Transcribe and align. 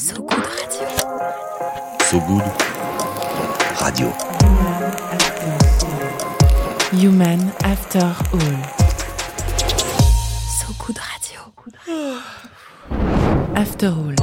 So 0.00 0.14
Good 0.22 0.32
Radio. 0.32 0.88
So 2.08 2.20
Good 2.20 2.42
Radio. 3.82 4.10
Human 6.90 7.52
After 7.62 8.00
All. 8.32 8.64
So 10.48 10.72
Good 10.78 10.98
Radio. 10.98 11.52
After 13.54 13.88
All. 13.88 14.14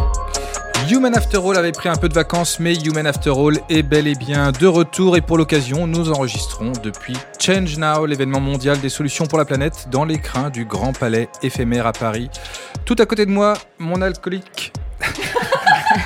Human 0.87 1.15
After 1.15 1.37
All 1.37 1.55
avait 1.55 1.71
pris 1.71 1.89
un 1.89 1.95
peu 1.95 2.09
de 2.09 2.15
vacances, 2.15 2.59
mais 2.59 2.73
Human 2.73 3.05
After 3.05 3.29
All 3.29 3.59
est 3.69 3.83
bel 3.83 4.07
et 4.07 4.15
bien 4.15 4.51
de 4.51 4.65
retour 4.65 5.15
et 5.15 5.21
pour 5.21 5.37
l'occasion, 5.37 5.85
nous 5.85 6.09
enregistrons 6.09 6.71
depuis 6.81 7.15
Change 7.39 7.77
Now, 7.77 8.07
l'événement 8.07 8.39
mondial 8.39 8.79
des 8.79 8.89
solutions 8.89 9.27
pour 9.27 9.37
la 9.37 9.45
planète, 9.45 9.89
dans 9.91 10.05
l'écrin 10.05 10.49
du 10.49 10.65
Grand 10.65 10.97
Palais 10.97 11.29
éphémère 11.43 11.85
à 11.85 11.91
Paris. 11.93 12.31
Tout 12.83 12.95
à 12.97 13.05
côté 13.05 13.27
de 13.27 13.31
moi, 13.31 13.53
mon 13.77 14.01
alcoolique. 14.01 14.73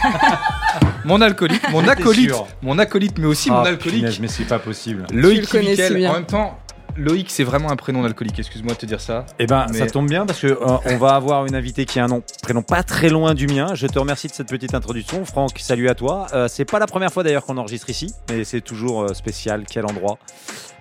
mon 1.05 1.21
alcoolique, 1.21 1.70
mon 1.71 1.88
acolyte, 1.88 2.34
mon 2.62 2.80
acolyte, 2.80 3.17
mais 3.17 3.27
aussi 3.27 3.49
mon 3.49 3.57
Ah, 3.57 3.67
alcoolique. 3.67 4.02
punaise, 4.02 4.20
mais 4.20 4.27
c'est 4.27 4.44
pas 4.45 4.59
possible. 4.59 5.05
Loïc 5.13 5.52
le 5.53 5.75
si 5.75 5.94
bien. 5.95 6.12
En 6.12 6.13
même 6.13 6.25
temps, 6.25 6.59
Loïc, 6.98 7.30
c'est 7.31 7.44
vraiment 7.44 7.72
un 7.72 7.76
prénom 7.76 8.04
d'alcoolique. 8.04 8.38
Excuse-moi 8.40 8.73
de 8.73 8.80
te 8.80 8.86
dire 8.86 9.02
ça. 9.02 9.26
Eh 9.40 9.45
ben, 9.45 9.66
Mais- 9.72 9.80
ça 9.80 9.88
tombe 9.88 10.08
bien 10.08 10.26
parce 10.26 10.40
que 10.40 10.48
euh, 10.48 10.77
on 10.86 10.98
va 10.98 11.16
avoir 11.16 11.45
une 11.45 11.55
invitée 11.55 11.86
qui 11.86 12.00
a 12.00 12.04
un 12.05 12.08
nom, 12.08 12.23
prénom 12.44 12.62
pas 12.62 12.84
très 12.84 13.09
loin 13.09 13.34
du 13.34 13.48
mien. 13.48 13.73
Je 13.76 13.88
te 13.88 13.98
remercie 14.00 14.27
de 14.27 14.34
cette 14.34 14.50
petite 14.50 14.73
introduction, 14.73 15.23
Franck. 15.26 15.59
Salut 15.59 15.90
à 15.90 15.95
toi. 15.95 16.27
Euh, 16.34 16.48
c'est 16.48 16.66
pas 16.66 16.80
la 16.80 16.88
première 16.88 17.12
fois 17.12 17.23
d'ailleurs 17.23 17.45
qu'on 17.45 17.58
enregistre 17.58 17.90
ici, 17.90 18.14
mais 18.30 18.44
c'est 18.44 18.62
toujours 18.62 19.04
euh, 19.04 19.14
spécial. 19.14 19.64
Quel 19.70 19.86
endroit 19.86 20.17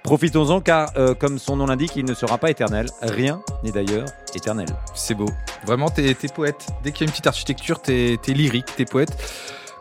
Profitons-en 0.02 0.60
car, 0.60 0.90
euh, 0.96 1.14
comme 1.14 1.38
son 1.38 1.56
nom 1.56 1.66
l'indique, 1.66 1.92
il 1.94 2.04
ne 2.06 2.14
sera 2.14 2.38
pas 2.38 2.50
éternel. 2.50 2.86
Rien 3.02 3.42
n'est 3.62 3.72
d'ailleurs 3.72 4.06
éternel. 4.34 4.68
C'est 4.94 5.14
beau. 5.14 5.28
Vraiment, 5.66 5.90
t'es 5.90 6.14
poète. 6.34 6.66
Dès 6.82 6.92
qu'il 6.92 7.02
y 7.02 7.04
a 7.04 7.06
une 7.06 7.10
petite 7.10 7.26
architecture, 7.26 7.82
t'es 7.82 8.16
t'es 8.22 8.32
lyrique, 8.32 8.66
t'es 8.76 8.86
poète. 8.86 9.16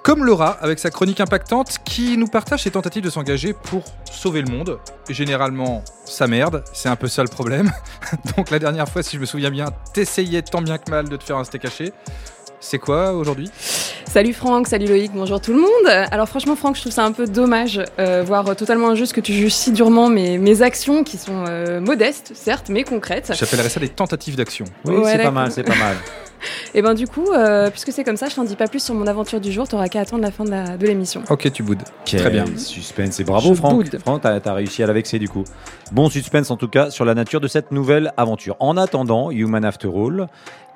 Comme 0.04 0.24
Laura, 0.26 0.58
avec 0.62 0.80
sa 0.80 0.90
chronique 0.92 1.20
impactante, 1.20 1.78
qui 1.84 2.18
nous 2.18 2.28
partage 2.28 2.64
ses 2.64 2.72
tentatives 2.72 3.04
de 3.04 3.10
s'engager 3.10 3.54
pour 3.54 3.84
sauver 4.10 4.42
le 4.42 4.50
monde. 4.50 4.80
Généralement, 5.10 5.84
ça 6.06 6.26
merde, 6.26 6.64
c'est 6.74 6.90
un 6.90 6.96
peu 6.96 7.08
ça 7.08 7.22
le 7.22 7.28
problème. 7.28 7.70
Donc 8.38 8.50
la 8.50 8.60
dernière 8.60 8.88
fois, 8.88 9.04
si 9.04 9.18
je 9.18 9.22
me 9.22 9.26
souviens 9.26 9.52
bien, 9.52 9.68
t'essayais 9.94 10.42
tant 10.42 10.62
bien 10.62 10.78
que 10.78 10.90
mal 10.90 11.10
de 11.10 11.16
te 11.18 11.24
faire 11.24 11.38
un 11.38 11.44
steak 11.44 11.66
haché. 11.66 11.92
C'est 12.62 12.80
quoi 12.80 13.12
aujourd'hui? 13.14 13.52
Salut 14.06 14.34
Franck, 14.34 14.68
salut 14.68 14.88
Loïc, 14.88 15.12
bonjour 15.14 15.40
tout 15.40 15.54
le 15.54 15.60
monde. 15.62 16.08
Alors 16.12 16.28
franchement 16.28 16.56
Franck, 16.56 16.76
je 16.76 16.82
trouve 16.82 16.92
ça 16.92 17.06
un 17.06 17.12
peu 17.12 17.26
dommage, 17.28 17.80
euh, 18.00 18.24
voire 18.26 18.56
totalement 18.56 18.90
injuste 18.90 19.14
que 19.14 19.22
tu 19.22 19.34
juges 19.34 19.54
si 19.54 19.72
durement 19.72 20.10
mes, 20.10 20.38
mes 20.40 20.62
actions 20.62 21.04
qui 21.04 21.18
sont 21.18 21.46
euh, 21.48 21.80
modestes, 21.80 22.32
certes, 22.36 22.70
mais 22.70 22.84
concrètes. 22.84 23.32
J'appellerais 23.38 23.70
ça 23.70 23.80
des 23.80 23.90
tentatives 23.90 24.36
d'action. 24.36 24.66
Oui, 24.86 24.96
Ouais, 24.96 25.12
c'est 25.12 25.24
pas 25.24 25.32
mal, 25.32 25.52
c'est 25.52 25.64
pas 25.64 25.76
mal. 25.76 25.96
Et 26.74 26.82
ben 26.82 26.94
du 26.94 27.08
coup, 27.08 27.32
euh, 27.32 27.70
puisque 27.70 27.92
c'est 27.92 28.04
comme 28.04 28.18
ça, 28.18 28.30
je 28.30 28.36
t'en 28.36 28.44
dis 28.44 28.56
pas 28.56 28.68
plus 28.68 28.84
sur 28.84 28.94
mon 28.96 29.08
aventure 29.08 29.40
du 29.40 29.52
jour, 29.52 29.68
t'auras 29.68 29.88
qu'à 29.90 30.02
attendre 30.02 30.22
la 30.24 30.32
fin 30.32 30.46
de 30.46 30.86
l'émission. 30.86 31.22
Ok, 31.30 31.52
tu 31.52 31.64
boudes. 31.64 31.84
Quel 32.06 32.22
Très 32.22 32.30
bien. 32.30 32.46
suspense 32.58 33.20
et 33.20 33.24
bravo 33.24 33.50
Je 33.50 33.54
Franck. 33.56 33.74
boude. 33.74 34.00
Franck, 34.00 34.22
t'as 34.22 34.40
as 34.44 34.54
réussi 34.54 34.84
à 34.84 34.88
la 34.88 34.94
vexer 34.94 35.20
du 35.20 35.30
coup. 35.30 35.44
Bon 35.92 36.10
suspense 36.10 36.52
en 36.52 36.58
tout 36.58 36.68
cas 36.68 36.92
sur 36.92 37.06
la 37.06 37.14
nature 37.16 37.42
de 37.42 37.48
cette 37.48 37.72
nouvelle 37.72 38.14
aventure. 38.18 38.56
En 38.60 38.78
attendant, 38.78 39.32
Human 39.32 39.66
After 39.66 39.88
All 39.88 40.28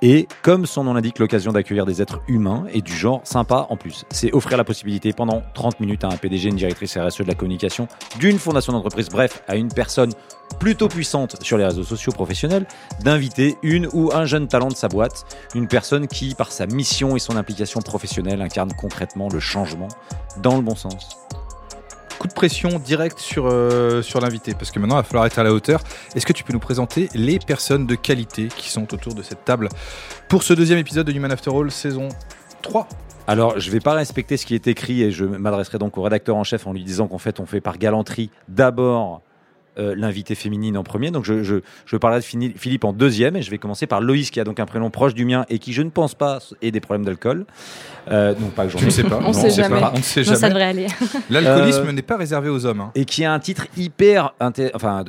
est, 0.01 0.27
comme 0.41 0.65
son 0.65 0.83
nom 0.83 0.93
l'indique, 0.93 1.19
l'occasion 1.19 1.51
d'accueillir 1.51 1.85
des 1.85 2.01
êtres 2.01 2.21
humains 2.27 2.65
et 2.73 2.81
du 2.81 2.93
genre 2.93 3.21
sympa 3.23 3.67
en 3.69 3.77
plus. 3.77 4.05
C'est 4.09 4.33
offrir 4.33 4.57
la 4.57 4.63
possibilité 4.63 5.13
pendant 5.13 5.41
30 5.53 5.79
minutes 5.79 6.03
à 6.03 6.07
un 6.07 6.17
PDG, 6.17 6.49
une 6.49 6.55
directrice 6.55 6.97
RSE 6.97 7.19
de 7.19 7.27
la 7.27 7.35
communication, 7.35 7.87
d'une 8.19 8.39
fondation 8.39 8.73
d'entreprise, 8.73 9.09
bref, 9.09 9.43
à 9.47 9.55
une 9.55 9.69
personne 9.69 10.11
plutôt 10.59 10.87
puissante 10.87 11.41
sur 11.41 11.57
les 11.57 11.65
réseaux 11.65 11.83
sociaux 11.83 12.11
professionnels, 12.11 12.67
d'inviter 13.01 13.57
une 13.63 13.87
ou 13.93 14.11
un 14.13 14.25
jeune 14.25 14.47
talent 14.47 14.69
de 14.69 14.75
sa 14.75 14.87
boîte, 14.87 15.25
une 15.55 15.67
personne 15.67 16.07
qui, 16.07 16.35
par 16.35 16.51
sa 16.51 16.67
mission 16.67 17.15
et 17.15 17.19
son 17.19 17.35
implication 17.35 17.81
professionnelle, 17.81 18.41
incarne 18.41 18.73
concrètement 18.73 19.29
le 19.29 19.39
changement 19.39 19.87
dans 20.41 20.55
le 20.55 20.61
bon 20.61 20.75
sens. 20.75 21.17
De 22.23 22.33
pression 22.33 22.79
direct 22.79 23.19
sur, 23.19 23.47
euh, 23.47 24.01
sur 24.01 24.21
l'invité, 24.21 24.53
parce 24.53 24.71
que 24.71 24.79
maintenant, 24.79 24.95
il 24.95 24.99
va 24.99 25.03
falloir 25.03 25.25
être 25.25 25.39
à 25.39 25.43
la 25.43 25.51
hauteur. 25.51 25.83
Est-ce 26.15 26.25
que 26.25 26.31
tu 26.31 26.45
peux 26.45 26.53
nous 26.53 26.59
présenter 26.59 27.09
les 27.13 27.37
personnes 27.37 27.85
de 27.85 27.95
qualité 27.95 28.47
qui 28.47 28.69
sont 28.69 28.93
autour 28.93 29.13
de 29.13 29.21
cette 29.21 29.43
table 29.43 29.67
pour 30.29 30.43
ce 30.43 30.53
deuxième 30.53 30.79
épisode 30.79 31.05
de 31.05 31.11
Human 31.11 31.31
After 31.31 31.51
All, 31.53 31.69
saison 31.69 32.07
3 32.61 32.87
Alors, 33.27 33.59
je 33.59 33.69
vais 33.69 33.81
pas 33.81 33.93
respecter 33.93 34.37
ce 34.37 34.45
qui 34.45 34.55
est 34.55 34.67
écrit 34.67 35.03
et 35.03 35.11
je 35.11 35.25
m'adresserai 35.25 35.79
donc 35.79 35.97
au 35.97 36.01
rédacteur 36.01 36.37
en 36.37 36.45
chef 36.45 36.65
en 36.65 36.71
lui 36.71 36.85
disant 36.85 37.07
qu'en 37.07 37.17
fait, 37.17 37.41
on 37.41 37.45
fait 37.45 37.61
par 37.61 37.77
galanterie 37.77 38.29
d'abord 38.47 39.21
euh, 39.77 39.95
l'invité 39.97 40.35
féminine 40.35 40.77
en 40.77 40.83
premier. 40.83 41.11
Donc, 41.11 41.25
je, 41.25 41.43
je, 41.43 41.55
je 41.85 41.97
parlerai 41.97 42.21
de 42.21 42.25
Philippe 42.57 42.83
en 42.83 42.93
deuxième 42.93 43.35
et 43.35 43.41
je 43.41 43.49
vais 43.51 43.57
commencer 43.57 43.87
par 43.87 44.01
Loïs 44.01 44.29
qui 44.31 44.39
a 44.39 44.43
donc 44.43 44.59
un 44.59 44.65
prénom 44.65 44.89
proche 44.89 45.13
du 45.13 45.25
mien 45.25 45.45
et 45.49 45.59
qui, 45.59 45.73
je 45.73 45.81
ne 45.81 45.89
pense 45.89 46.13
pas, 46.15 46.39
ait 46.61 46.71
des 46.71 46.79
problèmes 46.79 47.05
d'alcool. 47.05 47.45
Euh, 48.11 48.33
non, 48.39 48.47
pas 48.49 48.65
que 48.65 48.71
j'en 48.71 48.79
ai. 48.79 48.85
ne 48.85 48.89
sais 48.89 49.03
pas. 49.03 49.17
On 49.19 49.27
Non, 49.27 49.33
sait 49.33 49.49
sait 49.49 49.61
jamais. 49.63 49.79
pas. 49.79 49.91
On 49.93 49.97
ne 49.97 50.03
sait 50.03 50.21
Non, 50.21 50.25
ça 50.27 50.33
jamais. 50.35 50.49
devrait 50.49 50.63
aller. 50.65 50.87
L'alcoolisme 51.29 51.87
Euh, 51.87 51.91
n'est 51.91 52.01
pas 52.01 52.17
réservé 52.17 52.49
aux 52.49 52.65
hommes. 52.65 52.81
hein. 52.81 52.91
Et 52.95 53.05
qui 53.05 53.23
a 53.25 53.33
un 53.33 53.39
titre 53.39 53.67
hyper. 53.77 54.33
Enfin. 54.73 55.03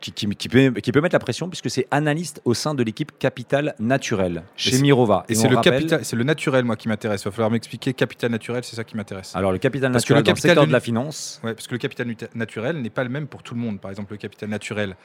Qui, 0.00 0.12
qui- 0.12 0.26
qui 0.28 0.48
peut, 0.48 0.70
qui 0.70 0.92
peut 0.92 1.00
mettre 1.02 1.14
la 1.14 1.18
pression 1.18 1.48
puisque 1.50 1.68
c'est 1.68 1.86
analyste 1.90 2.40
au 2.46 2.54
sein 2.54 2.74
de 2.74 2.82
l'équipe 2.82 3.12
Capital 3.18 3.74
Naturel 3.78 4.44
chez 4.56 4.78
Mirova. 4.80 5.26
Et 5.28 5.34
c'est 5.34 5.46
le, 5.48 5.56
rappelle- 5.56 5.74
capital, 5.74 6.04
c'est 6.04 6.16
le 6.16 6.24
naturel, 6.24 6.64
moi, 6.64 6.76
qui 6.76 6.88
m'intéresse. 6.88 7.20
Il 7.20 7.24
va 7.26 7.30
falloir 7.32 7.50
m'expliquer. 7.50 7.92
Capital 7.92 8.30
naturel, 8.30 8.64
c'est 8.64 8.76
ça 8.76 8.84
qui 8.84 8.96
m'intéresse. 8.96 9.36
Alors, 9.36 9.52
le 9.52 9.58
Capital 9.58 9.92
Parce 9.92 10.04
que 10.06 10.14
Naturel 10.14 10.20
le 10.20 10.24
dans 10.24 10.30
le 10.30 10.34
capital 10.34 10.50
secteur 10.52 10.66
de 10.66 10.72
la 10.72 10.80
finance. 10.80 11.40
Ouais, 11.44 11.52
parce 11.52 11.66
que 11.66 11.72
le 11.74 11.78
capital 11.78 12.06
naturel 12.34 12.80
n'est 12.80 12.88
pas 12.88 13.04
le 13.04 13.10
même 13.10 13.26
pour 13.26 13.42
tout 13.42 13.54
le 13.54 13.60
monde. 13.60 13.78
Par 13.78 13.90
exemple, 13.90 14.12
le 14.12 14.16
capital 14.16 14.48
naturel 14.48 14.96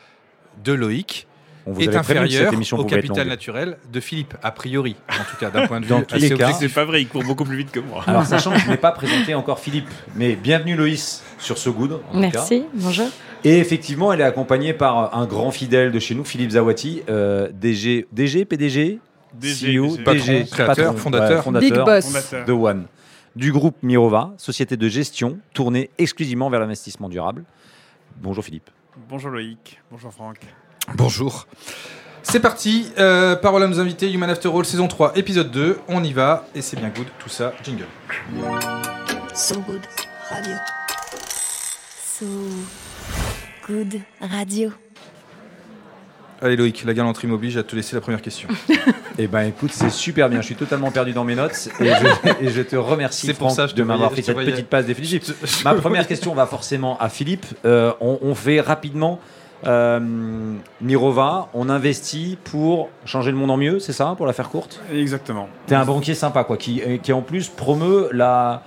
de 0.64 0.72
Loïc 0.72 1.28
On 1.66 1.74
vous 1.74 1.82
est 1.82 1.94
inférieur 1.94 2.54
au 2.78 2.86
capital 2.86 3.28
naturel 3.28 3.78
de 3.92 4.00
Philippe, 4.00 4.36
a 4.44 4.52
priori, 4.52 4.96
en 5.10 5.24
tout 5.30 5.36
cas, 5.38 5.50
d'un 5.50 5.68
point 5.68 5.80
de 5.82 5.86
vue 5.86 5.90
Dans 5.90 6.04
tous 6.04 6.16
les 6.16 6.28
assez 6.28 6.36
cas. 6.36 6.54
C'est 6.54 6.70
pas 6.70 6.86
vrai, 6.86 7.02
il 7.02 7.10
court 7.10 7.24
beaucoup 7.26 7.44
plus 7.44 7.58
vite 7.58 7.72
que 7.72 7.82
moi. 7.82 8.02
Alors, 8.08 8.26
sachant 8.26 8.54
que 8.54 8.60
je 8.60 8.70
n'ai 8.70 8.78
pas 8.78 8.92
présenté 8.94 9.36
encore 9.36 9.60
Philippe, 9.60 9.90
mais 10.16 10.36
bienvenue 10.38 10.76
Loïs 10.78 11.22
sur 11.40 11.58
ce 11.58 11.70
good. 11.70 11.94
En 11.94 11.98
tout 11.98 12.04
cas. 12.14 12.20
Merci, 12.20 12.64
bonjour. 12.76 13.08
Et 13.46 13.60
effectivement, 13.60 14.12
elle 14.12 14.22
est 14.22 14.26
accompagnée 14.26 14.74
par 14.74 15.16
un 15.16 15.28
grand 15.28 15.52
fidèle 15.52 15.92
de 15.92 16.00
chez 16.00 16.16
nous, 16.16 16.26
Philippe 16.26 16.52
Zawati, 16.52 17.04
euh, 17.10 17.48
DG, 17.54 18.08
DG, 18.12 18.44
PDG, 18.44 19.00
DG, 19.36 19.78
CEO, 19.78 19.98
DG. 19.98 20.04
Patron, 20.04 20.46
créateur, 20.52 20.98
fondateur. 20.98 21.52
Big 21.52 21.76
boss. 21.76 22.06
Fondateur. 22.08 22.46
de 22.46 22.52
One, 22.52 22.86
du 23.36 23.52
groupe 23.52 23.76
Mirova, 23.84 24.34
société 24.38 24.78
de 24.78 24.88
gestion 24.90 25.38
tournée 25.54 25.92
exclusivement 26.00 26.50
vers 26.50 26.60
l'investissement 26.60 27.08
durable. 27.08 27.44
Bonjour 28.18 28.44
Philippe. 28.44 28.72
Bonjour 29.08 29.30
Loïc, 29.30 29.80
bonjour 29.92 30.12
Franck. 30.12 30.40
Bonjour. 30.96 31.46
C'est 32.24 32.40
parti, 32.40 32.92
euh, 32.98 33.36
parole 33.36 33.62
à 33.62 33.68
nos 33.68 33.80
invités, 33.80 34.12
Human 34.12 34.28
After 34.32 34.50
All, 34.50 34.66
saison 34.66 34.88
3, 34.88 35.16
épisode 35.20 35.52
2, 35.52 35.78
on 35.88 36.04
y 36.04 36.14
va, 36.14 36.48
et 36.56 36.64
c'est 36.64 36.78
bien 36.78 36.90
good, 36.90 37.06
tout 37.20 37.30
ça, 37.30 37.54
jingle. 37.64 37.86
So 39.36 39.62
Good 39.68 39.82
Radio. 40.32 40.56
So 42.04 42.26
Good 43.68 44.02
Radio. 44.22 44.72
Allez 46.42 46.56
Loïc, 46.56 46.84
la 46.86 46.94
galanterie 46.94 47.28
m'oblige 47.28 47.58
à 47.58 47.64
te 47.64 47.76
laisser 47.76 47.96
la 47.96 48.02
première 48.02 48.22
question. 48.22 48.50
Eh 49.18 49.28
ben 49.28 49.44
écoute, 49.44 49.72
c'est 49.72 49.90
super 49.92 50.28
bien. 50.28 50.42
Je 50.42 50.48
suis 50.48 50.56
totalement 50.56 50.92
perdu 50.92 51.14
dans 51.14 51.24
mes 51.24 51.36
notes 51.36 51.70
et 51.80 51.86
je, 51.86 52.30
et 52.46 52.50
je 52.50 52.62
te 52.62 52.76
remercie 52.76 53.28
pour 53.28 53.48
Franck, 53.48 53.56
ça, 53.56 53.68
je 53.68 53.72
te 53.72 53.78
de 53.78 53.84
m'avoir 53.84 54.12
fait 54.12 54.22
cette 54.22 54.36
petite 54.36 54.68
passe 54.68 54.88
définitive. 54.88 55.34
Ma 55.64 55.74
première 55.76 56.06
question 56.06 56.36
va 56.36 56.46
forcément 56.46 56.98
à 57.00 57.08
Philippe. 57.08 57.46
Euh, 57.64 57.94
on, 58.02 58.20
on 58.22 58.36
fait 58.36 58.59
rapidement 58.59 59.22
euh, 59.66 60.00
Mirova, 60.82 61.50
on 61.53 61.70
investit 61.70 62.38
pour 62.44 62.90
changer 63.06 63.32
le 63.32 63.38
monde 63.38 63.52
en 63.52 63.58
mieux, 63.58 63.80
c'est 63.80 63.94
ça, 63.94 64.14
pour 64.18 64.26
la 64.26 64.34
faire 64.34 64.50
courte? 64.50 64.82
Exactement. 64.94 65.47
T'es 65.66 65.76
un 65.76 65.86
banquier 65.86 66.14
sympa, 66.14 66.44
quoi, 66.44 66.58
qui, 66.58 66.82
euh, 66.82 66.97
qui 66.97 67.14
en 67.14 67.22
plus 67.22 67.50
promeut 67.50 68.09
la 68.12 68.64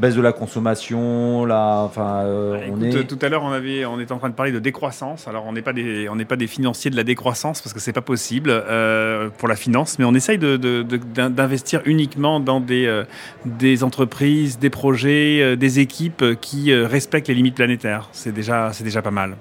baisse 0.00 0.14
de 0.16 0.20
la 0.22 0.32
consommation, 0.32 1.44
la, 1.44 1.82
enfin, 1.84 2.22
euh, 2.24 2.58
on 2.70 2.80
Écoute, 2.82 3.00
est. 3.00 3.04
Tout 3.06 3.18
à 3.22 3.28
l'heure, 3.28 3.42
on, 3.44 3.52
avait, 3.52 3.84
on 3.86 4.00
était 4.00 4.12
en 4.12 4.18
train 4.18 4.30
de 4.30 4.34
parler 4.34 4.50
de 4.52 4.58
décroissance. 4.58 5.28
Alors, 5.28 5.44
on 5.46 5.52
n'est 5.52 5.62
pas, 5.62 5.72
des- 5.72 6.08
on 6.08 6.16
n'est 6.16 6.24
pas 6.24 6.36
des 6.36 6.46
financiers 6.46 6.90
de 6.90 6.96
la 6.96 7.04
décroissance 7.04 7.60
parce 7.60 7.72
que 7.72 7.80
c'est 7.80 7.92
pas 7.92 8.00
possible 8.00 8.50
euh, 8.50 9.28
pour 9.38 9.46
la 9.48 9.56
finance, 9.56 9.98
mais 9.98 10.04
on 10.04 10.14
essaye 10.14 10.38
de- 10.38 10.56
de- 10.56 10.82
de- 10.82 10.96
d'in- 10.96 11.30
d'investir 11.30 11.82
uniquement 11.84 12.40
dans 12.40 12.60
des, 12.60 12.86
euh, 12.86 13.04
des 13.44 13.84
entreprises, 13.84 14.58
des 14.58 14.70
projets, 14.70 15.56
des 15.56 15.78
équipes 15.80 16.24
qui 16.40 16.74
respectent 16.74 17.28
les 17.28 17.34
limites 17.34 17.54
planétaires. 17.56 18.08
C'est 18.12 18.32
déjà, 18.32 18.72
c'est 18.72 18.84
déjà 18.84 19.02
pas 19.02 19.10
mal. 19.12 19.36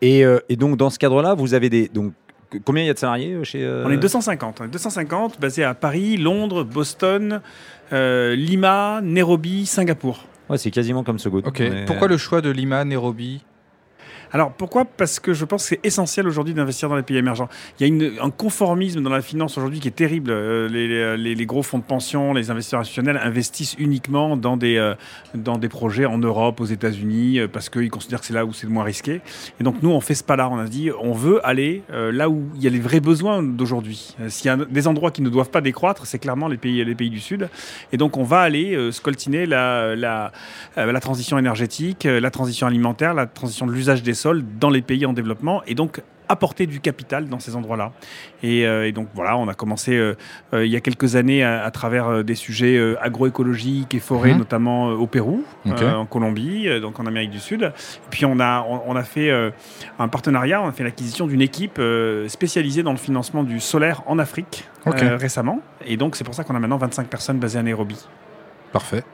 Et, 0.00 0.24
et 0.48 0.56
donc 0.56 0.76
dans 0.76 0.90
ce 0.90 0.98
cadre-là, 0.98 1.34
vous 1.34 1.54
avez 1.54 1.70
des 1.70 1.86
donc 1.88 2.12
combien 2.64 2.82
il 2.82 2.86
y 2.86 2.90
a 2.90 2.94
de 2.94 2.98
salariés 2.98 3.36
chez 3.44 3.66
On 3.86 3.90
est 3.90 3.96
250. 3.96 4.60
On 4.60 4.64
est 4.64 4.68
250 4.68 5.40
basés 5.40 5.64
à 5.64 5.74
Paris, 5.74 6.16
Londres, 6.16 6.64
Boston, 6.64 7.40
euh, 7.92 8.34
Lima, 8.34 9.00
Nairobi, 9.02 9.66
Singapour. 9.66 10.24
Ouais, 10.48 10.58
c'est 10.58 10.70
quasiment 10.70 11.04
comme 11.04 11.18
ce 11.18 11.28
good. 11.28 11.46
Ok, 11.46 11.62
pourquoi 11.86 12.08
le 12.08 12.16
choix 12.16 12.40
de 12.40 12.50
Lima, 12.50 12.84
Nairobi? 12.84 13.42
Alors 14.32 14.52
pourquoi? 14.52 14.86
Parce 14.86 15.20
que 15.20 15.34
je 15.34 15.44
pense 15.44 15.62
que 15.64 15.68
c'est 15.68 15.86
essentiel 15.86 16.26
aujourd'hui 16.26 16.54
d'investir 16.54 16.88
dans 16.88 16.96
les 16.96 17.02
pays 17.02 17.18
émergents. 17.18 17.48
Il 17.78 18.02
y 18.02 18.18
a 18.18 18.24
un 18.24 18.30
conformisme 18.30 19.02
dans 19.02 19.10
la 19.10 19.20
finance 19.20 19.58
aujourd'hui 19.58 19.78
qui 19.78 19.88
est 19.88 19.92
terrible. 19.92 20.30
Euh, 20.30 21.16
les, 21.16 21.46
gros 21.46 21.62
fonds 21.62 21.78
de 21.78 21.84
pension, 21.84 22.32
les 22.32 22.50
investisseurs 22.50 22.80
institutionnels 22.80 23.20
investissent 23.22 23.76
uniquement 23.78 24.36
dans 24.38 24.56
des, 24.56 24.76
euh, 24.76 24.94
dans 25.34 25.58
des 25.58 25.68
projets 25.68 26.06
en 26.06 26.16
Europe, 26.16 26.60
aux 26.60 26.66
États-Unis, 26.66 27.40
euh, 27.40 27.48
parce 27.48 27.68
qu'ils 27.68 27.90
considèrent 27.90 28.20
que 28.20 28.26
c'est 28.26 28.32
là 28.32 28.46
où 28.46 28.54
c'est 28.54 28.66
le 28.66 28.72
moins 28.72 28.84
risqué. 28.84 29.20
Et 29.60 29.64
donc 29.64 29.82
nous, 29.82 29.90
on 29.90 30.00
fait 30.00 30.14
ce 30.14 30.24
pas-là. 30.24 30.48
On 30.48 30.58
a 30.58 30.64
dit, 30.64 30.90
on 30.98 31.12
veut 31.12 31.46
aller 31.46 31.82
là 31.90 32.30
où 32.30 32.48
il 32.54 32.62
y 32.62 32.66
a 32.66 32.70
les 32.70 32.80
vrais 32.80 33.00
besoins 33.00 33.42
d'aujourd'hui. 33.42 34.14
S'il 34.28 34.46
y 34.46 34.50
a 34.50 34.56
des 34.56 34.88
endroits 34.88 35.10
qui 35.10 35.20
ne 35.20 35.28
doivent 35.28 35.50
pas 35.50 35.60
décroître, 35.60 36.06
c'est 36.06 36.18
clairement 36.18 36.48
les 36.48 36.56
pays, 36.56 36.82
les 36.84 36.94
pays 36.94 37.10
du 37.10 37.20
Sud. 37.20 37.48
Et 37.92 37.96
donc 37.96 38.16
on 38.16 38.24
va 38.24 38.40
aller 38.40 38.90
scoltiner 38.92 39.46
la, 39.46 39.94
la, 39.94 40.32
la 40.76 41.00
transition 41.00 41.38
énergétique, 41.38 42.04
la 42.04 42.30
transition 42.30 42.66
alimentaire, 42.66 43.14
la 43.14 43.26
transition 43.26 43.66
de 43.66 43.72
l'usage 43.72 44.02
des 44.02 44.14
sols 44.22 44.44
dans 44.58 44.70
les 44.70 44.82
pays 44.82 45.04
en 45.06 45.12
développement 45.12 45.62
et 45.66 45.74
donc 45.74 46.02
apporter 46.28 46.66
du 46.66 46.80
capital 46.80 47.28
dans 47.28 47.40
ces 47.40 47.56
endroits-là. 47.56 47.92
Et, 48.42 48.66
euh, 48.66 48.86
et, 48.86 48.92
donc 48.92 49.08
voilà, 49.14 49.36
on 49.36 49.48
a 49.48 49.54
commencé 49.54 49.94
euh, 49.94 50.16
euh, 50.54 50.64
il 50.64 50.72
y 50.72 50.76
a 50.76 50.80
quelques 50.80 51.14
années 51.14 51.44
à, 51.44 51.62
à 51.64 51.70
travers 51.70 52.24
des 52.24 52.34
sujets 52.34 52.80
agroécologiques 53.00 53.94
et 53.94 54.00
forêts, 54.00 54.34
mmh. 54.34 54.38
notamment 54.38 54.88
au 54.88 55.06
Pérou, 55.06 55.44
okay. 55.66 55.84
en 55.84 56.06
Colombie, 56.06 56.68
donc 56.80 56.98
en 56.98 57.06
Amérique 57.06 57.30
du 57.30 57.40
Sud. 57.40 57.62
Et 57.64 58.10
puis 58.10 58.24
on 58.24 58.40
a, 58.40 58.64
on, 58.68 58.82
on 58.86 58.96
a 58.96 59.02
fait 59.02 59.30
un 59.98 60.08
partenariat, 60.08 60.62
on 60.62 60.68
a 60.68 60.72
fait 60.72 60.84
l'acquisition 60.84 61.26
d'une 61.26 61.42
équipe 61.42 61.80
spécialisée 62.28 62.82
dans 62.82 62.92
le 62.92 62.98
financement 62.98 63.42
du 63.42 63.60
solaire 63.60 64.02
en 64.06 64.18
Afrique 64.18 64.68
okay. 64.86 65.08
récemment. 65.08 65.60
Et 65.86 65.96
donc 65.96 66.16
c'est 66.16 66.24
pour 66.24 66.34
ça 66.34 66.44
qu'on 66.44 66.54
a 66.54 66.60
maintenant 66.60 66.78
25 66.78 67.08
personnes 67.08 67.38
basées 67.38 67.58
à 67.58 67.62
Nairobi. 67.62 67.98
Parfait. 68.72 69.04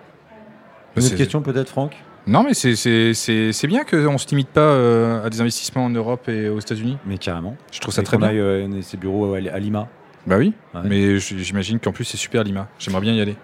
Une 0.96 1.04
autre 1.04 1.16
question 1.16 1.42
peut-être, 1.42 1.68
Franck? 1.68 1.96
Non, 2.28 2.44
mais 2.44 2.54
c'est 2.54 3.66
bien 3.66 3.84
qu'on 3.84 4.12
ne 4.12 4.18
se 4.18 4.28
limite 4.28 4.48
pas 4.48 4.60
euh, 4.60 5.24
à 5.24 5.30
des 5.30 5.40
investissements 5.40 5.84
en 5.86 5.90
Europe 5.90 6.28
et 6.28 6.48
aux 6.48 6.60
États-Unis. 6.60 6.96
Mais 7.06 7.18
carrément. 7.18 7.56
Je 7.72 7.80
trouve 7.80 7.92
ça 7.94 8.02
très 8.02 8.16
bien. 8.18 8.28
Euh, 8.30 8.68
ces 8.82 8.96
bureaux 8.96 9.34
à, 9.34 9.38
à 9.38 9.58
Lima. 9.58 9.88
Bah 10.26 10.36
oui, 10.38 10.52
ouais. 10.74 10.80
mais 10.84 11.18
j'imagine 11.18 11.78
qu'en 11.80 11.92
plus 11.92 12.04
c'est 12.04 12.16
super 12.18 12.44
Lima. 12.44 12.68
J'aimerais 12.78 13.00
bien 13.00 13.14
y 13.14 13.20
aller. 13.20 13.36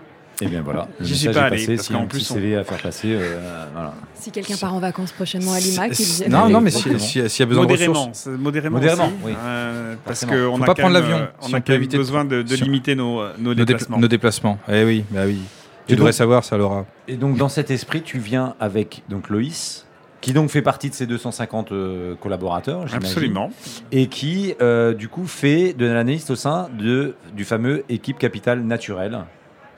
Et 0.42 0.46
bien 0.46 0.62
voilà. 0.62 0.88
J'y 1.00 1.16
suis 1.16 1.28
pas 1.28 1.42
allé 1.44 1.56
passé, 1.58 1.76
parce 1.76 1.86
si 1.86 1.92
qu'en 1.92 2.06
plus 2.06 2.20
CV 2.20 2.56
à 2.56 2.64
faire 2.64 2.82
passer. 2.82 3.08
Euh, 3.12 3.66
voilà. 3.72 3.94
Si 4.14 4.30
quelqu'un 4.32 4.56
part 4.56 4.74
en 4.74 4.80
vacances 4.80 5.12
prochainement 5.12 5.52
à 5.52 5.60
Lima, 5.60 5.88
qu'il 5.88 6.04
vienne. 6.04 6.32
Non, 6.32 6.48
non, 6.48 6.60
mais 6.60 6.70
s'il 6.72 6.98
si, 7.00 7.30
si 7.30 7.40
y 7.40 7.42
a 7.42 7.46
besoin 7.46 7.62
modérément, 7.62 7.92
de 7.92 7.98
ressources. 8.10 8.26
Modérément, 8.26 8.76
modérément 8.76 9.04
aussi, 9.06 9.14
oui. 9.26 9.32
euh, 9.38 9.94
parce 10.04 10.26
qu'on 10.26 10.60
a 10.60 10.66
pas 10.66 10.74
prendre 10.74 10.92
l'avion. 10.94 11.18
euh, 11.18 11.26
On 11.42 11.54
a 11.54 11.58
on 11.58 11.60
quand 11.60 11.68
même 11.72 11.86
besoin 11.86 12.24
de, 12.24 12.44
on- 12.50 12.64
limiter 12.64 12.96
nos, 12.96 13.22
nos 13.38 13.54
Nos, 13.54 13.54
dépla- 13.54 13.64
déplacements. 13.64 13.98
nos 13.98 14.08
déplacements. 14.08 14.58
Eh 14.68 14.84
oui, 14.84 15.04
bah 15.10 15.20
oui. 15.24 15.38
Tu 15.86 15.92
Et 15.92 15.96
devrais 15.96 16.10
donc- 16.10 16.14
savoir 16.16 16.44
ça, 16.44 16.56
Laura. 16.56 16.86
Et 17.08 17.16
donc 17.16 17.36
dans 17.36 17.48
cet 17.48 17.70
esprit, 17.70 18.02
tu 18.02 18.18
viens 18.18 18.54
avec 18.60 19.02
donc 19.08 19.28
Loïs, 19.28 19.86
qui 20.20 20.32
donc 20.32 20.48
fait 20.50 20.62
partie 20.62 20.88
de 20.88 20.94
ces 20.94 21.06
250 21.06 21.72
euh, 21.72 22.14
collaborateurs, 22.16 22.86
j'imagine, 22.88 23.06
Absolument. 23.08 23.50
et 23.92 24.06
qui 24.06 24.54
euh, 24.62 24.94
du 24.94 25.08
coup 25.08 25.26
fait 25.26 25.74
de 25.74 25.84
l'analyste 25.86 26.30
au 26.30 26.36
sein 26.36 26.68
de 26.78 27.14
du 27.34 27.44
fameux 27.44 27.84
équipe 27.90 28.18
capital 28.18 28.62
naturel. 28.62 29.18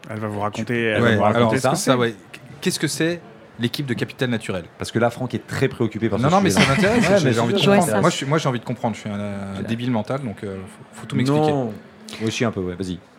Elle 0.08 0.20
va 0.20 0.28
vous 0.28 0.38
raconter, 0.40 0.80
elle 0.84 1.02
Ouais, 1.02 1.10
va 1.10 1.16
vous 1.16 1.22
raconter 1.22 1.38
alors, 1.46 1.52
ce 1.54 1.58
ça. 1.60 1.70
que 1.70 1.76
ça, 1.76 1.96
ouais. 1.98 2.14
Qu'est-ce 2.60 2.78
que 2.78 2.86
c'est 2.86 3.20
l'équipe 3.58 3.86
de 3.86 3.94
capital 3.94 4.30
naturel 4.30 4.64
Parce 4.78 4.92
que 4.92 5.00
là, 5.00 5.10
Franck 5.10 5.34
est 5.34 5.44
très 5.46 5.66
préoccupé 5.66 6.08
par 6.08 6.20
Non, 6.20 6.28
ce 6.28 6.34
non, 6.34 6.40
mais 6.40 6.50
ça 6.50 6.60
m'intéresse. 6.60 7.08
Ouais, 7.24 7.32
j'ai- 7.32 7.40
envie 7.40 7.54
de 7.54 7.58
comprendre. 7.58 8.00
Moi, 8.28 8.38
j'ai 8.38 8.48
envie 8.48 8.60
de 8.60 8.64
comprendre. 8.64 8.94
Je 8.94 9.00
suis 9.00 9.10
un 9.10 9.62
débile 9.66 9.90
mental, 9.90 10.20
donc 10.22 10.36
euh, 10.44 10.58
faut, 10.92 11.00
faut 11.00 11.06
tout 11.06 11.16
m'expliquer. 11.16 11.52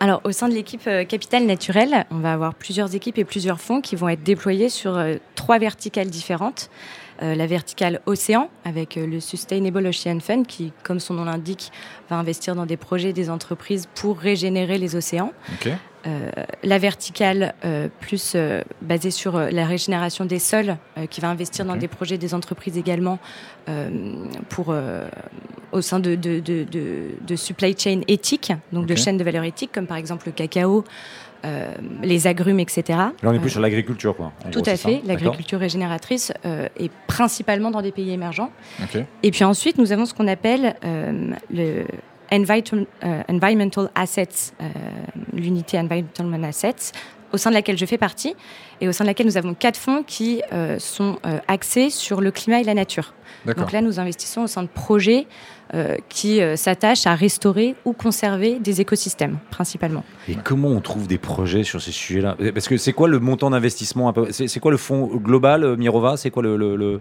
Alors, 0.00 0.20
au 0.24 0.32
sein 0.32 0.48
de 0.48 0.54
l'équipe 0.54 0.86
euh, 0.86 1.04
Capital 1.04 1.44
Naturel, 1.46 2.06
on 2.10 2.18
va 2.18 2.32
avoir 2.32 2.54
plusieurs 2.54 2.94
équipes 2.94 3.18
et 3.18 3.24
plusieurs 3.24 3.60
fonds 3.60 3.80
qui 3.80 3.96
vont 3.96 4.08
être 4.08 4.22
déployés 4.22 4.68
sur 4.68 4.96
euh, 4.96 5.16
trois 5.34 5.58
verticales 5.58 6.08
différentes. 6.08 6.70
Euh, 7.20 7.34
la 7.34 7.46
verticale 7.46 8.00
océan, 8.06 8.48
avec 8.64 8.94
le 8.94 9.18
Sustainable 9.18 9.86
Ocean 9.86 10.20
Fund, 10.20 10.46
qui, 10.46 10.72
comme 10.84 11.00
son 11.00 11.14
nom 11.14 11.24
l'indique, 11.24 11.72
va 12.10 12.16
investir 12.16 12.54
dans 12.54 12.66
des 12.66 12.76
projets 12.76 13.12
des 13.12 13.30
entreprises 13.30 13.88
pour 13.94 14.18
régénérer 14.18 14.78
les 14.78 14.96
océans. 14.96 15.32
Euh, 16.06 16.30
la 16.62 16.78
verticale 16.78 17.54
euh, 17.64 17.88
plus 18.00 18.34
euh, 18.34 18.62
basée 18.82 19.10
sur 19.10 19.36
la 19.38 19.66
régénération 19.66 20.24
des 20.24 20.38
sols, 20.38 20.76
qui 21.10 21.20
va 21.20 21.28
investir 21.28 21.64
dans 21.64 21.76
des 21.76 21.88
projets 21.88 22.18
des 22.18 22.34
entreprises 22.34 22.78
également 22.78 23.18
pour, 24.48 24.74
au 25.72 25.80
sein 25.80 26.00
de, 26.00 26.14
de, 26.14 26.40
de, 26.40 26.64
de, 26.64 27.10
de 27.20 27.36
supply 27.36 27.76
chain 27.78 28.00
éthique, 28.08 28.52
donc 28.72 28.86
de 28.86 28.94
chaînes 28.94 29.16
de 29.16 29.24
valeur 29.24 29.44
éthique, 29.44 29.70
comme 29.72 29.86
par 29.86 29.96
exemple 29.96 30.26
le 30.26 30.32
cacao, 30.32 30.84
les 32.02 32.26
agrumes, 32.26 32.58
etc. 32.58 32.82
Là, 32.88 33.12
on 33.22 33.32
est 33.32 33.38
plus 33.38 33.50
sur 33.50 33.60
l'agriculture, 33.60 34.16
quoi. 34.16 34.32
tout 34.50 34.62
gros, 34.62 34.70
à 34.70 34.76
fait, 34.76 35.02
l'agriculture 35.04 35.60
régénératrice 35.60 36.32
est 36.44 36.90
principalement 37.06 37.70
dans 37.70 37.82
des 37.82 37.92
pays 37.92 38.10
émergents. 38.10 38.50
Et 39.22 39.30
puis 39.30 39.44
ensuite, 39.44 39.78
nous 39.78 39.92
avons 39.92 40.06
ce 40.06 40.14
qu'on 40.14 40.28
appelle 40.28 40.74
le 41.50 41.84
environmental, 42.32 42.86
euh, 43.04 43.22
environmental 43.28 43.90
assets, 43.94 44.52
euh, 44.60 44.64
l'unité 45.32 45.78
environmental 45.78 46.44
assets, 46.44 46.92
au 47.32 47.36
sein 47.36 47.50
de 47.50 47.54
laquelle 47.54 47.76
je 47.76 47.84
fais 47.84 47.98
partie, 47.98 48.34
et 48.80 48.88
au 48.88 48.92
sein 48.92 49.04
de 49.04 49.08
laquelle 49.08 49.26
nous 49.26 49.36
avons 49.36 49.52
quatre 49.54 49.76
fonds 49.78 50.02
qui 50.02 50.42
euh, 50.52 50.78
sont 50.78 51.18
axés 51.46 51.90
sur 51.90 52.20
le 52.22 52.30
climat 52.30 52.60
et 52.60 52.64
la 52.64 52.74
nature. 52.74 53.12
Donc 53.44 53.72
là, 53.72 53.80
nous 53.82 54.00
investissons 54.00 54.42
au 54.42 54.46
sein 54.46 54.62
de 54.62 54.68
projets 54.68 55.26
qui 56.08 56.40
s'attachent 56.56 57.06
à 57.06 57.14
restaurer 57.14 57.74
ou 57.84 57.92
conserver 57.92 58.58
des 58.58 58.80
écosystèmes, 58.80 59.38
principalement. 59.50 60.02
Et 60.28 60.34
comment 60.42 60.68
on 60.68 60.80
trouve 60.80 61.06
des 61.06 61.18
projets 61.18 61.62
sur 61.64 61.80
ces 61.82 61.92
sujets-là? 61.92 62.36
Parce 62.54 62.68
que 62.68 62.78
c'est 62.78 62.94
quoi 62.94 63.06
le 63.08 63.18
montant 63.20 63.50
d'investissement 63.50 64.12
C'est 64.30 64.60
quoi 64.60 64.70
le 64.70 64.76
fonds 64.78 65.06
global, 65.16 65.76
Mirova? 65.76 66.16
C'est 66.16 66.30
quoi 66.30 66.42
le. 66.42 66.56
le, 66.56 66.76
le- 66.76 67.00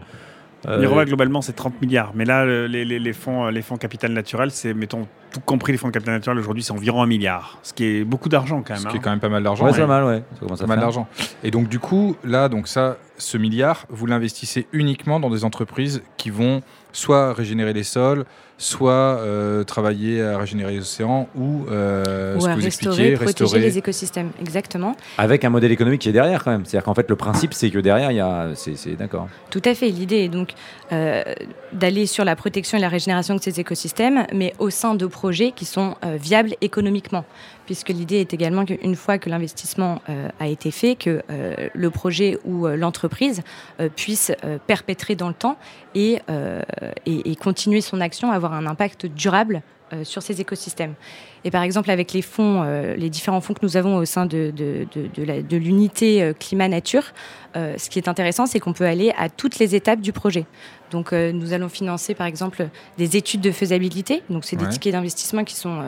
Mirova, 0.68 1.06
globalement, 1.06 1.42
c'est 1.42 1.54
30 1.54 1.82
milliards. 1.82 2.12
Mais 2.16 2.26
là, 2.26 2.46
le- 2.46 2.68
les, 2.68 2.84
les- 2.84 3.00
les 3.00 3.14
fonds, 3.14 3.46
euh, 3.46 3.52
les 3.52 3.62
fonds 3.62 3.78
capital 3.78 4.12
naturel, 4.12 4.52
c'est, 4.52 4.74
mettons, 4.74 5.08
tout 5.32 5.40
compris 5.40 5.72
les 5.72 5.78
fonds 5.78 5.88
de 5.88 5.94
capital 5.94 6.16
naturel, 6.16 6.38
aujourd'hui, 6.40 6.64
c'est 6.64 6.72
environ 6.74 7.02
un 7.02 7.06
milliard. 7.06 7.60
Ce 7.64 7.74
qui 7.74 7.86
est 7.86 8.04
beaucoup 8.04 8.28
d'argent, 8.30 8.62
quand 8.64 8.74
même. 8.74 8.84
Ce 8.84 8.88
qui 8.88 8.96
est 8.96 8.98
hein. 8.98 9.02
quand 9.04 9.10
même 9.12 9.20
pas 9.20 9.30
mal 9.30 9.44
d'argent. 9.44 9.64
Ouais, 9.64 9.70
Ouais. 9.72 9.76
c'est 9.76 9.82
pas 9.82 9.88
mal, 9.88 10.04
ouais. 10.06 10.24
Ça 10.34 10.40
commence 10.40 10.60
à 10.62 10.64
Pas 10.64 10.68
mal 10.70 10.78
faire. 10.80 10.88
d'argent. 10.88 11.08
Et 11.44 11.52
donc, 11.52 11.70
du 11.70 11.80
coup, 11.80 12.16
là, 12.24 12.50
donc 12.50 12.68
ça, 12.68 12.98
ce 13.18 13.38
milliard, 13.38 13.86
vous 13.90 14.06
l'investissez 14.08 14.68
uniquement 14.74 15.20
dans 15.20 15.30
des 15.30 15.46
entreprises 15.46 16.02
qui 16.18 16.30
vont 16.32 16.62
soit 16.92 17.34
régénérer 17.34 17.74
les 17.74 17.84
sols, 17.84 18.26
soit 18.58 18.92
euh, 18.92 19.64
travailler 19.64 20.22
à 20.24 20.38
régénérer 20.38 20.74
les 20.74 20.80
océans, 20.80 21.28
ou 21.36 21.66
euh, 21.70 22.36
ou 22.38 22.42
ce 22.42 22.48
à 22.48 22.54
que 22.56 22.60
vous 22.60 22.64
restaurer, 22.66 22.92
expliquez, 23.12 23.14
protéger 23.16 23.44
restaurer. 23.44 23.60
les 23.62 23.78
écosystèmes. 23.78 24.32
Exactement. 24.42 24.96
Avec 25.18 25.46
un 25.46 25.50
modèle 25.50 25.72
économique 25.72 26.02
qui 26.02 26.10
est 26.10 26.14
derrière, 26.14 26.44
quand 26.44 26.52
même. 26.52 26.66
C'est-à-dire 26.66 26.86
qu'en 26.86 26.96
fait, 26.96 27.10
le 27.10 27.16
principe, 27.16 27.54
c'est 27.54 27.70
que 27.70 27.78
derrière, 27.80 28.12
il 28.12 28.18
y 28.18 28.20
a. 28.20 28.50
C'est 28.56 28.76
c'est- 28.76 28.96
d'accord. 28.96 29.28
Tout 29.52 29.62
à 29.66 29.74
fait. 29.76 29.90
L'idée 29.90 30.18
est 30.24 30.28
donc 30.30 30.54
euh, 30.92 31.24
d'aller 31.74 32.06
sur 32.08 32.26
la 32.26 32.36
protection 32.36 32.78
et 32.78 32.82
la 32.82 32.90
régénération 32.90 33.36
de 33.36 33.42
ces 33.42 33.60
écosystèmes, 33.60 34.26
mais 34.34 34.54
au 34.60 34.70
sein 34.70 34.96
de 34.96 35.06
projets 35.06 35.52
qui 35.52 35.66
sont 35.66 35.96
euh, 36.04 36.18
viables 36.20 36.56
économiquement. 36.62 37.26
Puisque 37.68 37.90
l'idée 37.90 38.22
est 38.22 38.34
également 38.34 38.66
qu'une 38.66 38.96
fois 38.96 39.20
que 39.20 39.30
l'investissement 39.30 40.02
euh, 40.10 40.30
a 40.40 40.48
été 40.48 40.72
fait, 40.72 40.96
que 40.96 41.22
euh, 41.30 41.70
le 41.74 41.90
projet 41.92 42.40
ou 42.46 42.66
euh, 42.66 42.76
l'entreprise 42.76 43.44
puisse 43.96 44.32
perpétrer 44.66 45.16
dans 45.16 45.28
le 45.28 45.34
temps 45.34 45.58
et, 45.94 46.20
et, 47.06 47.32
et 47.32 47.36
continuer 47.36 47.82
son 47.82 48.02
action, 48.02 48.32
avoir 48.32 48.54
un 48.54 48.66
impact 48.66 49.06
durable 49.06 49.62
sur 50.04 50.22
ces 50.22 50.42
écosystèmes. 50.42 50.96
Et 51.46 51.52
par 51.52 51.64
exemple, 51.64 51.92
avec 51.92 52.12
les 52.14 52.22
fonds, 52.22 52.64
les 52.98 53.10
différents 53.10 53.42
fonds 53.42 53.54
que 53.54 53.64
nous 53.64 53.78
avons 53.78 53.96
au 53.98 54.06
sein 54.06 54.26
de, 54.26 54.52
de, 54.56 54.88
de, 54.94 55.08
de 55.14 55.24
la- 55.24 55.42
de 55.42 55.58
l'unité 55.58 56.34
climat-nature, 56.40 57.14
ce 57.56 57.90
qui 57.90 58.00
est 58.00 58.08
intéressant, 58.08 58.46
c'est 58.46 58.60
qu'on 58.60 58.74
peut 58.74 58.86
aller 58.86 59.14
à 59.18 59.30
toutes 59.30 59.60
les 59.60 59.76
étapes 59.76 60.02
du 60.02 60.12
projet. 60.12 60.46
Donc, 60.92 61.12
nous 61.14 61.54
allons 61.54 61.70
financer, 61.70 62.16
par 62.16 62.28
exemple, 62.28 62.68
des 62.98 63.16
études 63.18 63.42
de 63.42 63.52
faisabilité. 63.52 64.24
Donc, 64.30 64.46
c'est 64.46 64.56
des 64.56 64.66
tickets 64.70 64.94
d'investissement 64.94 65.44
qui 65.44 65.56
sont 65.56 65.82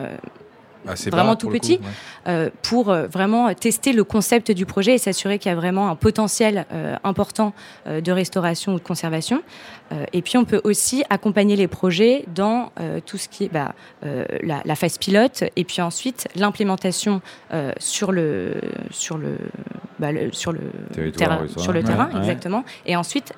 Assez 0.88 1.10
vraiment 1.10 1.32
bas, 1.32 1.36
tout 1.36 1.46
coup, 1.48 1.52
petit. 1.52 1.74
ouais. 1.74 1.88
euh, 2.28 2.50
pour 2.62 2.90
euh, 2.90 3.06
vraiment 3.06 3.52
tester 3.54 3.92
le 3.92 4.02
concept 4.04 4.50
du 4.50 4.64
projet 4.66 4.94
et 4.94 4.98
s'assurer 4.98 5.38
qu'il 5.38 5.50
y 5.50 5.52
a 5.52 5.56
vraiment 5.56 5.88
un 5.90 5.96
potentiel 5.96 6.64
euh, 6.72 6.96
important 7.04 7.52
de 7.86 8.12
restauration 8.12 8.74
ou 8.74 8.78
de 8.78 8.84
conservation. 8.84 9.42
Et 10.12 10.22
puis 10.22 10.36
on 10.38 10.44
peut 10.44 10.60
aussi 10.64 11.02
accompagner 11.10 11.56
les 11.56 11.66
projets 11.66 12.24
dans 12.32 12.70
tout 13.06 13.18
ce 13.18 13.28
qui 13.28 13.44
est 13.44 13.48
bah, 13.52 13.74
la, 14.02 14.62
la 14.64 14.74
phase 14.76 14.98
pilote 14.98 15.42
et 15.56 15.64
puis 15.64 15.82
ensuite 15.82 16.28
l'implémentation 16.36 17.20
sur 17.78 18.12
le 18.12 18.54
sur 18.90 19.18
le, 19.18 19.36
bah, 19.98 20.12
le- 20.12 20.32
sur 20.32 20.52
le 20.52 20.60
terrain, 21.10 21.40
oui, 21.42 21.48
ça. 21.52 21.60
sur 21.60 21.72
le 21.72 21.80
Ouais, 21.80 21.84
terrain 21.86 22.08
ouais. 22.12 22.18
exactement 22.20 22.64
et 22.86 22.94
ensuite 22.94 23.32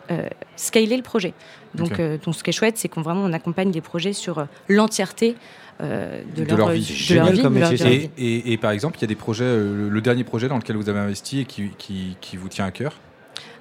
scaler 0.57 0.97
le 0.97 1.03
projet. 1.03 1.33
Donc, 1.75 1.93
ce 1.97 2.43
qui 2.43 2.51
est 2.51 2.53
chouette, 2.53 2.77
c'est 2.77 2.89
qu'on 2.89 3.01
vraiment 3.01 3.23
on 3.23 3.33
accompagne 3.33 3.71
des 3.71 3.81
projets 3.81 4.13
sur 4.13 4.47
l'entièreté 4.69 5.37
euh, 5.81 6.21
de, 6.37 6.45
De 6.45 6.55
leur 6.57 6.71
vie. 6.71 6.81
de 6.83 6.88
leur 6.88 6.97
génial 6.97 7.33
vie, 7.35 7.43
comme 7.43 7.55
de 7.55 7.61
leur- 7.61 7.71
métier, 7.71 7.85
de 7.87 7.91
leur 7.91 8.00
Et, 8.02 8.11
vie. 8.17 8.43
et- 8.49 8.52
et 8.52 8.57
par 8.59 8.71
exemple, 8.73 8.99
il 8.99 9.02
y 9.02 9.05
a 9.05 9.09
des 9.09 9.14
projets, 9.14 9.45
euh, 9.45 9.76
le, 9.85 9.88
le 9.88 10.00
dernier 10.00 10.25
projet 10.25 10.49
dans 10.49 10.57
lequel 10.59 10.76
vous 10.76 10.88
avez 10.88 11.00
investi 11.00 11.41
et 11.41 11.45
qui, 11.45 11.71
qui- 11.79 12.17
qui 12.21 12.37
vous 12.37 12.49
tient 12.49 12.64
à 12.67 12.71
cœur? 12.71 12.93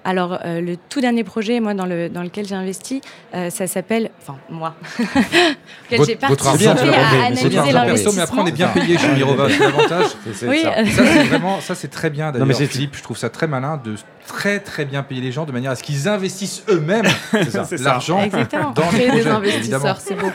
Alors, 0.04 0.40
euh, 0.46 0.62
le 0.62 0.78
tout 0.90 1.00
dernier 1.00 1.24
projet, 1.24 1.60
moi, 1.60 1.76
dans, 1.76 1.86
le, 1.86 2.10
dans 2.10 2.24
lequel 2.24 2.48
j'ai 2.48 2.56
investi, 2.56 3.02
euh, 3.36 3.52
ça 3.52 3.68
s'appelle. 3.68 4.10
Enfin, 4.20 4.36
moi. 4.50 4.74
j'ai 5.92 6.16
participé 6.16 6.68
à 6.68 6.74
bien, 6.74 6.76
c'est 6.76 6.90
analyser. 6.90 7.50
Perso, 7.50 8.12
mais 8.16 8.22
après, 8.22 8.40
on 8.42 8.46
est 8.48 8.52
bien 8.52 8.68
payé 8.70 8.98
chez 8.98 9.14
Mirova, 9.14 9.48
c'est 9.48 9.60
l'avantage. 9.60 10.06
Oui, 10.48 10.62
ça. 10.64 10.74
Ça, 10.86 11.04
c'est 11.06 11.24
vraiment, 11.26 11.62
ça, 11.62 11.76
c'est 11.76 11.88
très 11.90 12.10
bien 12.10 12.28
Non, 12.32 12.32
mais 12.34 12.40
d'ailleurs, 12.40 12.58
c'est- 12.58 12.66
Philippe. 12.66 12.96
Je 12.98 13.04
trouve 13.04 13.18
ça 13.18 13.30
très 13.30 13.46
malin 13.46 13.80
de 13.84 13.94
très, 14.26 14.60
très 14.60 14.86
bien 14.86 15.04
payer 15.04 15.22
les 15.22 15.32
gens 15.32 15.46
de 15.46 15.52
manière 15.52 15.70
à 15.72 15.76
ce 15.76 15.84
qu'ils 15.84 16.08
investissent 16.08 16.64
eux-mêmes 16.70 17.06
ça. 17.50 17.64
C'est 17.70 17.78
ça. 17.78 17.84
l'argent 17.84 18.26
dans 18.28 18.38
les 18.40 18.46
projets. 18.74 19.12
des 19.12 19.18
évidemment. 19.18 19.36
investisseurs, 19.38 20.00
c'est 20.02 20.16
beau. 20.16 20.32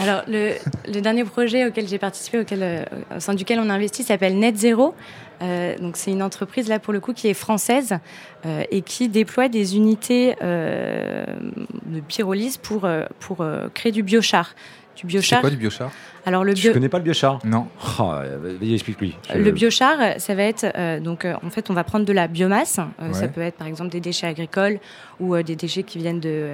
Alors, 0.00 0.22
le, 0.28 0.52
le 0.86 1.00
dernier 1.00 1.24
projet 1.24 1.66
auquel 1.66 1.88
j'ai 1.88 1.98
participé, 1.98 2.38
auquel, 2.38 2.60
euh, 2.62 2.84
au 3.16 3.20
sein 3.20 3.34
duquel 3.34 3.58
on 3.58 3.68
a 3.68 3.74
investi, 3.74 4.04
s'appelle 4.04 4.38
Net 4.38 4.56
Zero. 4.56 4.94
Euh, 5.42 5.76
donc, 5.78 5.96
c'est 5.96 6.12
une 6.12 6.22
entreprise, 6.22 6.68
là, 6.68 6.78
pour 6.78 6.92
le 6.92 7.00
coup, 7.00 7.12
qui 7.12 7.26
est 7.28 7.34
française 7.34 7.98
euh, 8.46 8.62
et 8.70 8.82
qui 8.82 9.08
déploie 9.08 9.48
des 9.48 9.76
unités 9.76 10.36
de 10.40 12.00
pyrolyse 12.06 12.56
pour, 12.58 12.88
pour 13.18 13.44
créer 13.74 13.92
du 13.92 14.02
biochar. 14.02 14.54
Du 14.94 15.02
C'est 15.02 15.06
biochar. 15.06 15.40
quoi 15.40 15.50
du 15.50 15.56
biochar? 15.56 15.90
Alors, 16.28 16.44
le 16.44 16.54
Je 16.54 16.60
bio, 16.62 16.72
connais 16.74 16.88
pas 16.90 16.98
le 16.98 17.04
biochar. 17.04 17.38
Non. 17.44 17.66
Oh, 17.98 18.12
vas-y, 18.42 18.74
explique-lui. 18.74 19.16
Le 19.34 19.50
biochar, 19.50 19.96
ça 20.18 20.34
va 20.34 20.42
être 20.42 20.66
euh, 20.76 21.00
donc 21.00 21.24
euh, 21.24 21.34
en 21.44 21.50
fait 21.50 21.70
on 21.70 21.74
va 21.74 21.84
prendre 21.84 22.04
de 22.04 22.12
la 22.12 22.28
biomasse. 22.28 22.78
Euh, 23.00 23.12
Ça 23.12 23.28
peut 23.28 23.40
être 23.40 23.56
par 23.56 23.66
exemple 23.66 23.90
des 23.90 24.00
déchets 24.00 24.26
agricoles 24.26 24.78
ou 25.20 25.34
euh, 25.34 25.42
des 25.42 25.56
déchets 25.56 25.82
qui 25.84 25.96
viennent 25.98 26.20
de, 26.20 26.48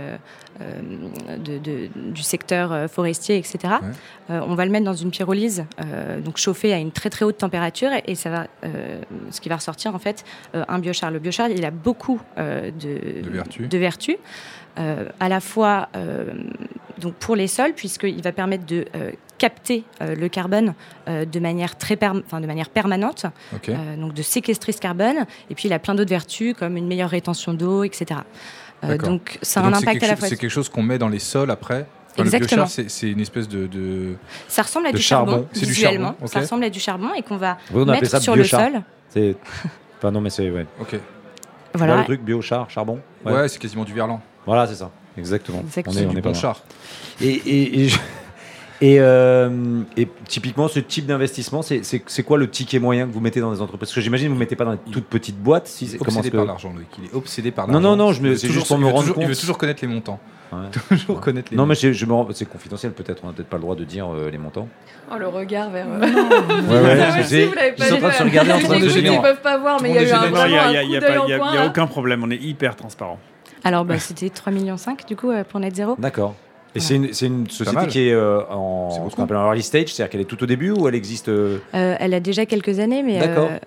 de- 1.44 1.58
de- 1.58 1.88
du 2.12 2.22
secteur 2.22 2.72
euh, 2.72 2.86
forestier, 2.88 3.36
etc. 3.36 3.58
Ouais. 3.64 3.88
Euh, 4.30 4.40
on 4.46 4.54
va 4.54 4.64
le 4.64 4.70
mettre 4.70 4.84
dans 4.84 4.94
une 4.94 5.10
pyrolyse, 5.10 5.64
euh, 5.84 6.20
donc 6.20 6.36
chauffé 6.38 6.72
à 6.72 6.78
une 6.78 6.92
très 6.92 7.10
très 7.10 7.24
haute 7.24 7.38
température 7.38 7.90
et 8.06 8.14
ça 8.14 8.30
va, 8.30 8.46
euh, 8.64 9.00
ce 9.30 9.40
qui 9.40 9.48
va 9.48 9.56
ressortir 9.56 9.94
en 9.94 9.98
fait 9.98 10.24
euh, 10.54 10.64
un 10.68 10.78
biochar. 10.78 11.10
Le 11.10 11.18
biochar, 11.18 11.48
il 11.48 11.64
a 11.64 11.70
beaucoup 11.70 12.20
euh, 12.38 12.70
de, 12.70 13.22
De 13.22 13.30
vertus. 13.30 13.68
de 13.68 13.78
vertus. 13.78 14.16
Euh, 14.78 15.08
à 15.20 15.28
la 15.28 15.38
fois 15.38 15.88
euh, 15.94 16.24
donc 17.00 17.14
pour 17.14 17.36
les 17.36 17.46
sols 17.46 17.74
puisqu'il 17.74 18.20
va 18.22 18.32
permettre 18.32 18.66
de 18.66 18.86
euh, 18.96 19.12
capter 19.38 19.84
euh, 20.00 20.14
le 20.14 20.28
carbone 20.28 20.74
euh, 21.08 21.24
de 21.24 21.40
manière 21.40 21.76
très 21.76 21.96
de 21.96 22.46
manière 22.46 22.68
permanente 22.70 23.26
euh, 23.68 23.96
donc 23.96 24.14
de 24.14 24.22
séquestrer 24.22 24.72
ce 24.72 24.80
carbone 24.80 25.26
et 25.50 25.54
puis 25.54 25.68
il 25.68 25.72
a 25.72 25.78
plein 25.78 25.94
d'autres 25.94 26.10
vertus 26.10 26.54
comme 26.58 26.76
une 26.76 26.86
meilleure 26.86 27.10
rétention 27.10 27.52
d'eau 27.54 27.84
etc 27.84 28.20
Euh, 28.84 28.98
donc 28.98 29.38
ça 29.40 29.60
a 29.60 29.64
un 29.64 29.72
impact 29.72 30.02
à 30.02 30.08
la 30.08 30.16
fois 30.16 30.28
C'est 30.28 30.36
quelque 30.36 30.50
chose 30.50 30.68
qu'on 30.68 30.82
met 30.82 30.98
dans 30.98 31.08
les 31.08 31.18
sols 31.20 31.50
après. 31.50 31.86
Enfin, 32.12 32.22
le 32.22 32.26
Exactement. 32.26 32.64
biochar, 32.64 32.68
c'est 32.68 32.90
c'est 32.90 33.10
une 33.10 33.20
espèce 33.20 33.48
de. 33.48 33.66
de- 33.66 34.16
ça 34.46 34.62
ressemble 34.62 34.88
à 34.88 34.92
de 34.92 34.96
du 34.98 35.02
charbon. 35.02 35.30
charbon, 35.32 35.48
C'est 35.52 35.60
du 35.66 35.72
visuellement 35.72 36.08
charbon, 36.08 36.24
ok. 36.26 36.28
ça 36.32 36.40
ressemble 36.40 36.64
à 36.64 36.70
du 36.70 36.80
charbon 36.80 37.10
et 37.16 37.22
qu'on 37.22 37.38
va 37.38 37.56
Oui, 37.72 37.78
on 37.78 37.82
appelle 37.88 38.02
mettre 38.02 38.10
ça 38.10 38.20
sur 38.20 38.36
le 38.36 38.42
biochar. 38.42 38.60
sol 38.60 38.82
C'est. 39.08 39.36
Enfin, 39.98 40.10
non, 40.10 40.20
mais 40.20 40.28
c'est. 40.30 40.50
Ouais. 40.50 40.66
Ok. 40.80 40.90
Tu 40.90 40.96
vois 40.98 41.86
voilà 41.86 41.96
le 41.98 42.04
truc 42.04 42.20
biochar, 42.22 42.68
charbon? 42.68 43.00
Ouais, 43.24 43.48
c'est 43.48 43.58
quasiment 43.58 43.84
du 43.84 43.94
verlan. 43.94 44.20
Voilà, 44.46 44.66
c'est 44.66 44.74
ça. 44.76 44.90
Exactement. 45.16 45.60
Exactement. 45.60 45.96
On 45.96 46.02
est, 46.02 46.06
on 46.06 46.12
du 46.12 46.18
est 46.18 46.22
pas 46.22 46.28
bon 46.28 46.34
char. 46.34 46.62
Et, 47.22 47.28
et, 47.28 47.84
et, 47.84 47.88
je- 47.88 47.98
et, 48.80 48.96
euh, 49.00 49.80
et 49.96 50.08
typiquement, 50.26 50.68
ce 50.68 50.80
type 50.80 51.06
d'investissement, 51.06 51.62
c'est- 51.62 51.82
quoi 52.22 52.38
le 52.38 52.50
ticket 52.50 52.78
moyen 52.78 53.06
que 53.06 53.12
vous 53.12 53.20
mettez 53.20 53.40
dans 53.40 53.52
les 53.52 53.60
entreprises? 53.60 53.88
Parce 53.88 53.94
que 53.94 54.00
j'imagine 54.00 54.26
que 54.26 54.30
vous 54.30 54.34
ne 54.36 54.40
mettez 54.40 54.56
pas 54.56 54.64
dans 54.64 54.72
des 54.72 54.78
toutes 54.90 55.06
petites 55.06 55.38
boîtes. 55.38 55.66
Si, 55.68 55.86
c'est- 55.86 55.98
comment 55.98 56.10
Obsédé 56.18 56.30
que- 56.30 56.36
par 56.36 56.44
l'argent, 56.46 56.72
Loïc. 56.74 56.88
Il 56.98 57.04
est 57.06 57.14
obsédé 57.14 57.50
par 57.50 57.66
Non, 57.68 57.74
l'argent. 57.74 57.96
non, 57.96 57.96
non, 58.06 58.12
je 58.12 58.20
me- 58.20 58.26
Il 58.26 58.30
veut 58.32 58.36
c'est 58.36 58.46
toujours- 58.48 58.60
juste 58.62 58.68
pour 58.68 58.76
il 58.78 58.80
me 58.80 58.86
rendre 58.86 59.00
toujours- 59.00 59.16
Il 59.18 59.26
veut 59.26 59.32
compte. 59.34 59.40
toujours 59.40 59.58
connaître 59.58 59.80
les 59.82 59.88
montants. 59.88 60.20
Ouais. 60.52 60.58
Toujours 60.88 61.20
connaître 61.20 61.48
les 61.50 61.56
Non, 61.56 61.64
mais 61.64 61.70
montants. 61.74 61.80
je, 61.80 61.92
je 61.92 62.06
me 62.06 62.12
rends- 62.12 62.28
c'est 62.32 62.44
confidentiel 62.48 62.92
peut-être, 62.92 63.22
on 63.24 63.26
n'a 63.28 63.32
peut-être 63.32 63.48
pas 63.48 63.56
le 63.56 63.62
droit 63.62 63.74
de 63.74 63.82
dire 63.82 64.06
euh, 64.14 64.30
les 64.30 64.38
montants. 64.38 64.68
Oh, 65.10 65.16
le 65.18 65.26
regard 65.26 65.70
vers. 65.70 65.86
euh, 65.88 65.98
Ouais, 66.00 66.06
ouais, 66.06 67.00
Ah, 67.02 67.22
je 67.22 67.22
en 67.22 67.96
vu, 67.96 68.00
train 68.00 68.08
de 68.08 68.12
se 68.14 68.22
regarder 68.22 68.52
en 68.52 68.58
train 68.60 68.68
de 68.68 68.74
les 68.74 68.80
se 68.90 68.98
écouteurs, 68.98 69.02
gêner. 69.02 69.16
Ils 69.16 69.20
peuvent 69.22 69.40
pas 69.40 69.58
voir, 69.58 69.82
mais 69.82 69.88
il 69.90 69.94
y 69.96 69.98
a 69.98 70.02
eu 70.02 70.12
un, 70.12 70.22
est 70.22 70.30
Non, 70.30 70.44
il 70.46 70.50
n'y 70.52 70.58
a, 70.58 70.82
il 70.82 70.90
il 70.90 70.92
il 70.92 71.40
il 71.60 71.66
aucun 71.66 71.86
problème, 71.88 72.22
on 72.22 72.30
est 72.30 72.40
hyper 72.40 72.76
transparent. 72.76 73.18
alors 73.64 73.84
bah, 73.84 73.98
c'était 73.98 74.28
3,5 74.28 74.50
millions 74.52 74.76
du 75.08 75.16
coup 75.16 75.30
euh, 75.30 75.42
pour 75.42 75.58
net 75.58 75.74
zéro 75.74 75.96
D'accord. 75.98 76.36
Et 76.76 76.80
c'est 76.80 76.96
une, 76.96 77.48
société 77.48 77.86
qui 77.86 78.08
est 78.08 78.12
euh, 78.12 78.40
C'est 78.40 78.52
en 78.52 78.90
ce 78.90 78.98
beaucoup. 79.00 79.16
qu'on 79.16 79.22
appelle 79.24 79.36
en 79.36 79.46
early 79.46 79.62
stage, 79.62 79.94
c'est-à-dire 79.94 80.10
qu'elle 80.10 80.20
est 80.22 80.24
tout 80.24 80.42
au 80.42 80.46
début 80.46 80.70
ou 80.72 80.88
elle 80.88 80.94
existe 80.96 81.28
euh, 81.28 81.58
Euh, 81.74 81.94
elle 82.00 82.14
a 82.14 82.20
déjà 82.20 82.46
quelques 82.46 82.80
années 82.80 83.02
mais 83.02 83.18
D'accord. 83.20 83.48
euh, 83.50 83.58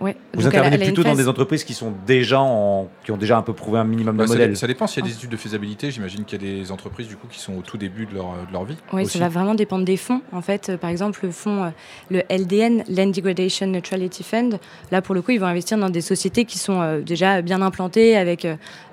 ouais. 0.00 0.16
Vous 0.34 0.42
Donc, 0.42 0.54
intervenez 0.54 0.78
plutôt 0.78 1.02
dans 1.02 1.10
phase- 1.10 1.18
des 1.18 1.28
entreprises 1.28 1.64
qui 1.64 1.74
sont 1.74 1.92
déjà 2.06 2.40
en, 2.40 2.88
qui 3.04 3.12
ont 3.12 3.16
déjà 3.16 3.36
un 3.38 3.42
peu 3.42 3.52
prouvé 3.52 3.78
un 3.78 3.84
minimum 3.84 4.16
de 4.16 4.24
modèle. 4.24 4.56
ça 4.56 4.66
dépend 4.66 4.86
s'il 4.86 5.02
y 5.02 5.06
a 5.06 5.08
des 5.10 5.14
études 5.14 5.30
de 5.30 5.36
faisabilité. 5.36 5.90
J'imagine 5.90 6.24
qu'il 6.24 6.42
y 6.42 6.48
a 6.48 6.54
des 6.62 6.72
entreprises 6.72 7.08
du 7.08 7.16
coup 7.16 7.26
qui 7.28 7.38
sont 7.38 7.54
au 7.54 7.62
tout 7.62 7.76
début 7.76 8.06
de 8.06 8.14
leur, 8.14 8.26
de 8.46 8.52
leur 8.52 8.64
vie. 8.64 8.76
Oui, 8.92 9.06
ça 9.06 9.18
va 9.18 9.28
vraiment 9.28 9.54
dépendre 9.54 9.84
des 9.84 9.96
fonds. 9.96 10.20
En 10.32 10.42
fait, 10.42 10.68
euh, 10.68 10.76
par 10.76 10.90
exemple, 10.90 11.20
le 11.22 11.30
fonds, 11.30 11.64
euh, 11.64 11.70
le 12.10 12.22
LDN, 12.30 12.84
Land 12.88 13.08
Degradation 13.08 13.66
Neutrality 13.66 14.22
Fund, 14.22 14.58
là, 14.90 15.02
pour 15.02 15.14
le 15.14 15.22
coup, 15.22 15.32
ils 15.32 15.40
vont 15.40 15.46
investir 15.46 15.78
dans 15.78 15.90
des 15.90 16.00
sociétés 16.00 16.44
qui 16.44 16.58
sont 16.58 16.80
euh, 16.80 17.00
déjà 17.00 17.42
bien 17.42 17.62
implantées, 17.62 18.16
avec 18.16 18.46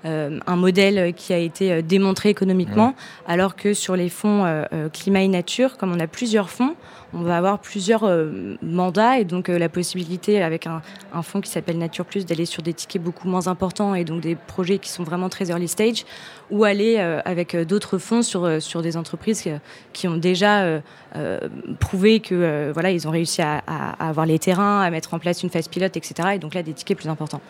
un 0.06 0.56
modèle 0.56 1.14
qui 1.14 1.34
a 1.34 1.38
été 1.38 1.82
démontré 1.82 2.30
économiquement, 2.30 2.94
alors 3.28 3.56
que 3.56 3.74
sur 3.74 3.96
les 3.96 4.10
fonds 4.10 4.64
climat 4.92 5.22
et 5.22 5.28
nature, 5.28 5.78
comme 5.78 5.94
on 5.94 6.00
a 6.00 6.08
plusieurs 6.08 6.50
fonds, 6.50 6.76
on 7.14 7.22
va 7.22 7.38
avoir 7.38 7.60
plusieurs 7.60 8.04
euh, 8.04 8.56
mandats 8.62 9.20
et 9.20 9.26
donc 9.26 9.50
euh, 9.50 9.58
la 9.58 9.70
possibilité 9.70 10.42
avec 10.42 10.68
un, 10.68 10.82
un 11.14 11.22
fonds 11.22 11.42
qui 11.42 11.50
s'appelle 11.50 11.78
Nature 11.78 12.06
Plus 12.06 12.26
d'aller 12.26 12.46
sur 12.46 12.64
des 12.64 12.74
tickets 12.74 13.02
beaucoup 13.02 13.28
moins 13.28 13.48
importants 13.48 13.96
et 13.96 14.04
donc 14.04 14.22
des 14.22 14.36
projets 14.36 14.80
qui 14.80 14.90
sont 14.90 15.04
vraiment 15.04 15.30
très 15.30 15.50
early 15.50 15.68
stage 15.68 16.06
ou 16.54 16.64
aller 16.64 16.96
euh, 17.00 17.20
avec 17.26 17.56
euh, 17.56 17.66
d'autres 17.66 17.98
fonds 17.98 18.22
sur, 18.22 18.46
euh, 18.46 18.60
sur 18.60 18.82
des 18.82 18.96
entreprises 18.96 19.42
qui, 19.42 19.50
qui 19.92 20.08
ont 20.08 20.18
déjà 20.18 20.62
euh, 20.62 20.80
euh, 21.16 21.40
prouvé 21.80 22.20
que 22.20 22.34
euh, 22.36 22.72
voilà 22.74 22.92
ils 22.92 23.08
ont 23.08 23.12
réussi 23.12 23.42
à, 23.42 23.58
avoir 24.00 24.26
les 24.26 24.40
terrains, 24.40 24.82
à 24.82 24.90
mettre 24.90 25.14
en 25.14 25.20
place 25.20 25.44
une 25.44 25.50
phase 25.50 25.68
pilote, 25.68 25.98
etc. 25.98 26.30
Et 26.36 26.40
donc 26.40 26.54
là 26.54 26.64
des 26.64 26.74
tickets 26.74 26.98
plus 26.98 27.10
importants. 27.10 27.42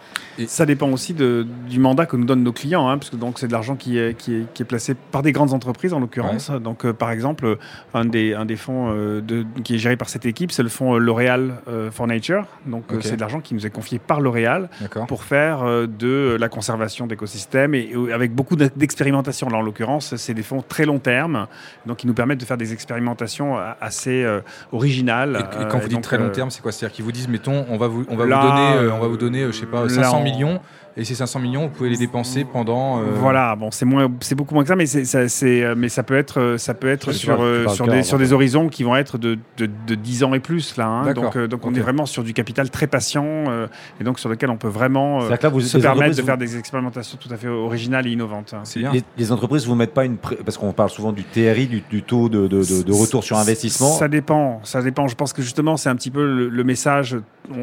Ça 0.47 0.65
dépend 0.65 0.89
aussi 0.89 1.13
de- 1.13 1.45
du 1.69 1.79
mandat 1.79 2.05
que 2.05 2.15
nous 2.17 2.25
donnent 2.25 2.43
nos 2.43 2.51
clients, 2.53 2.87
hein, 2.89 2.97
parce 2.97 3.09
que 3.09 3.15
donc 3.17 3.39
c'est 3.39 3.47
de 3.47 3.51
l'argent 3.53 3.75
qui 3.75 3.97
est, 3.99 4.17
qui, 4.17 4.35
est, 4.35 4.53
qui 4.53 4.63
est 4.63 4.65
placé 4.65 4.95
par 4.95 5.21
des 5.21 5.31
grandes 5.31 5.53
entreprises 5.53 5.93
en 5.93 5.99
l'occurrence. 5.99 6.49
Donc 6.49 6.85
euh, 6.85 6.93
par 6.93 7.11
exemple, 7.11 7.57
un 7.93 8.05
des, 8.05 8.33
un 8.33 8.45
des 8.45 8.55
fonds 8.55 8.91
euh, 8.91 9.21
de, 9.21 9.45
qui 9.63 9.75
est 9.75 9.77
géré 9.79 9.97
par 9.97 10.09
cette 10.09 10.25
équipe, 10.25 10.51
c'est 10.51 10.63
le 10.63 10.69
fonds 10.69 10.97
L'Oréal 10.97 11.55
euh, 11.67 11.91
for 11.91 12.07
Nature. 12.07 12.45
Donc 12.65 12.85
euh, 12.91 12.95
c'est 13.01 13.15
de 13.15 13.21
l'argent 13.21 13.41
qui 13.41 13.53
nous 13.53 13.65
est 13.65 13.69
confié 13.69 13.99
par 13.99 14.21
L'Oréal 14.21 14.69
pour 15.07 15.23
faire 15.23 15.63
euh, 15.63 15.87
de 15.87 16.37
la 16.39 16.49
conservation 16.49 17.07
d'écosystèmes 17.07 17.75
et, 17.75 17.91
et 18.09 18.13
avec 18.13 18.33
beaucoup 18.33 18.55
d'ex- 18.55 18.71
d'expérimentation. 18.93 19.49
Là 19.49 19.57
en 19.57 19.61
l'occurrence, 19.61 20.15
c'est 20.15 20.33
des 20.33 20.43
fonds 20.43 20.61
très 20.67 20.85
long 20.85 20.99
terme, 20.99 21.47
donc 21.85 21.97
qui 21.97 22.07
nous 22.07 22.13
permettent 22.13 22.39
de 22.39 22.45
faire 22.45 22.57
des 22.57 22.73
expérimentations 22.73 23.57
euh, 23.57 23.71
assez 23.81 24.23
euh, 24.23 24.41
originales. 24.71 25.47
Et, 25.57 25.63
et 25.63 25.67
quand 25.67 25.77
Euh, 25.77 25.79
vous 25.79 25.85
et 25.85 25.89
dites 25.89 25.91
donc, 25.93 26.03
très 26.03 26.17
long 26.17 26.29
terme, 26.29 26.49
c'est 26.51 26.61
quoi? 26.61 26.71
C'est-à-dire 26.71 26.95
qu'ils 26.95 27.05
vous 27.05 27.11
disent, 27.11 27.27
mettons, 27.27 27.65
on 27.69 27.77
va 27.77 27.87
vous, 27.87 28.05
on 28.09 28.15
va 28.15 28.25
Là, 28.25 28.39
vous 28.39 28.47
donner, 28.47 28.91
on 28.93 28.99
va 28.99 29.07
vous 29.07 29.17
donner, 29.17 29.45
je 29.47 29.51
sais 29.51 29.65
pas, 29.65 29.83
là, 29.83 29.89
500 29.89 30.19
on- 30.19 30.23
millions. 30.23 30.59
Et 30.95 31.03
ces 31.05 31.15
500 31.15 31.39
millions, 31.39 31.63
vous 31.63 31.69
pouvez 31.69 31.89
les 31.89 31.97
dépenser 31.97 32.43
pendant. 32.45 32.99
euh, 32.99 33.05
Voilà, 33.15 33.55
bon, 33.55 33.71
c'est 33.71 33.85
moins, 33.85 34.11
c'est 34.21 34.35
beaucoup 34.35 34.53
moins 34.53 34.63
que 34.63 34.69
ça, 34.69 34.75
mais 34.75 34.85
c'est, 34.85 35.05
ça, 35.05 35.27
c'est, 35.27 35.63
euh, 35.63 35.73
mais 35.75 35.89
ça 35.89 36.03
peut 36.03 36.15
être, 36.15 36.39
euh, 36.39 36.57
ça 36.59 36.75
peut 36.75 36.87
être 36.87 37.11
sur, 37.13 37.41
euh, 37.41 37.63
sur 37.75 37.85
des, 37.87 38.03
sur 38.03 38.17
des 38.19 38.33
horizons 38.33 38.69
qui 38.69 38.83
vont 38.83 38.95
être 38.95 39.17
de, 39.17 39.39
de, 39.57 39.67
de 39.87 39.95
10 39.95 40.23
ans 40.23 40.33
et 40.35 40.39
plus 40.39 40.77
là. 40.77 40.85
hein. 40.87 41.05
D'accord, 41.05 41.23
donc, 41.23 41.35
euh, 41.37 41.47
donc 41.47 41.65
on 41.65 41.73
est 41.73 41.79
vraiment 41.79 42.05
sur 42.05 42.23
du 42.23 42.33
capital 42.33 42.69
très 42.69 42.85
patient 42.85 43.25
euh, 43.25 43.65
et 43.99 44.03
donc 44.03 44.19
sur 44.19 44.29
lequel 44.29 44.51
on 44.51 44.57
peut 44.57 44.67
vraiment 44.67 45.23
euh, 45.23 45.29
là, 45.29 45.49
vous, 45.49 45.61
se 45.61 45.77
permettre 45.79 46.15
de 46.15 46.21
vous- 46.21 46.27
faire 46.27 46.37
des 46.37 46.57
expérimentations 46.59 47.17
tout 47.19 47.33
à 47.33 47.37
fait 47.37 47.47
originales 47.47 48.05
et 48.05 48.11
innovantes. 48.11 48.53
hein. 48.53 48.61
C'est 48.63 48.79
bien. 48.79 48.91
Les, 48.91 49.01
les 49.17 49.31
entreprises 49.31 49.65
vous 49.65 49.73
mettent 49.73 49.95
pas 49.95 50.05
une 50.05 50.17
pré- 50.17 50.37
parce 50.45 50.57
qu'on 50.59 50.73
parle 50.73 50.91
souvent 50.91 51.11
du 51.11 51.23
TRI, 51.23 51.65
du, 51.65 51.81
du 51.89 52.03
taux 52.03 52.29
de, 52.29 52.41
de- 52.47 52.59
de- 52.63 52.83
de 52.83 52.91
retour 52.93 53.23
sur 53.23 53.37
investissement. 53.37 53.93
Ça 53.93 54.07
dépend, 54.07 54.59
ça 54.63 54.83
dépend. 54.83 55.07
Je 55.07 55.15
pense 55.15 55.33
que 55.33 55.41
justement, 55.41 55.75
c'est 55.75 55.89
un 55.89 55.95
petit 55.95 56.11
peu 56.11 56.23
le, 56.23 56.49
le 56.49 56.63
message. 56.63 57.17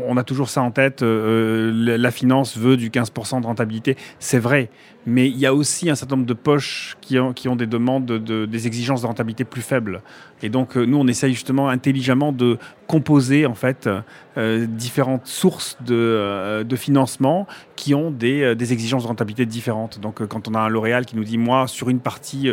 On, 0.06 0.16
a 0.16 0.24
toujours 0.24 0.50
ça 0.50 0.60
en 0.62 0.70
tête. 0.70 1.02
euh, 1.02 1.72
la, 1.74 1.96
la 1.96 2.10
finance 2.10 2.56
veut 2.56 2.76
du 2.76 2.90
15% 2.90 3.40
de 3.40 3.46
rentabilité. 3.46 3.96
C'est 4.18 4.38
vrai. 4.38 4.68
Mais 5.06 5.28
il 5.28 5.38
y 5.38 5.46
a 5.46 5.54
aussi 5.54 5.88
un 5.88 5.94
certain 5.94 6.16
nombre 6.16 6.26
de 6.28 6.34
poches 6.34 6.96
qui 7.00 7.18
ont, 7.18 7.32
qui 7.32 7.48
ont 7.48 7.56
des 7.56 7.66
demandes, 7.66 8.04
de, 8.04 8.18
de- 8.18 8.44
des 8.44 8.66
exigences 8.66 9.00
de 9.00 9.06
rentabilité 9.06 9.44
plus 9.44 9.62
faibles. 9.62 10.02
Et 10.42 10.48
donc, 10.48 10.76
euh, 10.76 10.84
nous, 10.84 10.98
on 10.98 11.06
essaye 11.06 11.32
justement 11.32 11.68
intelligemment 11.68 12.32
de 12.32 12.58
composer, 12.86 13.46
en 13.46 13.54
fait, 13.54 13.88
euh, 14.36 14.66
différentes 14.66 15.26
sources 15.26 15.76
de, 15.86 15.94
euh, 15.94 16.64
de 16.64 16.76
financement 16.76 17.46
qui 17.76 17.94
ont 17.94 18.10
des, 18.10 18.42
euh, 18.42 18.54
des 18.54 18.72
exigences 18.72 19.04
de 19.04 19.08
rentabilité 19.08 19.46
différentes. 19.46 20.00
Donc, 20.00 20.26
quand 20.26 20.48
on 20.48 20.54
a 20.54 20.60
un 20.60 20.68
L'Oréal 20.68 21.06
qui 21.06 21.16
nous 21.16 21.24
dit, 21.24 21.38
moi, 21.38 21.66
sur 21.68 21.88
une 21.88 22.00
partie 22.00 22.48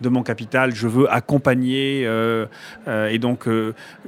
de 0.00 0.08
mon 0.08 0.22
capital, 0.22 0.74
je 0.74 0.88
veux 0.88 1.12
accompagner, 1.12 2.08
et 2.86 3.18
donc 3.18 3.48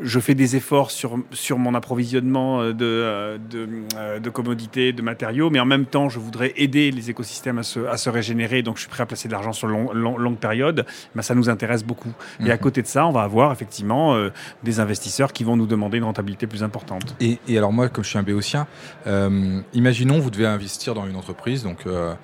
je 0.01 0.21
fais 0.21 0.35
des 0.35 0.57
efforts 0.57 0.91
sur, 0.91 1.19
sur 1.33 1.59
mon 1.59 1.75
approvisionnement 1.75 2.65
de, 2.67 3.39
de, 3.51 4.19
de 4.19 4.31
commodités, 4.31 4.93
de 4.93 5.03
matériaux, 5.03 5.51
mais 5.51 5.61
en 5.61 5.65
même 5.65 5.87
temps, 5.87 6.09
je 6.09 6.19
voudrais 6.19 6.53
aider 6.57 6.91
les 6.91 7.11
écosystèmes 7.11 7.59
à 7.59 7.63
se, 7.63 7.81
à 7.87 7.97
se 7.97 8.11
régénérer, 8.11 8.63
donc 8.63 8.77
je 8.77 8.83
suis 8.83 8.91
prêt 8.91 9.03
à 9.03 9.07
placer 9.07 9.29
de 9.29 9.33
l'argent 9.33 9.53
sur 9.53 9.69
long, 9.69 9.93
long- 9.93 10.17
longue 10.19 10.39
période, 10.39 10.87
ben, 11.15 11.23
ça 11.23 11.35
nous 11.35 11.49
intéresse 11.49 11.85
beaucoup. 11.85 12.13
Et 12.45 12.51
à 12.51 12.59
côté 12.59 12.83
de 12.83 12.87
ça, 12.87 13.07
on 13.07 13.13
va 13.13 13.23
avoir 13.25 13.53
effectivement 13.53 14.15
euh, 14.15 14.31
des 14.63 14.81
investisseurs 14.81 15.33
qui 15.33 15.45
vont 15.45 15.57
nous 15.57 15.67
demander 15.67 15.99
une 15.99 16.05
rentabilité 16.05 16.47
plus 16.47 16.63
importante. 16.63 17.17
Et, 17.21 17.39
et 17.49 17.59
alors 17.59 17.73
moi, 17.73 17.89
comme 17.89 18.05
je 18.05 18.11
suis 18.11 18.19
un 18.19 18.23
béotien, 18.23 18.67
euh, 19.07 19.61
imaginons 19.73 20.19
vous 20.21 20.31
devez 20.31 20.47
investir 20.47 20.95
dans 20.95 21.07
une 21.07 21.17
entreprise, 21.17 21.63
donc 21.63 21.87
euh, 21.87 22.15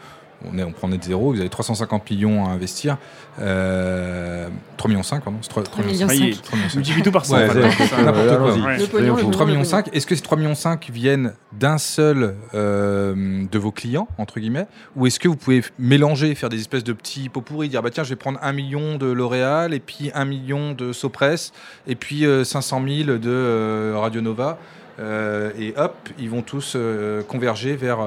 on, 0.52 0.56
est, 0.58 0.62
on 0.64 0.72
prend 0.72 0.88
net 0.88 1.02
zéro, 1.04 1.32
vous 1.32 1.40
avez 1.40 1.48
350 1.48 2.10
millions 2.10 2.46
à 2.46 2.50
investir. 2.50 2.96
Euh, 3.40 4.48
3 4.76 4.88
millions 4.90 5.02
5, 5.02 5.22
pardon. 5.22 5.38
c'est 5.42 5.48
3, 5.48 5.62
3 5.62 5.84
millions 5.84 5.94
millions 5.94 6.08
Ça 6.08 6.14
y 6.14 6.28
est, 6.28 6.32
5. 6.34 6.42
3 6.42 6.56
millions 6.58 6.68
5. 6.70 6.76
multiplie 6.76 7.02
tout 7.02 7.10
par 7.12 7.24
100. 7.26 7.36
Ouais, 7.36 7.44
en 7.44 7.52
fait, 7.52 7.60
c'est- 7.60 7.66
hein, 7.66 7.70
c'est 7.78 7.86
ça. 7.86 8.02
n'importe 8.02 8.26
Ouais, 8.30 8.36
quoi. 8.36 8.46
allons-y. 8.52 8.62
Ouais. 8.62 8.78
Le 8.78 8.86
pognon, 8.86 9.16
le 9.16 9.20
3 9.22 9.30
pognon, 9.32 9.46
millions 9.46 9.58
le 9.60 9.64
5, 9.64 9.88
est-ce 9.94 10.06
que 10.06 10.14
ces 10.14 10.22
3 10.22 10.38
millions 10.38 10.54
5 10.54 10.90
viennent 10.90 11.34
d'un 11.52 11.78
seul 11.78 12.34
euh, 12.54 13.44
de 13.50 13.58
vos 13.58 13.70
clients, 13.72 14.08
entre 14.18 14.40
guillemets, 14.40 14.66
ou 14.96 15.06
est-ce 15.06 15.20
que 15.20 15.28
vous 15.28 15.36
pouvez 15.36 15.62
mélanger, 15.78 16.34
faire 16.34 16.48
des 16.48 16.60
espèces 16.60 16.84
de 16.84 16.92
petits 16.92 17.28
pots 17.28 17.40
pourris, 17.40 17.68
dire 17.68 17.82
bah 17.82 17.90
tiens, 17.90 18.04
je 18.04 18.10
vais 18.10 18.16
prendre 18.16 18.38
1 18.42 18.52
million 18.52 18.96
de 18.96 19.06
L'Oréal, 19.06 19.74
et 19.74 19.80
puis 19.80 20.10
1 20.14 20.24
million 20.24 20.72
de 20.72 20.92
Sopress, 20.92 21.52
et 21.86 21.94
puis 21.94 22.24
euh, 22.26 22.44
500 22.44 22.82
000 22.86 23.18
de 23.18 23.20
euh, 23.26 23.94
Radio 23.96 24.20
Nova, 24.20 24.58
euh, 24.98 25.50
et 25.58 25.72
hop, 25.76 25.96
ils 26.18 26.28
vont 26.30 26.42
tous 26.42 26.74
euh, 26.76 27.22
converger 27.22 27.76
vers. 27.76 27.98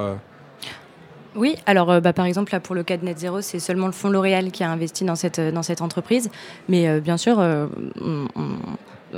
Oui, 1.36 1.56
alors 1.66 1.90
euh, 1.92 2.00
bah, 2.00 2.14
par 2.14 2.26
exemple, 2.26 2.52
là, 2.54 2.60
pour 2.60 2.76
le 2.76 2.84
cas 2.84 2.98
de 2.98 3.06
Net 3.06 3.20
Zero, 3.20 3.42
c'est 3.42 3.60
seulement 3.60 3.88
le 3.88 3.92
fonds 3.92 4.10
L'Oréal 4.10 4.52
qui 4.52 4.64
a 4.64 4.70
investi 4.70 5.04
dans 5.04 5.16
cette, 5.16 5.40
euh, 5.40 5.52
entreprise. 5.80 6.30
Mais 6.70 6.88
euh, 6.88 7.00
bien 7.00 7.18
sûr, 7.18 7.38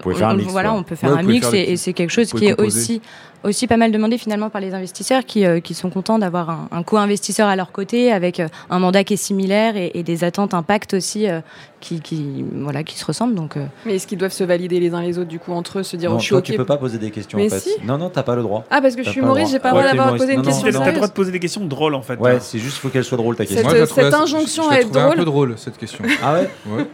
Pouvez 0.01 0.15
faire 0.15 0.29
un 0.29 0.33
on- 0.33 0.37
mix, 0.37 0.51
Voilà, 0.51 0.69
quoi. 0.69 0.77
on 0.79 0.83
peut 0.83 0.95
faire 0.95 1.11
Ouais, 1.11 1.19
un 1.19 1.23
mix 1.23 1.45
faire 1.49 1.55
et, 1.59 1.71
et 1.73 1.77
c'est 1.77 1.93
quelque 1.93 2.11
chose 2.11 2.31
qui 2.31 2.45
est 2.45 2.59
aussi, 2.61 3.01
aussi 3.43 3.67
pas 3.67 3.77
mal 3.77 3.91
demandé 3.91 4.17
finalement 4.17 4.49
par 4.49 4.61
les 4.61 4.73
investisseurs 4.73 5.23
qui, 5.25 5.45
euh, 5.45 5.59
qui 5.59 5.73
sont 5.73 5.89
contents 5.89 6.17
d'avoir 6.19 6.49
un, 6.49 6.67
un 6.71 6.83
co-investisseur 6.83 7.47
à 7.47 7.55
leur 7.55 7.71
côté 7.71 8.11
avec 8.11 8.39
euh, 8.39 8.47
un 8.69 8.79
mandat 8.79 9.03
qui 9.03 9.13
est 9.13 9.17
similaire 9.17 9.77
et, 9.77 9.91
et 9.93 10.03
des 10.03 10.23
attentes 10.23 10.53
impact 10.53 10.93
aussi 10.95 11.27
euh, 11.29 11.41
qui, 11.81 12.01
qui, 12.01 12.43
voilà, 12.55 12.83
qui 12.83 12.97
se 12.97 13.05
ressemblent. 13.05 13.35
Donc, 13.35 13.57
euh, 13.57 13.65
Mais 13.85 13.95
est-ce 13.95 14.07
qu'ils 14.07 14.17
doivent 14.17 14.31
se 14.33 14.43
valider 14.43 14.79
les 14.79 14.93
uns 14.95 15.01
les 15.01 15.19
autres, 15.19 15.29
du 15.29 15.37
coup, 15.39 15.51
entre 15.53 15.79
eux, 15.79 15.83
se 15.83 15.95
dire 15.95 16.09
Non, 16.09 16.15
oh, 16.15 16.19
je 16.19 16.23
suis 16.23 16.29
toi, 16.29 16.39
OK 16.39 16.45
tu 16.45 16.53
peux 16.55 16.65
pas 16.65 16.77
poser 16.77 16.97
des 16.97 17.11
questions 17.11 17.37
Mais 17.37 17.45
en 17.45 17.49
fait. 17.49 17.59
si. 17.59 17.69
Non, 17.85 17.97
non, 17.99 18.09
t'as 18.09 18.23
pas 18.23 18.35
le 18.35 18.41
droit. 18.41 18.63
Ah, 18.71 18.81
parce 18.81 18.95
que 18.95 19.03
je 19.03 19.09
suis 19.11 19.19
humoriste, 19.21 19.51
j'ai 19.51 19.59
pas 19.59 19.69
le 19.71 19.77
droit 19.79 19.91
d'avoir 19.91 20.15
posé 20.15 20.33
une 20.33 20.37
Non, 20.41 20.43
non, 20.43 20.49
question 20.49 20.71
t'as 20.81 20.87
le 20.89 20.95
droit 20.95 21.07
de 21.07 21.13
poser 21.13 21.31
des 21.31 21.39
questions 21.39 21.63
drôles 21.65 21.93
en 21.93 22.01
fait. 22.01 22.19
Ouais, 22.19 22.31
hein. 22.35 22.39
c'est 22.41 22.57
juste 22.59 22.77
faut 22.77 22.89
qu'elle 22.89 23.03
soit 23.03 23.17
drôle 23.17 23.35
ta 23.35 23.45
question. 23.45 23.69
Cette- 23.85 24.13
injonction 24.15 24.69
à 24.69 24.75
être 24.77 24.85
trouvais 24.85 24.99
un 25.01 25.05
drôle. 25.05 25.17
peu 25.17 25.25
drôle, 25.25 25.53
cette 25.57 25.77
question. 25.77 26.03
Ah 26.23 26.33
ouais? 26.33 26.49
Ouais. 26.67 26.87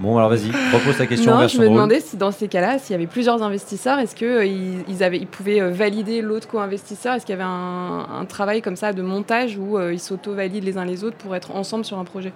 Bon, 0.00 0.16
alors 0.16 0.30
vas-y, 0.30 0.50
propose 0.70 0.96
ta 0.96 1.06
question 1.06 1.34
Non, 1.34 1.48
je 1.48 1.58
me 1.58 1.68
demandais 1.68 1.98
si 2.00 2.16
dans 2.16 2.30
ces 2.30 2.46
cas-là, 2.46 2.78
s'il 2.78 2.92
y 2.92 2.94
avait 2.94 3.08
plusieurs 3.08 3.42
investisseurs, 3.42 3.98
est-ce 3.98 4.14
qu'ils 4.14 4.84
ils 4.88 5.02
avaient, 5.02 5.18
ils 5.18 5.26
pouvaient 5.26 5.60
euh, 5.60 5.70
valider 5.70 6.22
l'autre 6.22 6.46
co-investisseur? 6.46 7.14
Est-ce 7.14 7.26
qu'il 7.26 7.32
y 7.32 7.38
avait 7.40 7.48
un, 7.48 8.06
un 8.20 8.24
travail 8.24 8.62
comme 8.62 8.76
ça 8.76 8.92
de 8.92 9.02
montage 9.02 9.58
où 9.58 9.76
euh, 9.76 9.92
ils 9.92 9.98
s'auto-valident 9.98 10.64
les 10.64 10.78
uns 10.78 10.84
les 10.84 11.02
autres 11.02 11.16
pour 11.16 11.34
être 11.34 11.56
ensemble 11.56 11.84
sur 11.84 11.98
un 11.98 12.04
projet? 12.04 12.32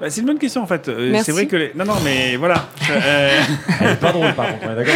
Bah, 0.00 0.10
c'est 0.10 0.20
une 0.20 0.26
bonne 0.26 0.38
question 0.38 0.62
en 0.62 0.66
fait. 0.66 0.88
Euh, 0.88 1.18
c'est 1.24 1.32
vrai 1.32 1.46
que 1.46 1.56
les... 1.56 1.72
non 1.74 1.84
non 1.84 1.94
mais 2.04 2.36
voilà. 2.36 2.68
Euh, 2.90 3.40
Elle 3.80 3.90
est 3.92 3.96
pas 4.00 4.12
drôle 4.12 4.32
par 4.34 4.46
contre, 4.48 4.74
d'accord. 4.74 4.94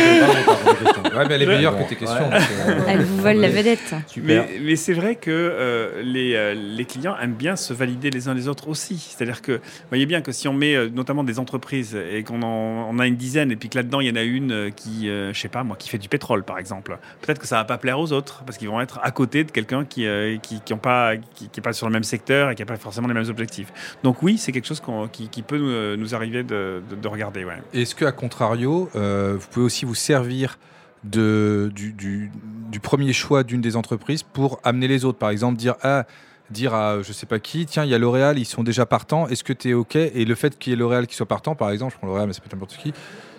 Ouais, 1.17 1.25
mais 1.29 1.35
elle 1.35 1.43
est 1.43 1.47
meilleure 1.47 1.73
Bon, 1.77 1.85
que 1.85 1.89
tes 1.91 1.97
questions. 1.97 2.29
ouais. 2.29 2.39
donc, 2.39 2.49
euh, 2.69 2.85
elle 2.89 3.03
vous 3.03 3.17
vole 3.23 3.37
la 3.37 3.49
vedette. 3.49 3.95
Super. 4.07 4.45
Mais, 4.49 4.61
mais 4.63 4.77
c'est 4.77 4.93
vrai 4.93 5.17
que 5.17 5.31
euh, 5.31 6.03
les, 6.03 6.35
euh, 6.35 6.55
les 6.55 6.85
clients 6.85 7.17
aiment 7.21 7.35
bien 7.35 7.57
se 7.57 7.73
valider 7.73 8.11
les 8.11 8.29
uns 8.29 8.35
les 8.35 8.49
autres 8.49 8.69
aussi. 8.69 8.99
C'est-à-dire 8.99 9.43
que, 9.43 9.53
vous 9.53 9.61
voyez 9.89 10.07
bien 10.07 10.21
que 10.21 10.33
si 10.33 10.49
on 10.49 10.53
met 10.53 10.75
euh, 10.75 10.89
notamment 10.93 11.25
des 11.25 11.39
entreprises 11.39 11.97
et 11.97 12.23
qu'on 12.23 12.43
en 12.43 12.89
on 12.91 12.99
a 12.99 13.07
une 13.07 13.17
dizaine 13.17 13.51
et 13.53 13.57
puis 13.57 13.69
que 13.69 13.77
là-dedans 13.79 14.01
il 14.01 14.09
y 14.09 14.11
en 14.11 14.17
a 14.17 14.23
une 14.23 14.71
qui, 14.75 15.09
euh, 15.09 15.33
je 15.33 15.41
sais 15.41 15.49
pas 15.49 15.63
moi, 15.65 15.77
qui 15.79 15.89
fait 15.89 15.99
du 15.99 16.09
pétrole 16.09 16.45
par 16.45 16.59
exemple, 16.59 16.97
peut-être 17.23 17.39
que 17.41 17.47
ça 17.47 17.57
va 17.57 17.65
pas 17.65 17.79
plaire 17.79 17.99
aux 17.99 18.13
autres 18.13 18.43
parce 18.47 18.59
qu'ils 18.59 18.69
vont 18.69 18.81
être 18.81 19.01
à 19.03 19.11
côté 19.11 19.45
de 19.45 19.51
quelqu'un 19.51 19.85
qui 19.85 20.07
euh, 20.07 20.37
qui, 20.43 20.61
qui 20.61 20.73
ont 20.73 20.79
pas 20.79 21.17
qui, 21.35 21.49
qui 21.49 21.61
est 21.61 21.63
pas 21.63 21.73
sur 21.73 21.87
le 21.87 21.93
même 21.93 22.05
secteur 22.05 22.51
et 22.51 22.55
qui 22.55 22.63
a 22.63 22.67
pas 22.67 22.77
forcément 22.77 23.09
les 23.09 23.15
mêmes 23.15 23.29
objectifs. 23.29 23.73
Donc 24.05 24.23
oui, 24.23 24.39
c'est 24.39 24.53
quelque 24.53 24.67
chose 24.67 24.81
qu'on- 24.81 24.90
qui, 25.13 25.29
qui 25.29 25.43
peut 25.43 25.59
nous, 25.59 25.97
nous 25.97 26.15
arriver 26.15 26.43
de, 26.43 26.83
de- 26.89 26.97
de 26.97 27.09
regarder. 27.09 27.45
Ouais. 27.45 27.63
Est-ce 27.75 27.95
que, 27.95 28.05
à 28.05 28.13
contrario, 28.13 28.89
euh, 28.97 29.37
vous 29.39 29.47
pouvez 29.51 29.67
aussi 29.67 29.85
vous 29.85 29.95
servir 29.95 30.59
de, 31.05 31.71
du, 31.75 31.93
du- 31.93 32.31
du 32.71 32.81
premier 32.81 33.13
choix 33.13 33.43
d'une 33.43 33.61
des 33.61 33.77
entreprises 33.77 34.23
pour 34.23 34.61
amener 34.65 34.89
les 34.89 35.05
autres? 35.05 35.19
Par 35.19 35.31
exemple, 35.31 35.57
dire 35.59 35.75
ah, 35.83 36.05
dire 36.51 36.75
à 36.75 37.03
je 37.03 37.13
sais 37.13 37.27
pas 37.27 37.39
qui, 37.39 37.67
tiens, 37.67 37.85
il 37.85 37.91
y 37.91 37.95
a 37.95 37.99
L'Oréal, 37.99 38.39
ils 38.39 38.45
sont 38.45 38.63
déjà 38.63 38.87
partants, 38.87 39.27
est-ce 39.29 39.45
que 39.45 39.53
tu 39.53 39.71
es 39.71 39.75
OK? 39.75 39.97
Et 39.97 40.25
le 40.25 40.35
fait 40.35 40.59
qu'il 40.59 40.73
y 40.73 40.75
ait 40.75 40.79
L'Oréal 40.79 41.07
qui 41.07 41.15
soit 41.15 41.27
partant, 41.27 41.55
par 41.55 41.71
exemple, 41.71 41.93
je 41.95 41.99
prends 41.99 42.07
L'Oréal, 42.07 42.27
mais 42.27 42.33
ça 42.33 42.41
peut 42.41 42.47
être 42.47 42.53
n'importe 42.55 42.77
qui, 42.77 42.93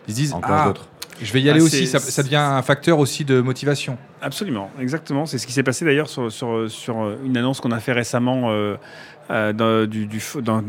ils 0.08 0.12
se 0.14 0.16
disent 0.20 0.34
En 0.34 0.42
ah, 0.44 0.66
d'autres. 0.68 0.88
Je 1.22 1.32
vais 1.34 1.42
y 1.42 1.50
Ah, 1.50 1.52
aller 1.54 1.62
c'est- 1.62 1.66
aussi, 1.78 1.88
ça, 1.88 2.00
ça 2.00 2.24
devient 2.24 2.36
un 2.38 2.62
facteur 2.62 3.00
aussi 3.00 3.26
de 3.26 3.42
motivation. 3.42 3.98
Absolument, 4.22 4.70
exactement. 4.80 5.26
C'est 5.26 5.38
ce 5.38 5.48
qui 5.48 5.54
s'est 5.54 5.64
passé 5.64 5.86
d'ailleurs 5.86 6.10
sur, 6.10 6.32
sur, 6.32 6.70
sur 6.70 7.16
une 7.26 7.38
annonce 7.38 7.60
qu'on 7.62 7.72
a 7.72 7.80
fait 7.80 7.94
récemment 7.94 8.52
euh, 8.52 8.76
euh, 9.30 9.54
d'un 9.54 9.86
du, 9.88 10.20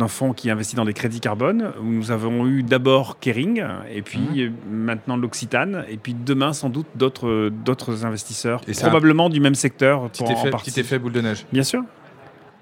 fonds 0.08 0.32
qui 0.32 0.50
investit 0.50 0.76
dans 0.76 0.84
des 0.84 0.92
crédits 0.92 1.20
carbone, 1.20 1.72
où 1.80 1.84
nous 1.86 2.10
avons 2.10 2.46
eu 2.46 2.62
d'abord 2.62 3.18
Kering, 3.18 3.64
et 3.92 4.02
puis 4.02 4.52
maintenant 4.70 5.16
l'Occitane, 5.16 5.84
et 5.88 5.96
puis 5.96 6.14
demain 6.14 6.52
sans 6.52 6.68
doute 6.68 6.86
d'autres 6.94 7.48
d'autres 7.64 8.04
investisseurs, 8.04 8.60
Et 8.68 8.72
probablement 8.72 9.28
du 9.30 9.40
même 9.40 9.54
secteur. 9.56 10.08
Petit 10.10 10.22
pour 10.22 10.30
en 10.30 10.34
effet, 10.34 10.50
partie. 10.50 10.70
petit 10.70 10.80
effet 10.80 10.98
boule 10.98 11.12
de 11.12 11.20
neige. 11.22 11.44
Bien 11.52 11.64
sûr. 11.64 11.82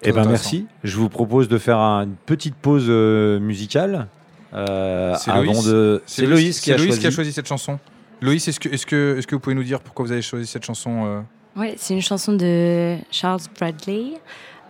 Eh 0.02 0.12
ben 0.12 0.26
merci. 0.26 0.66
Je 0.82 0.96
vous 0.96 1.10
propose 1.10 1.48
de 1.48 1.58
faire 1.58 1.76
un- 1.78 2.04
une 2.04 2.14
petite 2.14 2.54
pause 2.54 2.86
euh, 2.88 3.38
musicale. 3.38 4.06
Euh, 4.54 5.14
C'est 5.16 5.32
Loïs. 5.32 5.64
de. 5.64 6.02
C'est 6.06 6.26
Loïs 6.26 6.60
qui 6.60 6.72
a 6.72 6.76
Loïs 6.76 6.86
choisi. 6.86 7.00
qui 7.00 7.06
a 7.06 7.10
choisi 7.10 7.32
cette 7.32 7.46
chanson. 7.48 7.78
Loïs, 8.20 8.46
est-ce 8.46 8.60
que, 8.60 8.68
est 8.68 8.84
que, 8.84 9.16
est 9.18 9.26
que 9.26 9.34
vous 9.34 9.40
pouvez 9.40 9.54
nous 9.54 9.64
dire 9.64 9.80
pourquoi 9.80 10.04
vous 10.04 10.12
avez 10.12 10.22
choisi 10.22 10.46
cette 10.46 10.64
chanson 10.64 11.06
euh 11.06 11.20
Ouais, 11.56 11.74
c'est 11.76 11.94
une 11.94 12.02
chanson 12.02 12.32
de 12.32 12.96
Charles 13.10 13.40
Bradley, 13.58 14.12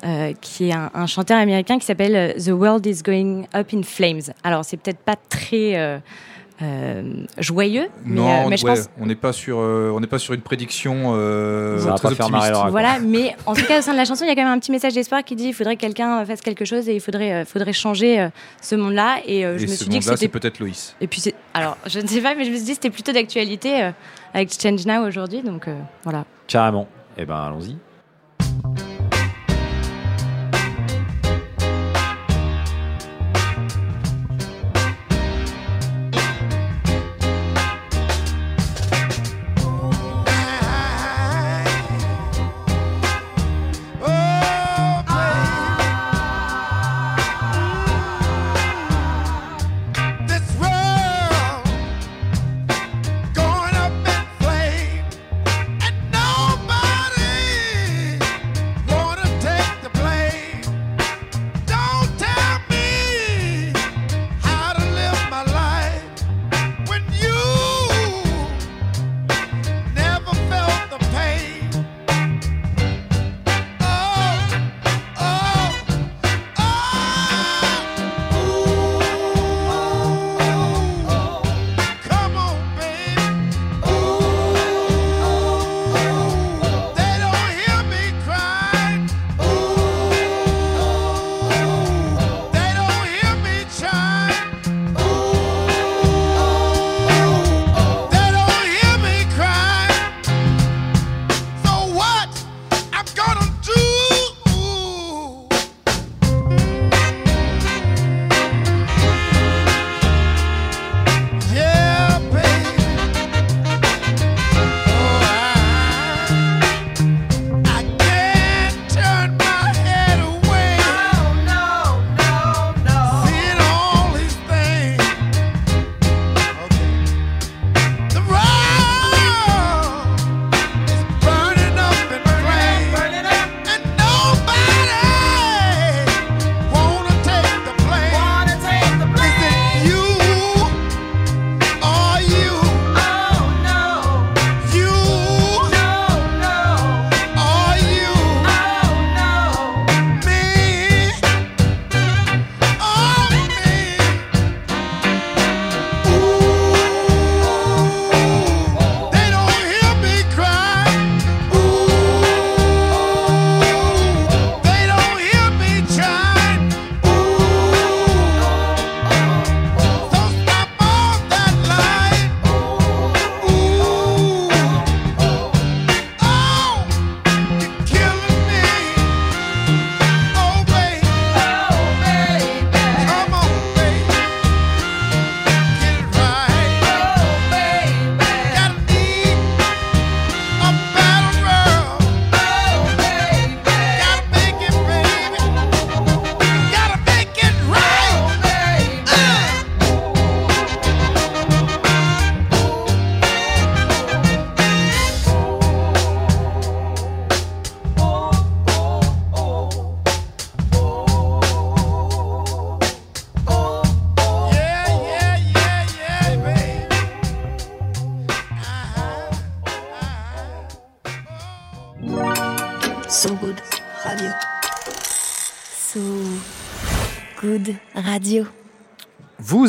euh, 0.05 0.33
qui 0.41 0.69
est 0.69 0.73
un, 0.73 0.91
un 0.95 1.07
chanteur 1.07 1.39
américain 1.39 1.79
qui 1.79 1.85
s'appelle 1.85 2.35
The 2.43 2.51
World 2.51 2.87
is 2.87 3.03
Going 3.03 3.45
Up 3.55 3.69
in 3.75 3.83
Flames. 3.83 4.33
Alors, 4.45 4.65
c'est 4.65 4.77
peut-être 4.79 5.01
pas 5.01 5.17
très 5.29 6.01
euh, 6.63 7.03
joyeux, 7.39 7.89
mais, 8.05 8.17
Non, 8.17 8.29
euh, 8.29 8.49
mais 8.49 8.57
je 8.57 8.65
ouais, 8.67 8.75
pense. 8.75 8.91
on 9.01 9.07
n'est 9.07 9.15
pas 9.15 9.33
sur, 9.33 9.59
euh, 9.59 9.91
on 9.95 10.01
n'est 10.01 10.07
pas 10.07 10.19
sur 10.19 10.35
une 10.35 10.41
prédiction 10.43 11.13
euh, 11.15 11.79
Ça 11.79 11.93
très 11.95 12.13
optimiste. 12.13 12.53
Voilà, 12.71 12.99
mais 13.01 13.35
en 13.47 13.55
tout 13.55 13.65
cas, 13.67 13.79
au 13.79 13.83
sein 13.83 13.93
de 13.93 13.97
la 13.97 14.05
chanson, 14.05 14.25
il 14.25 14.29
y 14.29 14.31
a 14.31 14.35
quand 14.35 14.43
même 14.45 14.53
un 14.53 14.59
petit 14.59 14.71
message 14.73 14.93
d'espoir 14.95 15.25
qui 15.25 15.37
dit 15.37 15.47
il 15.49 15.55
faudrait 15.55 15.77
que 15.77 15.81
quelqu'un 15.81 16.25
fasse 16.25 16.41
quelque 16.43 16.65
chose 16.65 16.89
et 16.89 16.95
il 16.95 17.01
faudrait, 17.01 17.33
euh, 17.33 17.45
faudrait 17.45 17.73
changer 17.73 18.21
euh, 18.21 18.29
ce 18.61 18.75
monde-là. 18.75 19.19
Et 19.27 19.45
euh, 19.45 19.57
je 19.59 19.65
Et 19.65 19.67
me 19.67 19.73
ce 19.73 19.77
suis 19.77 19.85
dit 19.87 19.91
que 19.99 20.05
monde-là, 20.05 20.17
c'est 20.17 20.17
c'était. 20.27 20.39
peut-être 20.39 20.59
Loïs. 20.59 20.95
Et 21.01 21.07
puis, 21.07 21.23
alors, 21.55 21.77
je 21.87 22.01
ne 22.01 22.07
sais 22.07 22.21
pas, 22.21 22.35
mais 22.35 22.45
je 22.45 22.51
me 22.51 22.57
suis 22.57 22.65
dit 22.65 22.71
que 22.73 22.77
c'était 22.77 22.91
plutôt 22.91 23.13
d'actualité 23.13 23.83
euh, 23.85 23.91
avec 24.35 24.51
Change 24.53 24.85
Now 24.87 25.07
aujourd'hui. 25.07 25.43
Donc, 25.43 25.67
euh, 25.69 25.75
voilà. 26.05 26.25
Carrément. 26.47 26.87
Eh 27.17 27.25
ben 27.25 27.37
allons-y. 27.37 27.77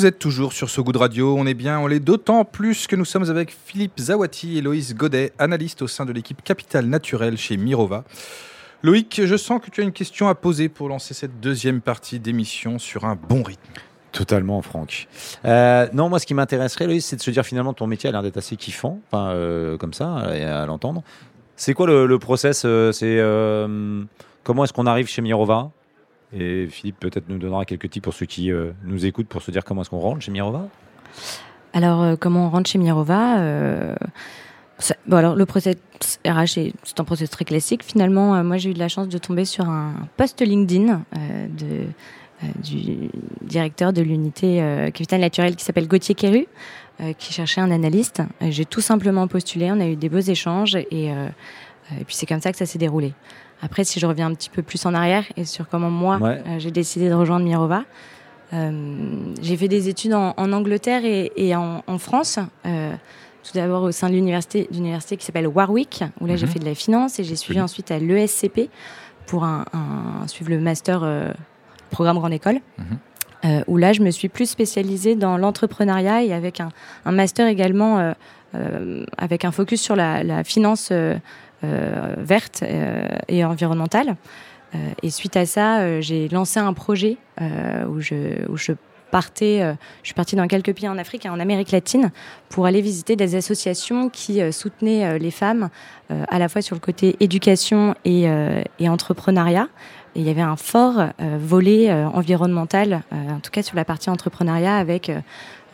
Vous 0.01 0.07
êtes 0.07 0.17
toujours 0.17 0.51
sur 0.51 0.67
So 0.67 0.83
Good 0.83 0.97
Radio, 0.97 1.37
on 1.37 1.45
est 1.45 1.53
bien, 1.53 1.79
on 1.79 1.85
l'est 1.85 1.99
d'autant 1.99 2.43
plus 2.43 2.87
que 2.87 2.95
nous 2.95 3.05
sommes 3.05 3.29
avec 3.29 3.55
Philippe 3.65 3.99
Zawati 3.99 4.57
et 4.57 4.61
Loïs 4.61 4.95
Godet, 4.95 5.31
analystes 5.37 5.83
au 5.83 5.87
sein 5.87 6.07
de 6.07 6.11
l'équipe 6.11 6.43
Capital 6.43 6.87
Naturel 6.87 7.37
chez 7.37 7.55
Mirova. 7.55 8.03
Loïc, 8.81 9.21
je 9.23 9.37
sens 9.37 9.61
que 9.61 9.69
tu 9.69 9.79
as 9.79 9.83
une 9.83 9.91
question 9.91 10.27
à 10.27 10.33
poser 10.33 10.69
pour 10.69 10.89
lancer 10.89 11.13
cette 11.13 11.39
deuxième 11.39 11.81
partie 11.81 12.19
d'émission 12.19 12.79
sur 12.79 13.05
un 13.05 13.15
bon 13.15 13.43
rythme. 13.43 13.61
Totalement, 14.11 14.63
Franck. 14.63 15.07
Euh, 15.45 15.87
non, 15.93 16.09
moi, 16.09 16.17
ce 16.17 16.25
qui 16.25 16.33
m'intéresserait, 16.33 16.87
Loïs, 16.87 17.05
c'est 17.05 17.17
de 17.17 17.21
se 17.21 17.29
dire 17.29 17.45
finalement, 17.45 17.73
ton 17.75 17.85
métier 17.85 18.09
a 18.09 18.11
l'air 18.11 18.23
d'être 18.23 18.37
assez 18.37 18.55
kiffant, 18.55 19.01
euh, 19.13 19.77
comme 19.77 19.93
ça, 19.93 20.15
à, 20.15 20.63
à 20.63 20.65
l'entendre. 20.65 21.03
C'est 21.57 21.75
quoi 21.75 21.85
le, 21.85 22.17
process 22.17 22.63
euh, 22.65 22.91
C'est 22.91 23.19
euh, 23.19 24.03
comment 24.43 24.63
est-ce 24.63 24.73
qu'on 24.73 24.87
arrive 24.87 25.07
chez 25.07 25.21
Mirova? 25.21 25.69
Et 26.33 26.67
Philippe 26.67 26.99
peut-être 26.99 27.27
nous 27.29 27.37
donnera 27.37 27.65
quelques 27.65 27.89
tips 27.89 28.03
pour 28.03 28.13
ceux 28.13 28.25
qui 28.25 28.51
euh, 28.51 28.71
nous 28.85 29.05
écoutent 29.05 29.27
pour 29.27 29.41
se 29.41 29.51
dire 29.51 29.63
comment 29.63 29.81
est-ce 29.81 29.89
qu'on 29.89 29.99
rentre 29.99 30.21
chez 30.21 30.31
Mirova. 30.31 30.67
Alors, 31.73 32.01
euh, 32.01 32.15
comment 32.19 32.47
on 32.47 32.49
rentre 32.49 32.69
chez 32.69 32.77
Mirova 32.77 33.39
euh, 33.39 33.95
bon, 35.07 35.17
alors, 35.17 35.35
le 35.35 35.45
process 35.45 35.75
RH, 36.25 36.57
est- 36.57 36.73
c'est 36.83 36.99
un 36.99 37.03
process 37.03 37.29
très 37.29 37.43
classique. 37.45 37.83
Finalement, 37.83 38.41
moi, 38.43 38.57
j'ai 38.57 38.69
eu 38.71 38.73
de 38.73 38.79
la 38.79 38.87
chance 38.87 39.09
de 39.09 39.17
tomber 39.17 39.45
sur 39.45 39.69
un 39.69 39.93
post 40.17 40.41
LinkedIn 40.41 41.01
du 42.63 43.09
directeur 43.41 43.93
de 43.93 44.01
l'unité 44.01 44.61
euh, 44.61 44.85
Capital 44.89 45.21
Naturel 45.21 45.55
qui 45.55 45.63
s'appelle 45.63 45.87
Gauthier 45.87 46.15
Quéru, 46.15 46.47
qui 47.17 47.33
cherchait 47.33 47.61
un 47.61 47.71
analyste. 47.71 48.21
J'ai 48.41 48.65
tout 48.65 48.81
simplement 48.81 49.27
postulé, 49.27 49.71
on 49.71 49.79
a 49.79 49.87
eu 49.87 49.95
des 49.95 50.07
beaux 50.09 50.19
échanges 50.19 50.75
et, 50.75 51.05
et 51.07 52.03
puis 52.05 52.15
c'est 52.15 52.27
comme 52.27 52.41
ça 52.41 52.51
que 52.51 52.57
ça 52.59 52.65
s'est 52.67 52.77
déroulé. 52.77 53.13
Après, 53.61 53.83
si 53.83 53.99
je 53.99 54.05
reviens 54.07 54.27
un 54.27 54.33
petit 54.33 54.49
peu 54.49 54.61
plus 54.63 54.85
en 54.85 54.93
arrière 54.93 55.25
et 55.37 55.45
sur 55.45 55.67
comment 55.69 55.89
moi, 55.91 56.17
Ouais. 56.17 56.41
euh, 56.47 56.59
j'ai 56.59 56.71
décidé 56.71 57.09
de 57.09 57.13
rejoindre 57.13 57.45
Mirova, 57.45 57.83
euh, 58.53 59.33
j'ai 59.41 59.55
fait 59.55 59.67
des 59.67 59.87
études 59.87 60.13
en, 60.13 60.33
en 60.35 60.51
Angleterre 60.51 61.05
et, 61.05 61.31
et 61.37 61.55
en, 61.55 61.83
en 61.87 61.97
France. 61.97 62.39
Euh, 62.65 62.93
tout 63.43 63.51
d'abord 63.55 63.83
au 63.83 63.91
sein 63.91 64.09
de 64.09 64.13
l'université, 64.13 64.67
d'université 64.71 65.17
qui 65.17 65.25
s'appelle 65.25 65.47
Warwick, 65.47 66.03
où 66.19 66.25
là 66.27 66.35
j'ai 66.35 66.45
Mhm. 66.45 66.51
fait 66.51 66.59
de 66.59 66.65
la 66.65 66.75
finance 66.75 67.19
et 67.19 67.23
j'ai 67.23 67.35
suivi 67.35 67.59
ensuite 67.61 67.89
à 67.91 67.97
l'ESCP 67.97 68.69
pour 69.25 69.43
un, 69.43 69.65
un- 69.73 70.27
suivre 70.27 70.49
le 70.51 70.59
master 70.59 71.03
programme 71.89 72.17
grande 72.19 72.33
école. 72.33 72.59
Mhm. 72.77 73.63
Où 73.67 73.77
là 73.77 73.91
je 73.93 74.01
me 74.01 74.11
suis 74.11 74.29
plus 74.29 74.47
spécialisée 74.47 75.15
dans 75.15 75.37
l'entrepreneuriat 75.37 76.21
et 76.23 76.31
avec 76.33 76.59
un, 76.59 76.69
un 77.05 77.11
master 77.11 77.47
également 77.47 78.13
avec 79.17 79.45
un 79.45 79.51
focus 79.51 79.81
sur 79.81 79.95
la, 79.95 80.23
la 80.23 80.43
finance 80.43 80.91
verte 81.63 82.63
euh, 82.63 83.07
et 83.27 83.45
environnementale. 83.45 84.15
Euh, 84.75 84.77
et 85.03 85.09
suite 85.09 85.35
à 85.37 85.45
ça, 85.45 85.79
euh, 85.79 86.01
j'ai 86.01 86.27
lancé 86.29 86.59
un 86.59 86.73
projet 86.73 87.17
euh, 87.41 87.85
où, 87.85 87.99
je, 87.99 88.73
partais, 89.11 89.61
euh, 89.61 89.73
je 90.01 90.07
suis 90.07 90.13
partie 90.13 90.35
dans 90.35 90.47
quelques 90.47 90.73
pays 90.73 90.87
en 90.87 90.97
Afrique 90.97 91.25
et 91.25 91.29
en 91.29 91.39
Amérique 91.39 91.71
latine 91.71 92.11
pour 92.49 92.65
aller 92.65 92.81
visiter 92.81 93.15
des 93.15 93.35
associations 93.35 94.09
qui 94.09 94.41
euh, 94.41 94.51
soutenaient 94.51 95.05
euh, 95.05 95.17
les 95.17 95.31
femmes 95.31 95.69
euh, 96.09 96.23
à 96.29 96.39
la 96.39 96.47
fois 96.47 96.61
sur 96.61 96.75
le 96.75 96.79
côté 96.79 97.17
éducation 97.19 97.95
et, 98.05 98.29
euh, 98.29 98.63
entrepreneuriat. 98.79 99.67
Et 100.15 100.19
il 100.21 100.25
y 100.25 100.29
avait 100.29 100.41
un 100.41 100.57
fort 100.57 100.99
euh, 100.99 101.37
volet 101.39 101.89
euh, 101.89 102.07
environnemental, 102.07 103.03
euh, 103.13 103.29
en 103.29 103.39
tout 103.39 103.51
cas 103.51 103.63
sur 103.63 103.75
la 103.75 103.85
partie 103.85 104.09
entrepreneuriat 104.09 104.75
avec 104.75 105.09
euh, 105.09 105.19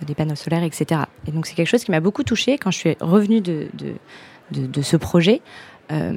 des 0.06 0.14
panneaux 0.14 0.36
solaires, 0.36 0.64
etc. 0.64 1.02
Et 1.28 1.32
donc 1.32 1.48
c'est 1.48 1.56
quelque 1.56 1.70
chose 1.70 1.84
qui 1.84 1.92
m'a 1.92 2.00
beaucoup 2.00 2.24
touchée 2.24 2.58
quand 2.58 2.70
je 2.70 2.78
suis 2.78 2.98
revenue 3.00 3.42
de 3.42 4.82
ce 4.82 4.98
projet. 4.98 5.42
Euh, 5.92 6.12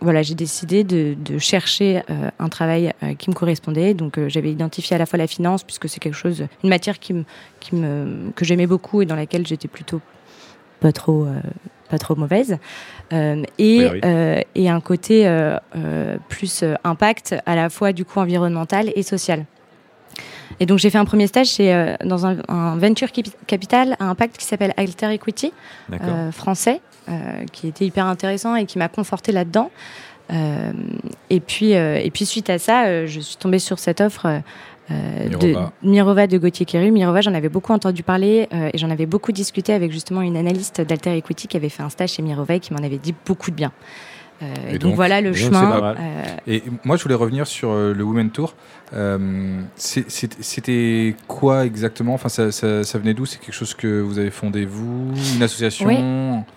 voilà, 0.00 0.22
j'ai 0.22 0.34
décidé 0.34 0.82
de, 0.84 1.14
de 1.14 1.38
chercher 1.38 2.02
euh, 2.10 2.30
un 2.38 2.48
travail 2.48 2.92
euh, 3.02 3.14
qui 3.14 3.30
me 3.30 3.34
correspondait. 3.34 3.94
Donc, 3.94 4.18
j'avais 4.28 4.50
identifié 4.50 4.96
à 4.96 4.98
la 4.98 5.06
fois 5.06 5.18
la 5.18 5.26
finance, 5.28 5.62
puisque 5.62 5.88
c'est 5.88 6.00
quelque 6.00 6.16
chose, 6.16 6.44
une 6.64 6.70
matière 6.70 6.98
qui 6.98 7.12
me, 7.14 7.24
qui 7.60 7.76
me, 7.76 8.30
que 8.34 8.44
j'aimais 8.44 8.66
beaucoup 8.66 9.02
et 9.02 9.06
dans 9.06 9.16
laquelle 9.16 9.46
j'étais 9.46 9.68
plutôt 9.68 10.00
pas 10.80 10.90
trop, 10.92 11.28
pas 11.88 11.98
trop 11.98 12.16
mauvaise. 12.16 12.58
Euh, 13.12 13.42
et, 13.58 13.78
Oui, 13.84 13.88
oui. 13.92 14.00
euh, 14.04 14.40
et 14.56 14.68
un 14.68 14.80
côté 14.80 15.28
euh, 15.28 15.58
plus 16.28 16.64
impact 16.82 17.36
à 17.46 17.54
la 17.54 17.70
fois 17.70 17.92
du 17.92 18.04
coup 18.04 18.18
environnemental 18.18 18.90
et 18.96 19.02
social. 19.02 19.44
Et 20.60 20.66
donc 20.66 20.78
j'ai 20.78 20.90
fait 20.90 20.98
un 20.98 21.04
premier 21.04 21.26
stage 21.28 21.48
chez, 21.48 21.94
dans 22.04 22.26
un, 22.26 22.38
un 22.48 22.76
venture 22.76 23.08
capi- 23.08 23.32
capital 23.46 23.96
à 24.00 24.06
impact 24.06 24.36
qui 24.36 24.44
s'appelle 24.44 24.74
Alter 24.76 25.12
Equity 25.12 25.52
français, 26.32 26.80
qui 27.52 27.68
était 27.68 27.84
hyper 27.84 28.06
intéressant 28.06 28.54
et 28.54 28.66
qui 28.66 28.78
m'a 28.78 28.88
conforté 28.88 29.32
là-dedans. 29.32 29.70
Euh, 30.32 30.72
et, 31.30 31.40
puis, 31.40 31.74
euh, 31.74 32.00
et 32.02 32.10
puis 32.10 32.24
suite 32.24 32.48
à 32.50 32.58
ça, 32.58 32.86
euh, 32.86 33.06
je 33.06 33.20
suis 33.20 33.36
tombée 33.36 33.58
sur 33.58 33.78
cette 33.78 34.00
offre 34.00 34.26
euh, 34.90 35.28
de 35.28 35.54
Mirova. 35.82 36.26
De 36.26 36.38
Gauthier 36.38 36.66
Kéru. 36.66 36.90
Mirova, 36.90 37.20
j'en 37.20 37.34
avais 37.34 37.48
beaucoup 37.48 37.72
entendu 37.72 38.02
parler 38.02 38.48
euh, 38.52 38.70
et 38.72 38.78
j'en 38.78 38.90
avais 38.90 39.06
beaucoup 39.06 39.32
discuté 39.32 39.72
avec 39.72 39.92
justement 39.92 40.22
une 40.22 40.36
analyste 40.36 40.80
d'Alter 40.80 41.16
Equity 41.16 41.48
qui 41.48 41.56
avait 41.56 41.68
fait 41.68 41.82
un 41.82 41.90
stage 41.90 42.12
chez 42.12 42.22
Mirova 42.22 42.54
et 42.54 42.60
qui 42.60 42.72
m'en 42.72 42.82
avait 42.82 42.98
dit 42.98 43.14
beaucoup 43.26 43.50
de 43.50 43.56
bien. 43.56 43.72
Euh, 44.42 44.46
Et 44.66 44.70
et 44.70 44.72
donc, 44.72 44.80
donc- 44.90 44.94
voilà 44.96 45.20
le 45.20 45.32
chemin. 45.32 45.94
euh, 45.98 46.22
Et 46.46 46.62
moi, 46.84 46.96
je 46.96 47.02
voulais 47.04 47.14
revenir 47.14 47.46
sur 47.46 47.70
euh, 47.70 47.94
le 47.94 48.02
Women 48.04 48.30
Tour. 48.30 48.54
C'était 49.76 51.14
quoi 51.28 51.64
exactement? 51.64 52.14
Enfin, 52.14 52.28
ça, 52.28 52.50
ça- 52.52 52.84
ça 52.84 52.98
venait 52.98 53.14
d'où? 53.14 53.26
C'est 53.26 53.38
quelque 53.40 53.54
chose 53.54 53.74
que 53.74 54.00
vous 54.00 54.18
avez 54.18 54.30
fondé 54.30 54.64
vous? 54.64 55.12
Une 55.36 55.42
association? 55.42 55.86
Oui. 55.86 55.96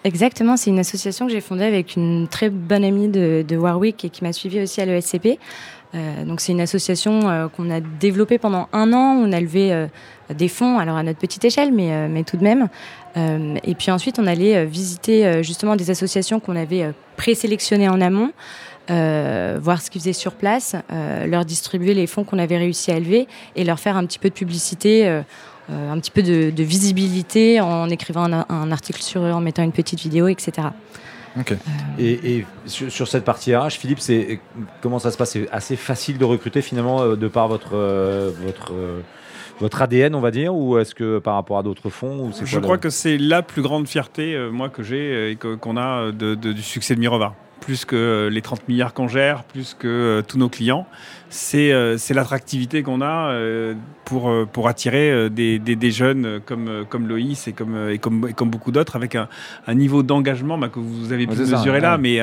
Exactement, 0.04 0.58
c'est 0.58 0.69
une 0.69 0.80
association 0.80 1.28
que 1.28 1.32
j'ai 1.32 1.41
fondée 1.41 1.63
avec 1.65 1.95
une 1.95 2.28
très 2.30 2.50
bonne 2.50 2.84
amie 2.84 3.08
de, 3.08 3.43
de 3.48 3.58
Warwick 3.58 4.04
et 4.06 4.10
qui 4.10 4.24
m'a 4.24 4.34
suivie 4.34 4.62
aussi 4.62 4.82
à 4.82 4.86
l'ESCP. 4.86 5.39
Euh, 5.95 6.25
donc 6.25 6.41
c'est 6.41 6.51
une 6.51 6.62
association 6.62 7.29
euh, 7.29 7.47
qu'on 7.47 7.69
a 7.69 7.79
développée 7.79 8.38
pendant 8.38 8.67
un 8.73 8.93
an. 8.93 9.15
On 9.17 9.31
a 9.31 9.39
levé 9.39 9.71
euh, 9.71 9.88
des 10.34 10.47
fonds, 10.47 10.79
alors 10.79 10.97
à 10.97 11.03
notre 11.03 11.19
petite 11.19 11.45
échelle, 11.45 11.71
mais, 11.71 12.23
tout 12.23 12.38
de 12.38 12.43
même. 12.43 12.67
Et 13.15 13.75
puis 13.75 13.91
ensuite, 13.91 14.19
on 14.19 14.27
allait 14.27 14.65
visiter 14.65 15.41
justement 15.43 15.75
des 15.75 15.91
associations 15.91 16.39
qu'on 16.39 16.55
avait 16.55 16.91
présélectionnées 17.15 17.88
en 17.88 18.01
amont. 18.01 18.31
voir 18.89 19.81
ce 19.81 19.91
qu'ils 19.91 20.01
faisaient 20.01 20.13
sur 20.13 20.34
place, 20.34 20.75
leur 21.27 21.45
distribuer 21.45 21.93
les 21.93 22.08
fonds 22.08 22.23
qu'on 22.23 22.39
avait 22.39 22.58
réussi 22.58 22.91
à 22.91 22.97
élever 22.97 23.27
et 23.55 23.63
leur 23.63 23.79
faire 23.79 23.97
un 23.97 24.05
petit 24.05 24.17
peu 24.17 24.29
de 24.29 24.34
publicité, 24.34 25.08
un 25.08 25.99
petit 25.99 26.12
peu 26.12 26.23
de, 26.23 26.63
visibilité 26.63 27.62
en 27.62 27.88
écrivant 27.89 28.23
un 28.23 28.71
article 28.71 29.03
sur 29.03 29.23
eux, 29.23 29.31
en 29.31 29.41
mettant 29.41 29.62
une 29.62 29.71
petite 29.71 29.99
vidéo, 29.99 30.27
etc. 30.27 30.69
Ok. 31.39 31.54
Et, 32.00 32.38
et 32.38 32.45
sur, 32.65 32.91
sur 32.91 33.08
cette 33.08 33.26
partie 33.26 33.56
RH, 33.56 33.71
Philippe, 33.71 34.00
c'est 34.00 34.39
comment 34.82 35.00
ça 35.00 35.12
se 35.12 35.17
passe? 35.17 35.32
C'est 35.32 35.50
assez 35.52 35.76
facile 35.76 36.17
de 36.17 36.26
recruter 36.26 36.62
finalement 36.62 37.02
euh, 37.02 37.15
de 37.15 37.28
par 37.28 37.48
votre 37.48 37.71
euh, 37.76 38.32
votre 38.45 38.74
euh, 38.74 39.02
votre 39.60 39.82
ADN, 39.82 40.15
on 40.15 40.19
va 40.19 40.32
dire, 40.32 40.54
ou 40.54 40.78
est-ce 40.78 40.93
que 40.93 41.19
par 41.19 41.36
rapport 41.36 41.58
à 41.58 41.63
d'autres 41.63 41.89
fonds 41.89 42.19
ou 42.28 42.32
Je 42.43 42.52
quoi 42.56 42.62
crois 42.62 42.76
le- 42.76 42.82
que 42.82 42.89
c'est 42.89 43.17
la 43.17 43.41
plus 43.41 43.62
grande 43.62 43.88
fierté, 43.88 44.34
euh, 44.36 44.50
moi, 44.52 44.67
que 44.69 44.84
j'ai 44.84 45.13
euh, 45.13 45.32
et 45.32 45.36
que- 45.38 45.56
qu'on 45.56 45.78
a 45.78 46.08
euh, 46.08 46.12
de- 46.12 46.36
de- 46.36 46.52
du 46.54 46.62
succès 46.62 46.93
de 46.95 47.00
Mirova. 47.00 47.34
Plus 47.62 47.86
que 47.86 47.95
euh, 47.95 48.30
les 48.30 48.41
30 48.41 48.67
milliards 48.67 48.93
qu'on 48.93 49.08
gère, 49.08 49.43
plus 49.45 49.74
que 49.74 49.88
euh, 49.88 50.21
tous 50.21 50.38
nos 50.38 50.50
clients. 50.50 50.86
C'est 51.29 51.71
euh, 51.73 51.97
c'est 51.97 52.13
l'attractivité 52.13 52.83
qu'on 52.83 53.01
a 53.01 53.31
euh, 53.31 53.73
pour, 54.05 54.29
euh, 54.29 54.45
pour 54.45 54.67
attirer 54.67 55.29
des, 55.29 55.59
des- 55.59 55.75
des 55.75 55.91
jeunes 55.91 56.39
comme, 56.45 56.85
comme 56.88 57.07
Loïs 57.07 57.47
et 57.47 57.53
comme, 57.53 57.89
et 57.89 57.97
comme, 57.97 58.27
et 58.29 58.33
comme 58.33 58.49
beaucoup 58.49 58.71
d'autres 58.71 58.95
avec 58.95 59.15
un, 59.15 59.27
un 59.67 59.73
niveau 59.73 60.03
d'engagement 60.03 60.57
bah, 60.57 60.69
que 60.69 60.79
vous 60.79 61.11
avez 61.11 61.25
pu 61.27 61.35
ça, 61.35 61.57
mesurer 61.57 61.77
ouais. 61.77 61.81
là. 61.81 61.97
Mais 61.97 62.19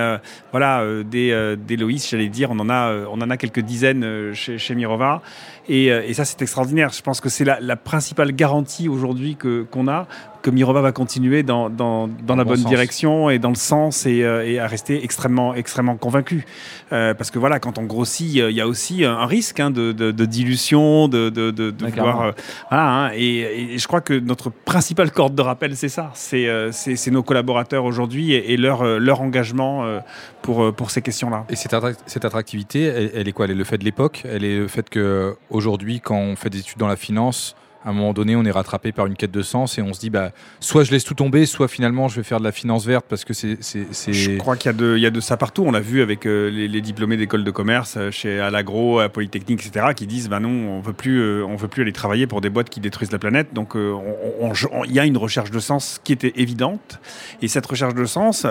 voilà, 0.52 0.84
des, 1.04 1.56
des 1.58 1.76
Loïs, 1.76 2.08
j'allais 2.08 2.28
dire, 2.28 2.50
on 2.52 2.58
en 2.60 2.70
a, 2.70 2.94
on 3.10 3.20
en 3.20 3.30
a 3.30 3.36
quelques 3.36 3.60
dizaines 3.60 4.32
chez, 4.32 4.58
chez 4.58 4.74
Mirova. 4.74 5.20
Et, 5.68 5.86
et 5.86 6.14
ça, 6.14 6.24
c'est 6.24 6.40
extraordinaire. 6.42 6.90
Je 6.90 7.02
pense 7.02 7.20
que 7.20 7.28
c'est 7.28 7.44
la, 7.44 7.58
la 7.60 7.76
principale 7.76 8.32
garantie 8.32 8.88
aujourd'hui 8.88 9.36
qu'on 9.70 9.88
a 9.88 10.06
que 10.42 10.50
Mirova 10.50 10.80
va 10.80 10.90
continuer 10.90 11.44
dans, 11.44 11.70
dans, 11.70 12.08
dans 12.08 12.34
la 12.34 12.42
bon 12.42 12.50
bonne 12.50 12.58
sens. 12.62 12.68
direction 12.68 13.30
et 13.30 13.38
dans 13.38 13.48
le 13.50 13.54
sens 13.54 14.06
et, 14.06 14.18
et 14.18 14.58
à 14.58 14.66
rester 14.66 15.04
extrêmement, 15.04 15.54
extrêmement 15.54 15.96
convaincu. 15.96 16.44
Euh, 16.92 17.14
parce 17.14 17.30
que 17.30 17.38
voilà, 17.38 17.60
quand 17.60 17.78
on 17.78 17.84
grossit, 17.84 18.26
il 18.34 18.50
y 18.50 18.60
a 18.60 18.66
aussi 18.66 18.91
un, 19.04 19.16
un 19.16 19.26
risque 19.26 19.60
hein, 19.60 19.70
de, 19.70 19.92
de, 19.92 20.10
de 20.12 20.24
dilution, 20.24 21.08
de, 21.08 21.30
de, 21.30 21.50
de, 21.50 21.70
de 21.70 21.84
Ouais, 21.84 21.90
vouloir, 21.90 22.20
euh, 22.22 22.32
voilà, 22.70 22.88
hein, 22.88 23.10
et, 23.14 23.74
et 23.74 23.78
je 23.78 23.86
crois 23.88 24.00
que 24.00 24.14
notre 24.14 24.50
principale 24.50 25.10
corde 25.10 25.34
de 25.34 25.42
rappel, 25.42 25.76
c'est 25.76 25.88
ça. 25.88 26.10
C'est 26.14 26.46
euh, 26.46 26.70
nos 27.10 27.22
collaborateurs 27.22 27.84
aujourd'hui 27.84 28.32
et, 28.32 28.52
et 28.52 28.56
leur, 28.56 28.82
euh, 28.82 28.98
leur 28.98 29.20
engagement 29.20 29.84
euh, 29.84 30.00
pour, 30.42 30.62
euh, 30.62 30.72
pour 30.72 30.90
ces 30.90 31.02
questions-là. 31.02 31.44
Et 31.48 31.56
cette, 31.56 31.74
cette 32.06 32.24
attractivité, 32.24 32.82
elle, 32.84 33.10
elle 33.14 33.28
est 33.28 33.32
quoi? 33.32 33.46
Elle 33.46 33.52
est 33.52 33.54
le 33.54 33.64
fait 33.64 33.78
de 33.78 33.84
l'époque? 33.84 34.22
Elle 34.24 34.44
est 34.44 34.58
le 34.58 34.68
fait 34.68 34.88
que 34.88 35.36
aujourd'hui, 35.50 36.00
quand 36.00 36.16
on 36.16 36.36
fait 36.36 36.50
des 36.50 36.60
études 36.60 36.78
dans 36.78 36.88
la 36.88 36.96
finance, 36.96 37.56
à 37.84 37.90
un 37.90 37.92
moment 37.92 38.12
donné, 38.12 38.36
on 38.36 38.44
est 38.44 38.50
rattrapé 38.50 38.92
par 38.92 39.06
une 39.06 39.14
quête 39.16 39.30
de 39.30 39.42
sens 39.42 39.78
et 39.78 39.82
on 39.82 39.92
se 39.92 40.00
dit, 40.00 40.10
bah, 40.10 40.30
soit 40.60 40.84
je 40.84 40.90
laisse 40.92 41.04
tout 41.04 41.14
tomber, 41.14 41.46
soit 41.46 41.68
finalement 41.68 42.08
je 42.08 42.16
vais 42.16 42.22
faire 42.22 42.38
de 42.38 42.44
la 42.44 42.52
finance 42.52 42.86
verte 42.86 43.06
parce 43.08 43.24
que 43.24 43.32
c'est. 43.32 43.56
Je 43.62 44.36
crois 44.38 44.56
qu'il 44.56 44.70
y, 44.72 45.00
y 45.00 45.06
a 45.06 45.10
de 45.10 45.20
ça 45.20 45.36
partout. 45.36 45.64
On 45.66 45.72
l'a 45.72 45.80
vu 45.80 46.02
avec 46.02 46.26
euh, 46.26 46.48
les, 46.50 46.80
diplômés 46.80 47.16
d'école 47.16 47.44
de 47.44 47.50
commerce 47.50 47.94
euh, 47.96 48.10
chez 48.10 48.40
Alagro, 48.40 49.00
à 49.00 49.08
Polytechnique, 49.08 49.64
etc., 49.66 49.86
qui 49.96 50.06
disent 50.06 50.28
bah 50.28 50.40
non, 50.40 50.48
on 50.50 50.80
veut 50.80 50.92
plus, 50.92 51.20
euh, 51.20 51.44
on 51.46 51.56
veut 51.56 51.68
plus 51.68 51.82
aller 51.82 51.92
travailler 51.92 52.26
pour 52.26 52.40
des 52.40 52.50
boîtes 52.50 52.70
qui 52.70 52.80
détruisent 52.80 53.12
la 53.12 53.18
planète. 53.18 53.52
Donc 53.52 53.74
on- 53.74 54.02
on- 54.40 54.52
on- 54.72 54.84
il 54.84 54.92
y 54.92 55.00
a 55.00 55.04
une 55.06 55.16
recherche 55.16 55.50
de 55.50 55.58
sens 55.58 56.00
qui 56.04 56.12
était 56.12 56.32
évidente. 56.36 57.00
Et 57.40 57.48
cette 57.48 57.66
recherche 57.66 57.94
de 57.94 58.04
sens, 58.04 58.46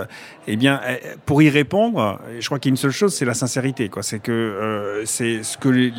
eh 0.48 0.56
bien, 0.58 0.82
pour 1.26 1.42
y 1.42 1.50
répondre, 1.50 2.20
je 2.40 2.46
crois 2.46 2.60
qu'il 2.60 2.70
y 2.70 2.72
a 2.72 2.74
une 2.74 2.78
seule 2.78 2.92
chose, 2.92 3.14
c'est 3.14 3.26
la 3.26 3.34
sincérité. 3.34 3.90
C'est 4.02 4.20
que 4.22 5.02
c'est 5.06 5.44
ce 5.44 5.58
que 5.58 5.70
les, 5.70 5.92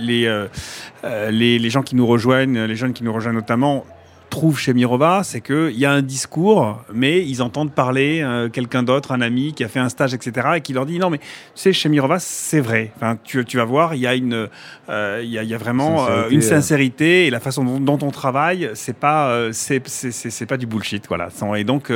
les, 1.30 1.58
les 1.58 1.70
gens 1.70 1.82
qui 1.82 1.96
nous 1.96 2.06
rejoignent, 2.06 2.64
les 2.64 2.76
jeunes 2.76 2.92
qui 2.92 3.04
nous 3.04 3.12
rejoignent 3.12 3.21
notamment, 3.30 3.85
trouvent 4.32 4.58
chez 4.58 4.72
Mirova, 4.74 5.22
c'est 5.24 5.40
qu'il 5.40 5.78
y 5.78 5.84
a 5.84 5.92
un 5.92 6.02
discours, 6.02 6.80
mais 6.92 7.24
ils 7.24 7.42
entendent 7.42 7.72
parler 7.72 8.20
euh, 8.22 8.48
quelqu'un 8.48 8.82
d'autre, 8.82 9.12
un 9.12 9.20
ami 9.20 9.52
qui 9.52 9.62
a 9.62 9.68
fait 9.68 9.78
un 9.78 9.88
stage, 9.88 10.14
etc., 10.14 10.48
et 10.56 10.60
qui 10.62 10.72
leur 10.72 10.86
dit 10.86 10.98
non, 10.98 11.10
mais 11.10 11.18
tu 11.18 11.24
sais, 11.54 11.72
chez 11.72 11.88
Mirova, 11.88 12.18
c'est 12.18 12.60
vrai. 12.60 12.92
Enfin, 12.96 13.18
tu, 13.22 13.44
tu 13.44 13.58
vas 13.58 13.64
voir, 13.64 13.94
il 13.94 14.00
y 14.00 14.06
a 14.06 14.14
une, 14.14 14.48
euh, 14.88 15.20
il 15.22 15.30
y, 15.30 15.38
a, 15.38 15.42
il 15.42 15.48
y 15.50 15.54
a 15.54 15.58
vraiment 15.58 16.04
euh, 16.04 16.06
Sincérité, 16.06 16.34
une 16.34 16.42
sincérité 16.42 17.26
et 17.26 17.30
la 17.30 17.40
façon 17.40 17.62
dont, 17.64 17.78
dont 17.78 18.06
on 18.06 18.10
travaille, 18.10 18.70
c'est 18.74 18.96
pas, 18.96 19.28
euh, 19.28 19.50
c'est, 19.52 19.86
c'est, 19.86 20.10
c'est- 20.10 20.30
c'est 20.30 20.46
pas 20.46 20.56
du 20.56 20.66
bullshit, 20.66 21.06
voilà. 21.08 21.28
Et 21.56 21.64
donc, 21.64 21.90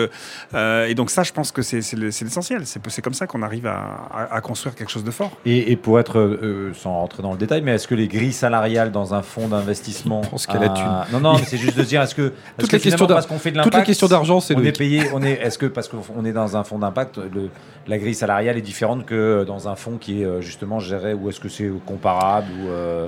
et 0.54 0.94
donc 0.94 1.10
ça, 1.10 1.22
je 1.22 1.32
pense 1.32 1.52
que 1.52 1.62
c'est, 1.62 1.80
c'est, 1.82 1.96
le- 1.96 2.10
c'est 2.10 2.24
l'essentiel. 2.24 2.62
C'est, 2.66 2.80
c'est 2.88 3.02
comme 3.02 3.14
ça 3.14 3.26
qu'on 3.26 3.42
arrive 3.42 3.66
à, 3.66 3.78
à- 4.12 4.34
à 4.36 4.40
construire 4.40 4.74
quelque 4.74 4.90
chose 4.90 5.04
de 5.04 5.10
fort. 5.10 5.32
Et, 5.46 5.72
et 5.72 5.76
pour 5.76 5.98
être, 5.98 6.18
euh, 6.18 6.72
sans 6.74 6.92
rentrer 6.92 7.22
dans 7.22 7.32
le 7.32 7.38
détail, 7.38 7.62
mais 7.62 7.72
est-ce 7.72 7.88
que 7.88 7.94
les 7.94 8.08
grilles 8.08 8.32
salariales 8.32 8.92
dans 8.92 9.14
un 9.14 9.22
fonds 9.22 9.48
d'investissement. 9.48 10.22
Je 10.24 10.28
pense 10.28 10.46
qu'elle 10.46 10.62
a 10.64 10.72
a 10.72 11.06
Non, 11.12 11.20
non, 11.20 11.34
mais 11.38 11.44
c'est 11.46 11.56
juste 11.56 11.76
de 11.78 11.82
dire, 11.82 12.02
est-ce 12.02 12.14
que. 12.14 12.25
Toutes 12.58 12.68
que 12.70 12.76
les 12.76 12.82
questions 12.82 12.90
finalement, 12.90 13.06
d'ar- 13.06 13.16
parce 13.16 13.26
qu'on 13.26 13.38
fait 13.38 13.50
de 13.50 13.56
Toutes 13.56 13.64
les 13.66 13.70
l'impact, 13.70 13.86
questions 13.86 14.06
d'argent, 14.08 14.40
c'est 14.40 14.54
On 14.56 14.62
est 14.64 14.76
payé, 14.76 15.02
on 15.14 15.22
est, 15.22 15.32
est-ce 15.32 15.58
que 15.58 15.66
parce 15.66 15.88
qu'on 15.88 16.24
est 16.24 16.32
dans 16.32 16.56
un 16.56 16.64
fonds 16.64 16.78
d'impact, 16.78 17.20
la 17.86 17.98
grille 17.98 18.14
salariale 18.14 18.56
est 18.56 18.62
différente 18.62 19.04
que 19.06 19.44
dans 19.44 19.68
un 19.68 19.76
fonds 19.76 19.98
qui 19.98 20.22
est 20.22 20.24
euh, 20.24 20.40
justement 20.40 20.78
géré, 20.80 21.14
ou 21.14 21.28
est-ce 21.28 21.40
que 21.40 21.48
c'est 21.48 21.70
comparable 21.86 22.48
ou 22.62 22.68
euh, 22.68 23.06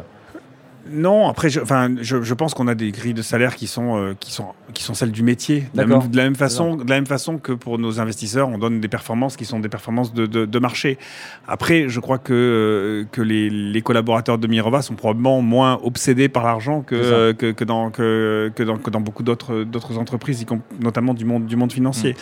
Non, 0.91 1.29
après, 1.29 1.51
je, 1.51 1.61
enfin, 1.61 1.95
je, 2.01 2.23
je 2.23 2.35
pense 2.35 2.55
qu'on 2.55 2.69
a 2.69 2.75
des 2.75 2.91
grilles 2.91 3.15
de 3.15 3.23
salaire 3.23 3.57
qui 3.57 3.67
sont, 3.67 3.97
euh, 3.97 4.15
qui 4.19 4.33
sont, 4.33 4.47
qui 4.75 4.83
sont 4.83 4.95
celles 4.95 5.13
du 5.13 5.23
métier. 5.23 5.61
De 5.75 5.79
la, 5.79 5.85
D'accord. 5.85 6.03
même, 6.03 6.11
de 6.11 6.17
la 6.17 6.23
même 6.25 6.35
façon, 6.35 6.77
de 6.77 6.89
la 6.89 6.97
même 6.97 7.07
façon 7.07 7.39
que 7.39 7.53
pour 7.53 7.79
nos 7.79 8.01
investisseurs, 8.01 8.49
on 8.49 8.59
donne 8.59 8.81
des 8.81 8.89
performances 8.89 9.37
qui 9.37 9.45
sont 9.45 9.61
des 9.61 9.69
performances 9.69 10.15
de, 10.15 10.27
de, 10.27 10.47
de 10.47 10.59
marché. 10.59 10.99
Après, 11.47 11.89
je 11.89 12.01
crois 12.01 12.19
que, 12.19 12.33
euh, 12.33 13.05
que 13.13 13.23
les, 13.23 13.51
les 13.51 13.83
collaborateurs 13.83 14.39
de 14.39 14.47
Mirova 14.47 14.83
sont 14.83 14.95
probablement 14.95 15.43
moins 15.43 15.79
obsédés 15.83 16.29
par 16.29 16.45
l'argent 16.45 16.83
que, 16.83 16.95
euh, 16.95 17.33
que, 17.33 17.53
que, 17.53 17.65
dans, 17.65 17.91
que, 17.91 18.51
que, 18.55 18.63
dans, 18.63 18.79
que 18.79 18.91
dans 18.91 19.01
beaucoup 19.01 19.23
d'autres 19.23 19.65
d'autres 19.65 19.99
entreprises, 19.99 20.45
notamment 20.81 21.15
du 21.15 21.25
monde, 21.25 21.47
du 21.47 21.57
monde 21.57 21.73
financier. 21.73 22.17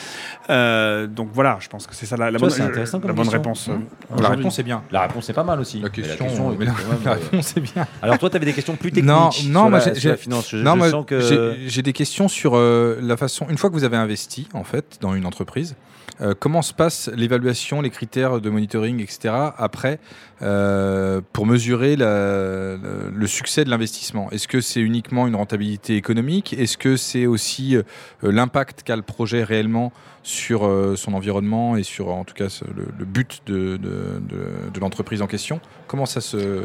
Euh, 0.50 1.06
donc 1.06 1.28
voilà, 1.32 1.58
je 1.60 1.68
pense 1.68 1.86
que 1.86 1.94
c'est 1.94 2.06
ça 2.06 2.16
la, 2.16 2.30
la 2.30 2.38
bonne, 2.38 2.50
la 2.58 3.12
bonne 3.12 3.28
réponse. 3.28 3.68
Mmh. 3.68 3.72
euh, 3.72 4.22
La 4.22 4.28
réponse 4.30 4.58
est 4.58 4.62
bien. 4.62 4.82
La 4.90 5.02
réponse 5.02 5.28
est 5.30 5.32
pas 5.32 5.44
mal 5.44 5.60
aussi. 5.60 5.80
La 5.80 5.88
question, 5.90 6.56
mais 6.58 6.64
la, 6.64 6.72
quand 6.72 6.88
même, 6.88 6.98
la 7.04 7.12
réponse 7.12 7.56
est 7.56 7.60
bien. 7.60 7.86
Alors 8.02 8.18
toi, 8.18 8.30
tu 8.30 8.36
avais 8.36 8.46
des 8.46 8.52
questions 8.56 8.74
plus 8.76 8.90
techniques 8.90 9.06
Non, 9.08 9.30
sur, 9.30 9.48
non, 9.50 9.70
moi, 9.70 9.78
la, 9.78 9.78
j'ai- 9.80 9.94
sur 10.00 10.10
la 10.10 10.16
j'ai- 10.16 10.22
finance. 10.22 10.48
Je, 10.50 10.56
Non, 10.56 10.72
je 10.72 10.76
moi, 10.78 10.90
sens 10.90 11.04
que 11.06 11.20
j'ai- 11.20 11.68
j'ai 11.68 11.82
des 11.82 11.92
questions 11.92 12.26
sur 12.28 12.56
euh, 12.56 12.98
la 13.00 13.16
façon. 13.16 13.46
Une 13.48 13.56
fois 13.58 13.70
que 13.70 13.74
vous 13.74 13.84
avez 13.84 13.96
investi, 13.96 14.48
en 14.54 14.64
fait, 14.64 14.98
dans 15.00 15.14
une 15.14 15.26
entreprise, 15.26 15.76
euh, 16.22 16.34
comment 16.38 16.62
se 16.62 16.72
passe 16.72 17.10
l'évaluation, 17.14 17.82
les 17.82 17.90
critères 17.90 18.40
de 18.40 18.48
monitoring, 18.50 19.00
etc. 19.02 19.34
Après, 19.58 19.98
euh, 20.42 21.20
pour 21.32 21.46
mesurer 21.46 21.94
la- 21.96 22.76
le, 22.76 23.10
le 23.14 23.26
succès 23.26 23.64
de 23.64 23.70
l'investissement? 23.70 24.30
Est-ce 24.30 24.48
que 24.48 24.60
c'est 24.60 24.80
uniquement 24.80 25.26
une 25.26 25.36
rentabilité 25.36 25.96
économique? 25.96 26.54
Est-ce 26.54 26.78
que 26.78 26.96
c'est 26.96 27.26
aussi 27.26 27.76
euh, 27.76 27.82
l'impact 28.22 28.82
qu'a 28.82 28.96
le 28.96 29.02
projet 29.02 29.44
réellement 29.44 29.92
sur 30.22 30.66
euh, 30.66 30.96
son 30.96 31.12
environnement 31.14 31.76
et 31.76 31.82
sur, 31.82 32.08
en 32.08 32.24
tout 32.24 32.34
cas, 32.34 32.48
le, 32.74 32.86
le 32.98 33.04
but 33.04 33.42
de, 33.46 33.76
de- 33.76 34.20
de- 34.20 34.70
de 34.72 34.80
l'entreprise 34.80 35.20
en 35.22 35.26
question? 35.26 35.60
Comment 35.86 36.06
ça 36.06 36.20
se 36.20 36.62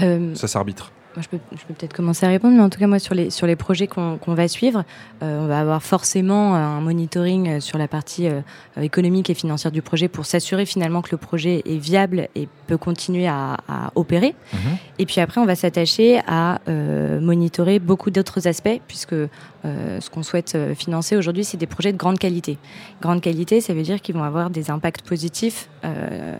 Euh, 0.00 0.34
ça 0.34 0.48
s'arbitre? 0.48 0.92
Moi, 1.20 1.26
je 1.30 1.36
peux, 1.36 1.42
je 1.54 1.66
peux 1.66 1.74
peut-être 1.74 1.92
commencer 1.92 2.24
à 2.24 2.30
répondre, 2.30 2.56
mais 2.56 2.62
en 2.62 2.70
tout 2.70 2.78
cas, 2.78 2.86
moi, 2.86 2.98
sur 2.98 3.14
les, 3.14 3.28
sur 3.28 3.46
les 3.46 3.54
projets 3.54 3.86
qu'on 3.86 4.18
va 4.28 4.48
suivre, 4.48 4.84
euh, 5.22 5.40
on 5.42 5.48
va 5.48 5.60
avoir 5.60 5.82
forcément 5.82 6.54
un 6.54 6.80
monitoring 6.80 7.46
euh, 7.46 7.60
sur 7.60 7.76
la 7.76 7.88
partie 7.88 8.26
euh, 8.26 8.40
euh, 8.78 8.80
économique 8.80 9.28
et 9.28 9.34
financière 9.34 9.70
du 9.70 9.82
projet 9.82 10.08
pour 10.08 10.24
s'assurer 10.24 10.64
finalement 10.64 11.02
que 11.02 11.10
le 11.10 11.18
projet 11.18 11.62
est 11.66 11.76
viable 11.76 12.28
et 12.34 12.48
peut 12.68 12.78
continuer 12.78 13.26
à, 13.26 13.58
à 13.68 13.92
opérer. 13.96 14.34
Mhm. 14.54 14.60
Et 14.98 15.04
puis 15.04 15.20
après, 15.20 15.42
on 15.42 15.44
va 15.44 15.56
s'attacher 15.56 16.22
à 16.26 16.62
euh, 16.68 17.20
monitorer 17.20 17.80
beaucoup 17.80 18.10
d'autres 18.10 18.48
aspects, 18.48 18.80
puisque 18.88 19.12
euh, 19.12 19.28
ce 20.00 20.08
qu'on 20.08 20.22
souhaite 20.22 20.54
euh, 20.54 20.74
financer 20.74 21.18
aujourd'hui, 21.18 21.44
c'est 21.44 21.58
des 21.58 21.66
projets 21.66 21.92
de 21.92 21.98
grande 21.98 22.18
qualité. 22.18 22.56
Grande 23.02 23.20
qualité, 23.20 23.60
ça 23.60 23.74
veut 23.74 23.82
dire 23.82 24.00
qu'ils 24.00 24.14
vont 24.14 24.24
avoir 24.24 24.48
des 24.48 24.70
impacts 24.70 25.02
positifs 25.02 25.68
euh, 25.84 26.38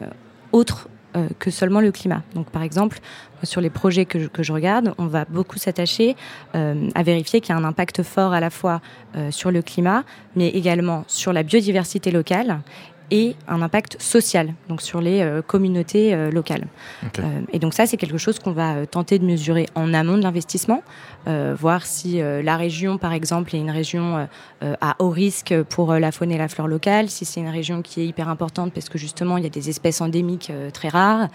autres 0.52 0.88
euh, 1.16 1.29
que 1.38 1.51
seulement 1.51 1.81
le 1.81 1.90
climat. 1.90 2.23
Donc, 2.35 2.51
par 2.51 2.62
exemple, 2.62 3.01
sur 3.42 3.61
les 3.61 3.70
projets 3.70 4.05
que 4.05 4.42
je, 4.42 4.53
regarde, 4.53 4.94
on 4.99 5.07
va 5.07 5.25
beaucoup 5.25 5.59
s'attacher 5.59 6.14
euh, 6.55 6.88
à 6.94 7.03
vérifier 7.03 7.40
qu'il 7.40 7.55
y 7.55 7.59
a 7.59 7.61
un 7.61 7.64
impact 7.64 8.03
fort 8.03 8.33
à 8.33 8.40
la 8.40 8.51
fois 8.51 8.81
euh, 9.16 9.31
sur 9.31 9.51
le 9.51 9.62
climat, 9.62 10.05
mais 10.37 10.49
également 10.49 11.05
sur 11.09 11.33
la 11.33 11.42
biodiversité 11.42 12.11
locale 12.11 12.61
et 13.11 13.35
un 13.49 13.62
impact 13.62 14.01
social, 14.01 14.55
donc 14.68 14.83
sur 14.83 15.01
les 15.01 15.20
euh, 15.20 15.42
communautés 15.42 16.14
euh, 16.14 16.31
locales. 16.31 16.66
Euh, 17.18 17.40
et 17.53 17.59
donc 17.59 17.75
ça, 17.75 17.87
c'est 17.87 17.96
quelque 17.96 18.18
chose 18.18 18.38
qu'on 18.38 18.53
va 18.53 18.87
tenter 18.87 19.18
de 19.18 19.25
mesurer 19.25 19.66
en 19.75 19.92
amont 19.94 20.16
de 20.16 20.23
l'investissement, 20.23 20.83
voir 21.27 21.85
si 21.85 22.18
la 22.18 22.57
région, 22.57 22.96
par 22.96 23.12
exemple, 23.12 23.55
est 23.55 23.59
une 23.59 23.70
région 23.70 24.27
à 24.62 24.96
haut 24.99 25.11
risque 25.11 25.55
pour 25.64 25.92
la 25.92 26.12
faune 26.12 26.33
et 26.33 26.38
la 26.38 26.49
flore 26.49 26.66
locale, 26.66 27.11
si 27.11 27.25
c'est 27.27 27.40
une 27.40 27.49
région 27.49 27.83
qui 27.83 28.01
est 28.01 28.07
hyper 28.07 28.29
importante 28.29 28.73
parce 28.73 28.88
que 28.88 28.96
justement, 28.96 29.37
il 29.37 29.44
y 29.44 29.46
a 29.46 29.51
des 29.51 29.68
espèces 29.68 30.01
endémiques 30.01 30.51
très 30.73 30.88
rares. 30.88 31.29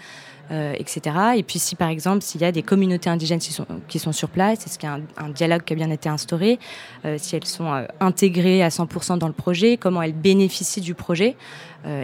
Euh, 0.52 0.74
etc. 0.78 1.16
Et 1.34 1.42
puis 1.42 1.58
si 1.58 1.74
par 1.74 1.88
exemple 1.88 2.22
s'il 2.22 2.40
y 2.40 2.44
a 2.44 2.52
des 2.52 2.62
communautés 2.62 3.10
indigènes 3.10 3.40
qui 3.40 3.52
sont, 3.52 3.66
qui 3.88 3.98
sont 3.98 4.12
sur 4.12 4.28
place, 4.28 4.64
est-ce 4.64 4.78
qu'il 4.78 4.88
y 4.88 4.92
a 4.92 5.00
un, 5.16 5.28
dialogue 5.30 5.62
qui 5.64 5.72
a 5.72 5.76
bien 5.76 5.90
été 5.90 6.08
instauré, 6.08 6.60
euh, 7.04 7.16
si 7.18 7.34
elles 7.34 7.44
sont 7.46 7.72
euh, 7.72 7.84
intégrées 7.98 8.62
à 8.62 8.68
100% 8.68 9.18
dans 9.18 9.26
le 9.26 9.32
projet, 9.32 9.76
comment 9.76 10.02
elles 10.02 10.12
bénéficient 10.12 10.80
du 10.80 10.94
projet. 10.94 11.36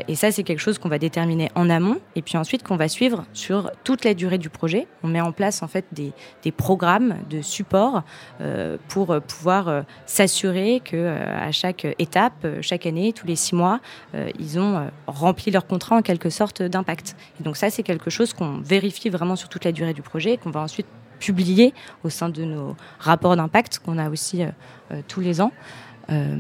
Et 0.07 0.15
ça 0.15 0.31
c'est 0.31 0.45
quelque 0.45 0.61
chose 0.61 0.79
qu'on 0.79 0.89
va 0.89 1.01
déterminer 1.01 1.51
en 1.57 1.69
amont 1.69 1.97
et 2.15 2.23
puis 2.23 2.39
ensuite 2.39 2.63
qu'on 2.63 2.77
va 2.77 2.87
suivre 2.87 3.25
sur 3.33 3.73
toute 3.83 4.05
la 4.05 4.15
durée 4.15 4.39
du 4.39 4.49
projet. 4.49 4.87
On 5.03 5.09
met 5.09 5.21
en 5.21 5.33
place 5.33 5.61
en 5.61 5.67
fait 5.67 5.85
des, 5.91 6.13
des 6.45 6.53
programmes 6.53 7.17
de 7.29 7.43
support 7.43 8.05
pour 8.87 9.21
pouvoir 9.27 9.83
s'assurer 10.07 10.81
que 10.85 11.09
à 11.09 11.51
chaque 11.51 11.85
étape, 11.99 12.47
chaque 12.61 12.87
année, 12.87 13.13
tous 13.13 13.27
les 13.27 13.35
six 13.35 13.57
mois, 13.57 13.81
ils 14.39 14.61
ont 14.61 14.87
rempli 15.09 15.51
leur 15.51 15.67
contrat 15.67 15.97
en 15.97 16.03
quelque 16.03 16.31
sorte 16.31 16.63
d'impact. 16.63 17.17
Et 17.41 17.43
donc 17.43 17.57
ça, 17.57 17.69
c'est 17.69 17.83
quelque 17.83 18.09
chose 18.09 18.32
qu'on 18.35 18.59
vérifie 18.59 19.09
vraiment 19.11 19.37
sur 19.37 19.49
toute 19.49 19.65
la 19.65 19.73
durée 19.73 19.95
du 19.95 20.03
projet 20.03 20.33
et 20.35 20.39
qu'on 20.39 20.51
va 20.51 20.61
ensuite 20.61 20.87
publier 21.19 21.73
au 22.05 22.11
sein 22.11 22.29
de 22.29 22.45
nos 22.45 22.77
rapports 22.99 23.37
d'impact 23.37 23.79
qu'on 23.85 23.99
a 23.99 24.11
aussi 24.11 24.43
euh, 24.43 24.49
euh, 24.93 25.01
tous 25.07 25.21
les 25.21 25.41
ans. 25.41 25.53
Euh, 26.11 26.37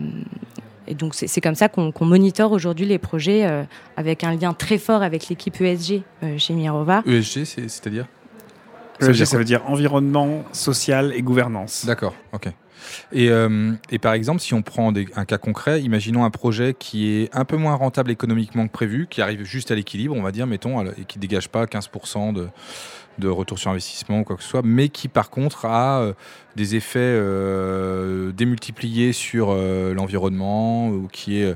et 0.89 0.95
donc 0.97 1.15
c'est 1.15 1.41
comme 1.41 1.55
ça 1.55 1.69
qu'on 1.69 1.93
qu'on 1.93 2.05
monitore 2.05 2.51
aujourd'hui 2.51 2.85
les 2.87 2.99
projets 2.99 3.47
euh, 3.47 3.63
avec 3.97 4.25
un 4.25 4.35
lien 4.35 4.53
très 4.53 4.79
fort 4.79 5.03
avec 5.03 5.29
l'équipe 5.29 5.61
ESG 5.61 6.03
euh, 6.25 6.37
chez 6.39 6.55
Mirova. 6.55 7.03
ESG, 7.07 7.45
c'est- 7.45 7.69
c'est-à-dire? 7.69 8.07
ESG, 9.01 9.13
dire 9.13 9.27
ça 9.29 9.39
veut 9.39 9.45
dire 9.45 9.63
environnement, 9.67 10.43
social 10.53 11.13
et 11.15 11.23
gouvernance. 11.23 11.87
D'accord, 11.87 12.15
ok. 12.33 12.49
Et, 13.13 13.31
euh, 13.31 13.73
et 13.91 13.99
par 13.99 14.15
exemple, 14.15 14.41
si 14.41 14.55
on 14.55 14.63
prend 14.63 14.93
un 15.17 15.25
cas 15.25 15.39
concret, 15.39 15.83
imaginons 15.83 16.25
un 16.25 16.31
projet 16.31 16.75
qui 16.79 17.11
est 17.11 17.35
un 17.35 17.45
peu 17.45 17.57
moins 17.57 17.75
rentable 17.75 18.11
économiquement 18.11 18.67
que 18.67 18.73
prévu, 18.73 19.07
qui 19.09 19.23
arrive 19.23 19.45
juste 19.45 19.71
à 19.71 19.75
l'équilibre, 19.75 20.15
on 20.17 20.23
va 20.23 20.33
dire, 20.33 20.47
mettons, 20.47 20.85
et 20.85 21.05
qui 21.07 21.19
dégage 21.19 21.49
pas 21.49 21.65
15% 21.65 22.33
de, 22.33 22.49
de 23.19 23.29
retour 23.29 23.59
sur 23.59 23.71
investissement 23.71 24.21
ou 24.21 24.25
quoi 24.25 24.37
que 24.37 24.43
ce 24.43 24.49
soit, 24.49 24.63
mais 24.65 24.89
qui 24.89 25.09
par 25.09 25.31
contre 25.31 25.67
a 25.67 26.01
euh, 26.01 26.13
des 26.57 26.77
effets 26.77 26.99
euh, 27.01 28.33
démultipliés 28.33 29.13
sur 29.13 29.55
l'environnement 29.55 30.89
ou 30.89 31.09
qui 31.09 31.41
est 31.41 31.55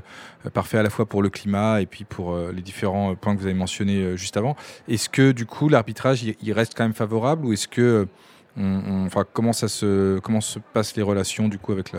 parfait 0.53 0.77
à 0.77 0.83
la 0.83 0.89
fois 0.89 1.05
pour 1.05 1.21
le 1.21 1.29
climat 1.29 1.81
et 1.81 1.85
puis 1.85 2.03
pour 2.03 2.37
les 2.37 2.61
différents 2.61 3.15
points 3.15 3.35
que 3.35 3.39
vous 3.39 3.45
avez 3.45 3.55
mentionnés 3.55 4.17
juste 4.17 4.37
avant. 4.37 4.55
Est-ce 4.87 5.09
que 5.09 5.31
du 5.31 5.45
coup 5.45 5.69
l'arbitrage 5.69 6.23
il, 6.23 6.53
reste 6.53 6.73
quand 6.75 6.83
même 6.83 6.93
favorable 6.93 7.45
ou 7.45 7.53
est-ce 7.53 7.67
que 7.67 8.07
comment 9.33 9.53
ça 9.53 9.67
se 9.67 10.19
comment 10.19 10.41
se 10.41 10.59
passent 10.59 10.95
les 10.95 11.03
relations 11.03 11.47
du 11.47 11.59
coup 11.59 11.71
avec 11.71 11.91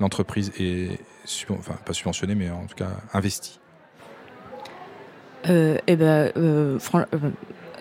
l'entreprise 0.00 0.52
et 0.58 0.98
enfin 1.50 1.74
pas 1.84 1.92
subventionnée 1.92 2.34
mais 2.34 2.50
en 2.50 2.66
tout 2.66 2.76
cas 2.76 2.90
investie 3.12 3.58
Euh, 5.48 5.78
eh 5.86 5.96
ben, 5.96 6.32
euh, 6.36 6.78
euh, 6.94 7.06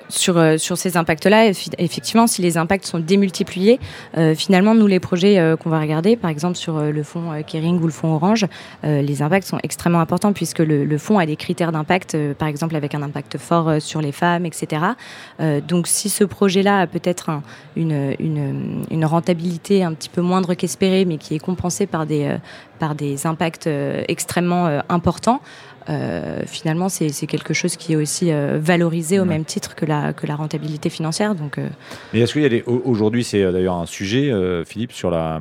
sur, 0.09 0.37
euh, 0.37 0.57
sur 0.57 0.77
ces 0.77 0.97
impacts-là, 0.97 1.47
effectivement, 1.77 2.27
si 2.27 2.41
les 2.41 2.57
impacts 2.57 2.85
sont 2.85 2.99
démultipliés, 2.99 3.79
euh, 4.17 4.35
finalement, 4.35 4.75
nous, 4.75 4.87
les 4.87 4.99
projets 4.99 5.39
euh, 5.39 5.55
qu'on 5.55 5.69
va 5.69 5.79
regarder, 5.79 6.15
par 6.15 6.29
exemple 6.29 6.55
sur 6.57 6.77
euh, 6.77 6.91
le 6.91 7.03
fonds 7.03 7.31
Kering 7.45 7.79
ou 7.81 7.85
le 7.85 7.91
fonds 7.91 8.13
Orange, 8.15 8.45
les 8.83 9.21
impacts 9.21 9.47
sont 9.47 9.59
extrêmement 9.63 9.99
importants 9.99 10.31
puisque 10.33 10.59
le, 10.59 10.85
le 10.85 10.97
fonds 10.97 11.17
a 11.19 11.25
des 11.25 11.35
critères 11.35 11.71
d'impact, 11.71 12.17
par 12.35 12.47
exemple 12.47 12.75
avec 12.75 12.93
un 12.95 13.01
impact 13.01 13.37
fort 13.37 13.81
sur 13.81 14.01
les 14.01 14.11
femmes, 14.11 14.45
etc. 14.45 14.81
Donc, 15.67 15.87
si 15.87 16.09
ce 16.09 16.23
projet-là 16.23 16.79
a 16.81 16.87
peut-être 16.87 17.29
un- 17.29 17.43
une, 17.75 18.15
une, 18.19 18.83
une 18.89 19.05
rentabilité 19.05 19.83
un 19.83 19.93
petit 19.93 20.09
peu 20.09 20.21
moindre 20.21 20.53
qu'espérée, 20.53 21.05
mais 21.05 21.17
qui 21.17 21.35
est 21.35 21.39
compensée 21.39 21.87
par 21.87 22.05
des, 22.05 22.37
par 22.79 22.95
des 22.95 23.25
impacts 23.27 23.69
extrêmement 24.07 24.81
importants, 24.89 25.41
euh, 25.89 26.41
finalement, 26.47 26.89
c'est 26.89 27.09
quelque 27.27 27.53
chose 27.53 27.75
qui 27.75 27.93
est 27.93 27.95
aussi 27.95 28.31
euh, 28.31 28.59
valorisé 28.61 29.19
au 29.19 29.23
Ouais. 29.23 29.29
même 29.29 29.45
titre 29.45 29.75
que 29.75 29.85
la, 29.85 30.13
que 30.13 30.25
la 30.27 30.35
rentabilité 30.35 30.89
financière. 30.89 31.35
Donc, 31.35 31.57
euh, 31.57 31.67
Mais 32.13 32.19
est-ce 32.21 32.33
qu'il 32.33 32.41
y 32.41 32.45
a 32.45 32.49
des... 32.49 32.63
Aujourd'hui, 32.63 33.23
c'est 33.23 33.51
d'ailleurs 33.51 33.75
un 33.75 33.85
sujet, 33.85 34.31
Philippe, 34.65 34.91
sur 34.91 35.09
la... 35.11 35.39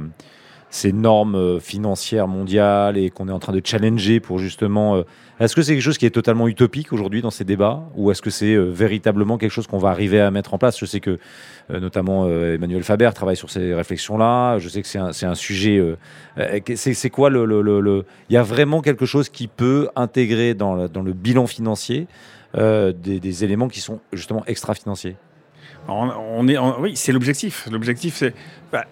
ces 0.74 0.92
normes 0.92 1.36
euh, 1.36 1.60
financières 1.60 2.26
mondiales 2.26 2.98
et 2.98 3.08
qu'on 3.08 3.28
est 3.28 3.32
en 3.32 3.38
train 3.38 3.52
de 3.52 3.60
challenger 3.64 4.18
pour 4.18 4.40
justement... 4.40 4.96
euh, 4.96 5.02
Est-ce 5.38 5.54
que 5.54 5.62
c'est 5.62 5.74
quelque 5.74 5.84
chose 5.84 5.98
qui 5.98 6.06
est 6.06 6.10
totalement 6.10 6.48
utopique 6.48 6.92
aujourd'hui 6.92 7.22
dans 7.22 7.30
ces 7.30 7.44
débats 7.44 7.84
ou 7.94 8.10
est-ce 8.10 8.20
que 8.20 8.30
c'est 8.30 8.54
euh, 8.54 8.64
véritablement 8.72 9.38
quelque 9.38 9.52
chose 9.52 9.68
qu'on 9.68 9.78
va 9.78 9.90
arriver 9.90 10.20
à 10.20 10.32
mettre 10.32 10.52
en 10.52 10.58
place? 10.58 10.76
Je 10.80 10.84
sais 10.84 10.98
que 10.98 11.20
notamment 11.70 12.28
Emmanuel 12.28 12.82
Faber 12.82 13.08
travaille 13.14 13.36
sur 13.36 13.50
ces 13.50 13.72
réflexions-là. 13.72 14.58
Je 14.58 14.68
sais 14.68 14.82
que 14.82 14.88
c'est 14.88 14.98
un, 14.98 15.34
sujet... 15.34 15.80
c'est 16.74 17.10
quoi 17.10 17.30
le... 17.30 18.04
Il 18.28 18.34
y 18.34 18.36
a 18.36 18.42
vraiment 18.42 18.82
quelque 18.82 19.06
chose 19.06 19.28
qui 19.28 19.46
peut 19.46 19.88
intégrer 19.94 20.54
dans, 20.54 20.74
le- 20.74 21.12
bilan 21.12 21.46
financier 21.46 22.06
des 22.54 23.44
éléments 23.44 23.68
qui 23.68 23.80
sont 23.80 24.00
justement 24.12 24.44
extra-financiers? 24.46 25.16
On, 25.86 26.10
on 26.36 26.48
est, 26.48 26.56
oui, 26.80 26.92
c'est 26.96 27.12
l'objectif. 27.12 27.68
L'objectif, 27.70 28.14
c'est 28.16 28.34
bah, 28.72 28.86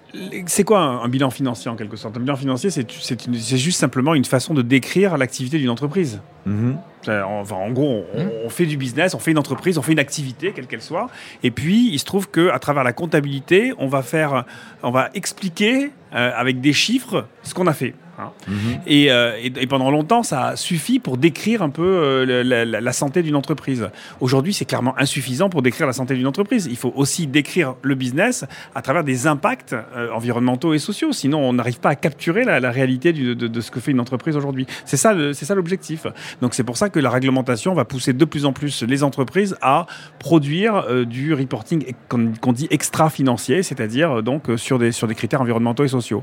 c'est 0.46 0.62
quoi 0.64 0.80
un, 0.80 1.02
un 1.02 1.08
bilan 1.08 1.30
financier 1.30 1.70
en 1.70 1.76
quelque 1.76 1.96
sorte? 1.96 2.16
Un 2.16 2.20
bilan 2.20 2.36
financier, 2.36 2.70
c'est 2.70 3.56
juste 3.56 3.78
simplement 3.78 4.14
une 4.14 4.24
façon 4.24 4.52
de 4.54 4.62
décrire 4.62 5.16
l'activité 5.16 5.58
d'une 5.58 5.70
entreprise. 5.70 6.20
Mhm. 6.46 6.76
Euh, 7.08 7.22
Enfin, 7.24 7.56
en 7.56 7.70
gros, 7.70 8.04
on, 8.14 8.28
on 8.44 8.48
fait 8.48 8.66
du 8.66 8.76
business, 8.76 9.14
on 9.14 9.18
fait 9.18 9.32
une 9.32 9.38
entreprise, 9.38 9.78
on 9.78 9.82
fait 9.82 9.92
une 9.92 9.98
activité, 9.98 10.52
quelle 10.54 10.66
qu'elle 10.66 10.82
soit. 10.82 11.08
Et 11.42 11.50
puis, 11.50 11.88
il 11.92 11.98
se 11.98 12.04
trouve 12.04 12.28
que 12.28 12.50
à 12.50 12.58
travers 12.58 12.84
la 12.84 12.92
comptabilité, 12.92 13.72
on 13.78 13.88
va 13.88 14.02
faire, 14.02 14.44
on 14.82 14.90
va 14.90 15.10
expliquer 15.14 15.90
euh, 16.14 16.30
avec 16.36 16.60
des 16.60 16.72
chiffres 16.72 17.26
ce 17.42 17.54
qu'on 17.54 17.66
a 17.66 17.72
fait. 17.72 17.94
Hein. 18.22 18.52
Et, 18.86 19.10
euh, 19.10 19.36
et- 19.42 19.66
pendant 19.66 19.90
longtemps, 19.90 20.22
ça 20.22 20.48
a 20.48 20.56
suffi 20.56 20.98
pour 20.98 21.16
décrire 21.16 21.62
un 21.62 21.70
peu 21.70 21.82
euh, 21.84 22.44
la, 22.64 22.92
santé 22.92 23.22
d'une 23.22 23.36
entreprise. 23.36 23.88
Aujourd'hui, 24.20 24.52
c'est 24.52 24.64
clairement 24.64 24.94
insuffisant 24.98 25.48
pour 25.48 25.62
décrire 25.62 25.86
la 25.86 25.92
santé 25.92 26.14
d'une 26.14 26.26
entreprise. 26.26 26.68
Il 26.70 26.76
faut 26.76 26.92
aussi 26.94 27.26
décrire 27.26 27.74
le 27.82 27.94
business 27.94 28.44
à 28.74 28.82
travers 28.82 29.04
des 29.04 29.26
impacts 29.26 29.72
euh, 29.72 30.10
environnementaux 30.12 30.74
et 30.74 30.78
sociaux. 30.78 31.12
Sinon, 31.12 31.40
on 31.40 31.52
n'arrive 31.52 31.80
pas 31.80 31.90
à 31.90 31.94
capturer 31.94 32.44
la, 32.44 32.70
réalité 32.70 33.12
de, 33.12 33.60
ce 33.60 33.70
que 33.70 33.80
fait 33.80 33.90
une 33.90 34.00
entreprise 34.00 34.36
aujourd'hui. 34.36 34.66
C'est 34.84 34.96
ça, 34.96 35.14
l'objectif. 35.54 36.06
Donc, 36.40 36.54
c'est 36.54 36.64
pour 36.64 36.76
ça 36.76 36.88
que 36.88 37.00
la 37.00 37.10
réglementation 37.10 37.74
va 37.74 37.84
pousser 37.84 38.12
de 38.12 38.24
plus 38.24 38.44
en 38.44 38.52
plus 38.52 38.82
les 38.82 39.02
entreprises 39.02 39.56
à 39.60 39.86
produire 40.18 41.06
du 41.06 41.34
reporting 41.34 41.94
qu'on 42.08 42.52
dit 42.52 42.68
extra-financier, 42.70 43.62
c'est-à-dire 43.62 44.18
euh, 44.18 44.22
donc 44.22 44.44
sur 44.56 44.78
des, 44.78 44.92
sur 44.92 45.06
des 45.06 45.14
critères 45.14 45.40
environnementaux 45.40 45.84
et 45.84 45.88
sociaux. 45.88 46.22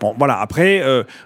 Bon, 0.00 0.14
voilà. 0.18 0.38
Après, 0.40 0.82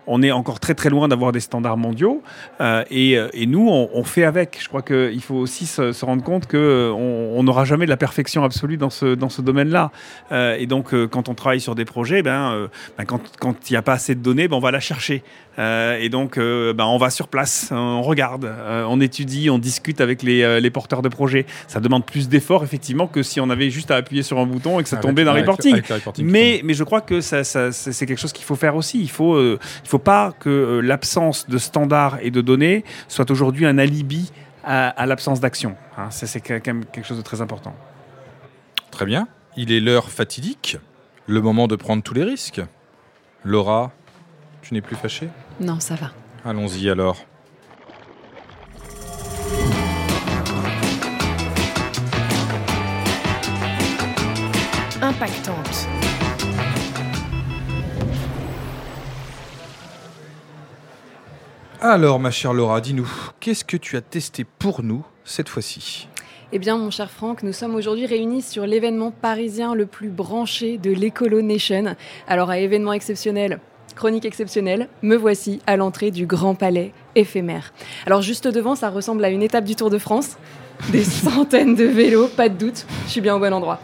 on 0.08 0.22
est 0.22 0.32
encore 0.32 0.58
très 0.58 0.74
très 0.74 0.90
loin 0.90 1.06
d'avoir 1.06 1.32
des 1.32 1.40
standards 1.40 1.76
mondiaux 1.76 2.22
euh, 2.60 2.82
et, 2.90 3.16
euh, 3.16 3.28
et 3.32 3.46
nous, 3.46 3.68
on, 3.68 4.04
fait 4.04 4.24
avec. 4.24 4.58
Je 4.60 4.68
crois 4.68 4.82
qu'il 4.82 5.22
faut 5.22 5.34
aussi 5.34 5.66
se, 5.66 6.04
rendre 6.04 6.24
compte 6.24 6.46
qu'on 6.46 6.58
on 6.58 7.42
n'aura 7.42 7.64
jamais 7.64 7.84
de 7.84 7.90
la 7.90 7.96
perfection 7.96 8.42
absolue 8.42 8.78
dans 8.78 8.90
ce, 8.90 9.14
dans 9.14 9.28
ce 9.28 9.42
domaine-là. 9.42 9.90
Euh, 10.32 10.56
et 10.58 10.66
donc, 10.66 10.94
euh, 10.94 11.06
quand 11.06 11.28
on 11.28 11.34
travaille 11.34 11.60
sur 11.60 11.74
des 11.74 11.84
projets, 11.84 12.22
ben, 12.22 12.52
euh, 12.52 12.68
ben, 12.96 13.04
quand 13.04 13.20
quand 13.38 13.70
il 13.70 13.72
n'y 13.74 13.76
a 13.76 13.82
pas 13.82 13.92
assez 13.92 14.14
de 14.14 14.20
données, 14.20 14.48
ben, 14.48 14.56
on 14.56 14.60
va 14.60 14.70
la 14.70 14.80
chercher. 14.80 15.22
Euh, 15.58 15.98
et 15.98 16.08
donc, 16.08 16.38
euh, 16.38 16.72
ben, 16.72 16.84
on 16.86 16.98
va 16.98 17.10
sur 17.10 17.26
place, 17.28 17.70
on 17.72 18.00
regarde, 18.02 18.44
euh, 18.44 18.84
on 18.88 19.00
étudie, 19.00 19.50
on 19.50 19.58
discute 19.58 20.00
avec 20.00 20.22
les, 20.22 20.60
les 20.60 20.70
porteurs 20.70 21.02
de 21.02 21.08
projets. 21.08 21.46
Ça 21.66 21.80
demande 21.80 22.06
plus 22.06 22.28
d'efforts, 22.28 22.62
effectivement, 22.62 23.06
que 23.08 23.22
si 23.24 23.40
on 23.40 23.50
avait 23.50 23.68
juste 23.70 23.90
à 23.90 23.96
appuyer 23.96 24.22
sur 24.22 24.38
un 24.38 24.46
bouton 24.46 24.78
et 24.78 24.84
que 24.84 24.88
ça 24.88 24.96
tombait 25.02 25.24
dans 25.24 25.32
le 25.34 25.40
reporting. 25.40 25.74
Mais, 26.30 26.60
mais 26.64 26.74
je 26.74 26.84
crois 26.84 27.00
que 27.00 27.20
ça, 27.20 27.42
ça- 27.44 27.72
c'est 27.72 28.06
quelque 28.06 28.18
chose 28.20 28.32
qu'il 28.32 28.44
faut 28.44 28.54
faire 28.56 28.76
aussi. 28.76 29.00
Il 29.00 29.10
faut, 29.10 29.34
euh, 29.34 29.58
il 29.84 29.88
faut 29.88 29.98
pas 29.98 30.32
que 30.38 30.48
euh, 30.48 30.80
l'absence 30.80 31.48
de 31.48 31.58
standards 31.58 32.18
et 32.22 32.30
de 32.30 32.40
données 32.40 32.84
soit 33.08 33.30
aujourd'hui 33.30 33.66
un 33.66 33.78
alibi 33.78 34.30
à, 34.64 34.88
à 34.90 35.06
l'absence 35.06 35.40
d'action. 35.40 35.74
hein. 35.96 36.08
C'est 36.10 36.40
quand 36.40 36.64
même 36.66 36.84
quelque 36.84 37.06
chose 37.06 37.18
de 37.18 37.22
très 37.22 37.40
important. 37.40 37.74
Très 38.90 39.06
bien. 39.06 39.26
Il 39.56 39.72
est 39.72 39.80
l'heure 39.80 40.08
fatidique, 40.10 40.76
le 41.26 41.40
moment 41.40 41.66
de 41.66 41.74
prendre 41.76 42.02
tous 42.02 42.14
les 42.14 42.22
risques. 42.24 42.60
Laura, 43.44 43.90
tu 44.62 44.74
n'es 44.74 44.80
plus 44.80 44.96
fâchée? 44.96 45.28
Non, 45.60 45.80
ça 45.80 45.96
va. 45.96 46.10
Allons-y 46.44 46.88
alors. 46.88 47.16
Impactante. 55.02 55.88
Alors, 61.80 62.18
ma 62.18 62.30
chère 62.30 62.52
Laura, 62.52 62.80
dis-nous, 62.80 63.08
qu'est-ce 63.40 63.64
que 63.64 63.76
tu 63.76 63.96
as 63.96 64.00
testé 64.00 64.44
pour 64.44 64.82
nous 64.82 65.04
cette 65.24 65.48
fois-ci? 65.48 66.08
Eh 66.50 66.58
bien, 66.58 66.76
mon 66.76 66.90
cher 66.90 67.10
Franck, 67.10 67.42
nous 67.42 67.52
sommes 67.52 67.74
aujourd'hui 67.74 68.06
réunis 68.06 68.42
sur 68.42 68.66
l'événement 68.66 69.10
parisien 69.10 69.74
le 69.74 69.86
plus 69.86 70.08
branché 70.08 70.78
de 70.78 70.90
l'Ecolo 70.90 71.42
Nation. 71.42 71.96
Alors, 72.26 72.50
à 72.50 72.58
événement 72.58 72.92
exceptionnel, 72.92 73.60
chronique 73.98 74.24
exceptionnelle, 74.24 74.88
me 75.02 75.16
voici 75.16 75.60
à 75.66 75.76
l'entrée 75.76 76.12
du 76.12 76.24
Grand 76.24 76.54
Palais 76.54 76.92
éphémère. 77.16 77.72
Alors, 78.06 78.22
juste 78.22 78.46
devant, 78.46 78.76
ça 78.76 78.90
ressemble 78.90 79.24
à 79.24 79.28
une 79.28 79.42
étape 79.42 79.64
du 79.64 79.74
Tour 79.74 79.90
de 79.90 79.98
France. 79.98 80.36
Des 80.90 81.04
centaines 81.04 81.74
de 81.74 81.84
vélos, 81.84 82.28
pas 82.28 82.48
de 82.48 82.54
doute, 82.56 82.86
je 83.06 83.10
suis 83.10 83.20
bien 83.20 83.36
au 83.36 83.38
bon 83.38 83.52
endroit. 83.52 83.80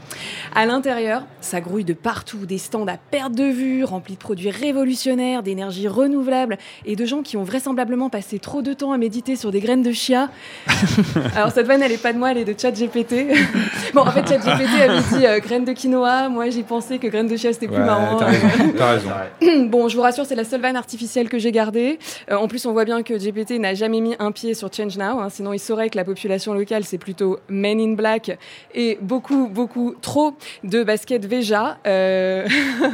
À 0.55 0.65
l'intérieur, 0.67 1.25
ça 1.41 1.61
grouille 1.61 1.85
de 1.85 1.93
partout, 1.93 2.47
des 2.47 2.59
stands 2.59 2.87
à 2.87 2.97
perte 2.97 3.33
de 3.35 3.45
vue, 3.45 3.83
remplis 3.85 4.15
de 4.15 4.19
produits 4.21 4.51
révolutionnaires, 4.51 5.43
d'énergie 5.43 5.89
renouvelable 5.89 6.57
et 6.87 6.95
de 6.97 7.05
gens 7.05 7.23
qui 7.23 7.37
ont 7.37 7.43
vraisemblablement 7.43 8.09
passé 8.09 8.39
trop 8.39 8.63
de 8.63 8.73
temps 8.73 8.93
à 8.93 8.99
méditer 8.99 9.35
sur 9.37 9.51
des 9.51 9.61
graines 9.61 9.83
de 9.83 9.91
chia. 9.93 10.31
Alors 11.37 11.51
cette 11.51 11.67
vanne, 11.67 11.83
elle 11.83 11.93
est 11.93 12.01
pas 12.01 12.13
de 12.13 12.19
moi, 12.19 12.31
elle 12.31 12.39
est 12.39 12.45
de 12.45 12.55
ChatGPT. 12.59 13.27
bon, 13.95 14.03
en 14.03 14.11
fait, 14.13 14.27
ChatGPT 14.29 14.81
avait 14.81 15.01
dit 15.19 15.27
euh, 15.27 15.41
graines 15.41 15.65
de 15.65 15.73
quinoa. 15.73 16.29
Moi, 16.29 16.51
j'ai 16.51 16.63
pensé 16.63 16.99
que 16.99 17.09
graines 17.09 17.29
de 17.29 17.37
chia, 17.37 17.53
c'était 17.53 17.67
plus 17.67 17.75
Ouais, 17.77 17.85
marrant. 17.85 18.17
T'as 18.17 18.27
raison. 18.27 18.49
T'as 18.79 18.91
raison. 18.93 19.11
bon, 19.69 19.89
je 19.89 19.97
vous 19.97 20.03
rassure, 20.03 20.25
c'est 20.25 20.37
la 20.37 20.45
seule 20.45 20.61
vanne 20.61 20.77
artificielle 20.77 21.29
que 21.29 21.39
j'ai 21.39 21.51
gardée. 21.53 21.99
Euh, 22.31 22.37
en 22.37 22.47
plus, 22.47 22.65
on 22.65 22.73
voit 22.73 22.85
bien 22.85 23.03
que 23.03 23.15
GPT 23.15 23.59
n'a 23.59 23.75
jamais 23.75 24.01
mis 24.01 24.15
un 24.21 24.31
pied 24.31 24.55
sur 24.55 24.73
Change 24.73 24.97
Now. 24.97 25.19
hein, 25.19 25.29
sinon, 25.31 25.53
il 25.53 25.59
saurait 25.59 25.91
que 25.91 25.97
la 25.97 26.05
population 26.05 26.55
locale, 26.55 26.84
c'est 26.85 26.99
plutôt 26.99 27.39
Men 27.49 27.81
in 27.81 27.93
Black 27.95 28.39
et 28.75 28.99
beaucoup, 29.01 29.49
beaucoup 29.49 29.95
trop 30.01 30.35
de 30.63 30.85
baskets 30.85 31.27
Veja. 31.27 31.79
Euh, 31.87 32.47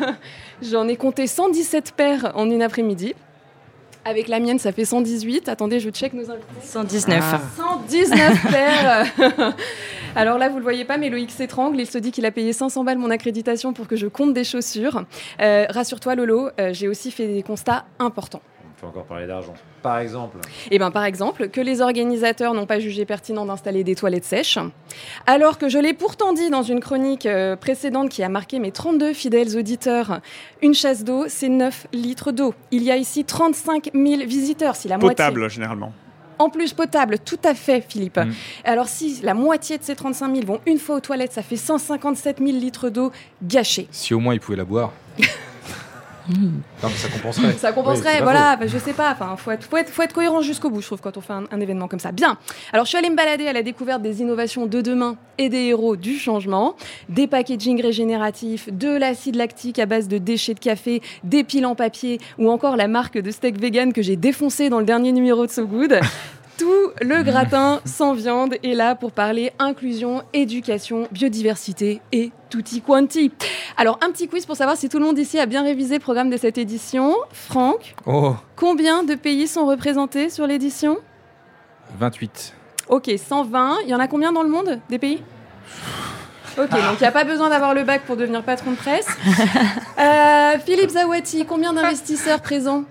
J'en 0.63 0.89
ai 0.89 0.97
compté 0.97 1.27
117 1.27 1.93
paires 1.97 2.33
en 2.35 2.51
une 2.51 2.63
après-midi. 2.63 3.15
Avec 4.05 4.29
la 4.29 4.41
mienne, 4.41 4.59
ça 4.59 4.73
fait 4.73 4.85
118. 4.85 5.49
Attendez, 5.49 5.79
je 5.79 5.91
check 5.91 6.15
nos 6.15 6.31
invités. 6.31 6.47
119. 6.63 7.19
Ah. 7.23 7.41
119 7.57 8.47
paires 8.51 9.55
Alors 10.17 10.39
là, 10.39 10.49
vous 10.49 10.57
le 10.57 10.63
voyez 10.63 10.85
pas, 10.85 10.97
mais 10.97 11.11
Loïc 11.11 11.31
s'étrangle. 11.31 11.79
Il 11.81 11.87
se 11.87 11.99
dit 11.99 12.11
qu'il 12.11 12.25
a 12.25 12.31
payé 12.31 12.53
500 12.53 12.85
balles 12.85 12.99
mon 12.99 13.11
accréditation 13.11 13.73
pour 13.73 13.87
que 13.87 13.97
je 13.97 14.07
compte 14.07 14.33
des 14.33 14.45
chaussures. 14.45 15.05
Euh, 15.41 15.67
Rassure-toi, 15.69 16.15
Lolo, 16.15 16.49
euh, 16.59 16.73
j'ai 16.73 16.89
aussi 16.89 17.11
fait 17.11 17.27
des 17.27 17.43
constats 17.43 17.85
importants. 17.99 18.43
Peut 18.81 18.87
encore 18.87 19.05
parler 19.05 19.27
d'argent. 19.27 19.53
Par 19.83 19.99
exemple. 19.99 20.39
Eh 20.71 20.79
ben, 20.79 20.91
par 20.91 21.05
exemple, 21.05 21.49
que 21.49 21.61
les 21.61 21.83
organisateurs 21.83 22.55
n'ont 22.55 22.65
pas 22.65 22.81
jugé 22.81 23.05
pertinent 23.05 23.45
d'installer 23.45 23.85
des 23.85 23.95
toilettes 23.95 24.25
sèches, 24.25 24.59
alors 25.27 25.59
que 25.59 25.69
je 25.69 25.79
l'ai 25.79 25.93
pourtant 25.93 26.33
dit 26.33 26.49
dans 26.49 26.63
une 26.63 26.81
chronique 26.81 27.27
euh, 27.27 27.57
précédente 27.57 28.09
qui 28.09 28.23
a 28.23 28.31
marqué 28.31 28.59
mes 28.59 28.73
32 28.73 29.13
fidèles 29.13 29.57
auditeurs, 29.57 30.21
une 30.63 30.73
chasse 30.73 31.05
d'eau, 31.05 31.27
c'est 31.29 31.51
9 31.51 31.89
litres 31.93 32.33
d'eau. 32.33 32.55
Il 32.71 32.83
y 32.83 32.91
a 32.91 32.97
ici 32.97 33.25
35 33.25 33.91
000 33.93 34.23
visiteurs, 34.27 34.77
si 34.77 34.89
la 34.89 34.97
moitié... 34.97 35.17
Potable, 35.17 35.51
généralement. 35.51 35.93
En 36.39 36.49
plus, 36.49 36.73
potable, 36.73 37.19
tout 37.19 37.39
à 37.45 37.53
fait, 37.53 37.85
Philippe. 37.87 38.17
Mm. 38.17 38.33
Alors, 38.65 38.89
si 38.89 39.21
la 39.23 39.35
moitié 39.35 39.77
de 39.77 39.83
ces 39.83 39.95
35 39.95 40.35
000 40.37 40.47
vont 40.47 40.61
une 40.65 40.79
fois 40.79 40.97
aux 40.97 41.01
toilettes, 41.01 41.35
ça 41.35 41.43
fait 41.43 41.57
157 41.57 42.39
000 42.39 42.53
litres 42.53 42.89
d'eau 42.89 43.13
gâchés. 43.43 43.89
Si 43.91 44.15
au 44.15 44.21
moins 44.21 44.33
il 44.33 44.41
pouvait 44.41 44.57
la 44.57 44.65
boire. 44.65 44.93
Non, 46.31 46.89
mais 46.89 46.91
ça 46.91 47.09
compenserait. 47.09 47.53
Ça 47.53 47.73
compenserait, 47.73 48.23
voilà, 48.23 48.57
bah, 48.57 48.67
je 48.67 48.79
sais 48.79 48.93
pas, 48.93 49.13
enfin, 49.13 49.37
faut 49.37 49.51
être, 49.51 49.65
faut 49.65 49.77
être, 49.77 49.91
faut 49.91 50.03
être 50.03 50.13
cohérent 50.13 50.41
jusqu'au 50.41 50.71
bout, 50.71 50.81
je 50.81 50.87
trouve, 50.87 51.01
quand 51.01 51.17
on 51.17 51.21
fait 51.21 51.33
un, 51.33 51.45
un 51.51 51.61
événement 51.61 51.89
comme 51.89 52.01
ça. 52.01 52.13
Bien, 52.13 52.39
alors 52.73 52.85
je 52.85 52.91
suis 52.91 52.99
allée 52.99 53.11
me 53.11 53.17
balader 53.17 53.47
à 53.47 53.53
la 53.53 53.63
découverte 53.63 54.03
des 54.03 54.21
innovations 54.21 54.67
de 54.67 54.81
demain 54.81 55.17
et 55.39 55.49
des 55.49 55.65
héros 55.65 55.97
du 55.97 56.19
changement, 56.19 56.75
des 57.09 57.27
packaging 57.27 57.81
régénératifs, 57.83 58.69
de 58.73 58.89
l'acide 58.89 59.37
lactique 59.37 59.79
à 59.79 59.87
base 59.87 60.09
de 60.09 60.19
déchets 60.19 60.55
de 60.55 60.61
café, 60.61 61.03
des 61.25 61.45
piles 61.45 61.67
en 61.67 61.75
papier, 61.75 62.21
ou 62.39 62.51
encore 62.51 62.77
la 62.77 62.89
marque 62.89 63.19
de 63.19 63.31
steak 63.31 63.61
vegan 63.61 63.93
que 63.93 64.03
j'ai 64.03 64.17
défoncé 64.17 64.69
dans 64.69 64.79
le 64.79 64.85
dernier 64.85 65.13
numéro 65.13 65.47
de 65.47 65.51
So 65.51 65.67
Good. 65.67 66.01
Tout 66.61 66.91
le 67.01 67.23
gratin 67.23 67.81
sans 67.87 68.13
viande 68.13 68.57
est 68.63 68.75
là 68.75 68.95
pour 68.95 69.13
parler 69.13 69.51
inclusion, 69.59 70.23
éducation, 70.35 71.09
biodiversité 71.11 72.03
et 72.13 72.33
tutti 72.51 72.83
quanti. 72.83 73.33
Alors, 73.79 73.99
un 74.03 74.11
petit 74.11 74.29
quiz 74.29 74.45
pour 74.45 74.57
savoir 74.57 74.77
si 74.77 74.91
tout 74.91 74.99
le 74.99 75.07
monde 75.07 75.19
ici 75.19 75.39
a 75.39 75.47
bien 75.47 75.63
révisé 75.63 75.95
le 75.95 76.01
programme 76.01 76.29
de 76.29 76.37
cette 76.37 76.59
édition. 76.59 77.17
Franck, 77.33 77.95
Oh, 78.05 78.37
combien 78.57 79.05
de 79.05 79.15
pays 79.15 79.49
sont 79.49 79.65
représentés 79.65 80.29
sur 80.29 80.47
l'édition? 80.47 80.99
28. 81.99 82.53
Ok, 82.91 83.11
120. 83.17 83.79
Il 83.85 83.89
y 83.89 83.95
en 83.95 83.99
a 83.99 84.07
combien 84.07 84.31
dans 84.31 84.43
le 84.43 84.51
monde 84.51 84.81
des 84.91 84.99
pays? 84.99 85.23
Ok, 86.59 86.69
donc 86.69 86.97
il 86.99 87.01
n'y 87.01 87.07
a 87.07 87.13
pas 87.13 87.25
besoin 87.25 87.49
d'avoir 87.49 87.73
le 87.73 87.85
bac 87.85 88.03
pour 88.03 88.19
devenir 88.19 88.43
patron 88.43 88.73
de 88.73 88.77
presse. 88.77 89.07
Euh, 89.99 90.59
Philippe 90.65 90.91
Zawati, 90.91 91.45
combien 91.45 91.75
d'investisseurs 91.75 92.41
présents? 92.41 92.85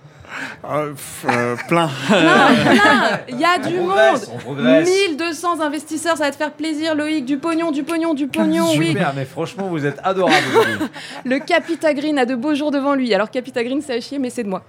Euh, 0.65 0.93
plein. 1.67 1.89
Plein, 2.07 2.53
plein 2.63 3.19
Il 3.27 3.39
y 3.39 3.45
a 3.45 3.57
du 3.57 3.79
On 3.79 3.87
monde 3.87 4.21
on 4.33 4.37
progresse. 4.37 4.89
1200 5.09 5.61
investisseurs, 5.61 6.17
ça 6.17 6.25
va 6.25 6.31
te 6.31 6.35
faire 6.35 6.51
plaisir 6.51 6.95
Loïc, 6.95 7.25
du 7.25 7.37
pognon, 7.37 7.71
du 7.71 7.83
pognon, 7.83 8.13
du 8.13 8.27
pognon, 8.27 8.71
oui. 8.77 8.89
Super, 8.89 9.13
mais 9.15 9.25
franchement, 9.25 9.67
vous 9.67 9.85
êtes 9.85 9.99
adorable. 10.03 10.35
Le 11.25 11.39
Capita 11.39 11.93
Green 11.93 12.17
a 12.19 12.25
de 12.25 12.35
beaux 12.35 12.55
jours 12.55 12.71
devant 12.71 12.95
lui. 12.95 13.13
Alors 13.13 13.29
Capita 13.29 13.63
Green, 13.63 13.81
c'est 13.81 13.93
à 13.93 14.01
chier, 14.01 14.19
mais 14.19 14.29
c'est 14.29 14.43
de 14.43 14.49
moi. 14.49 14.63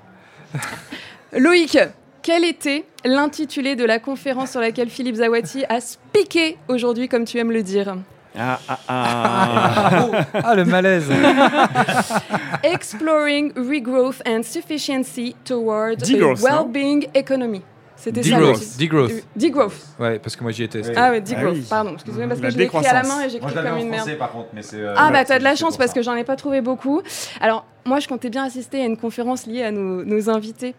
Loïc, 1.32 1.78
quel 2.22 2.44
était 2.44 2.84
l'intitulé 3.04 3.76
de 3.76 3.84
la 3.84 3.98
conférence 3.98 4.50
sur 4.50 4.60
laquelle 4.60 4.90
Philippe 4.90 5.16
Zawati 5.16 5.64
a 5.68 5.80
speaké 5.80 6.58
aujourd'hui, 6.68 7.08
comme 7.08 7.24
tu 7.24 7.38
aimes 7.38 7.52
le 7.52 7.62
dire? 7.62 7.94
Ah, 8.38 8.58
ah, 8.68 8.78
ah. 8.88 10.08
Ah, 10.44 10.54
le 10.54 10.64
malaise. 10.64 11.10
Exploring 12.62 13.52
regrowth 13.54 14.20
and 14.26 14.42
sufficiency 14.44 15.34
towards 15.44 16.08
Degrowth, 16.08 16.40
a 16.40 16.42
well-being 16.44 17.06
economy. 17.14 17.62
C'était 17.96 18.22
ça. 18.22 18.30
Degrowth. 18.38 18.76
Degrowth. 18.78 19.24
Degrowth. 19.36 19.86
Ouais, 19.98 20.18
parce 20.18 20.34
que 20.34 20.42
moi 20.42 20.52
j'y 20.52 20.62
étais. 20.62 20.80
Ah 20.96 21.10
ouais, 21.10 21.20
degrowth, 21.20 21.54
oui. 21.54 21.66
pardon. 21.68 21.92
Excusez-moi 21.94 22.28
parce 22.28 22.40
que 22.40 22.44
La 22.46 22.50
je 22.50 22.56
l'ai 22.58 22.64
écrit 22.64 22.86
à 22.86 22.92
la 22.94 23.02
main 23.02 23.20
et 23.22 23.28
j'écris 23.28 23.52
comme 23.52 23.76
une 23.78 23.88
merde. 23.90 24.00
français, 24.02 24.16
par 24.16 24.32
contre, 24.32 24.48
mais 24.54 24.62
c'est. 24.62 24.76
euh, 24.80 24.94
Ah 24.96 25.10
bah 25.12 25.24
t'as 25.24 25.38
de 25.38 25.44
la 25.44 25.54
chance 25.54 25.76
parce 25.76 25.90
ça. 25.90 25.94
que 25.94 26.02
j'en 26.02 26.14
ai 26.14 26.24
pas 26.24 26.36
trouvé 26.36 26.60
beaucoup. 26.62 27.02
Alors 27.42 27.66
moi 27.84 28.00
je 28.00 28.08
comptais 28.08 28.30
bien 28.30 28.44
assister 28.44 28.80
à 28.82 28.86
une 28.86 28.96
conférence 28.96 29.46
liée 29.46 29.62
à 29.62 29.70
nos, 29.70 30.04
nos 30.04 30.30
invités 30.30 30.74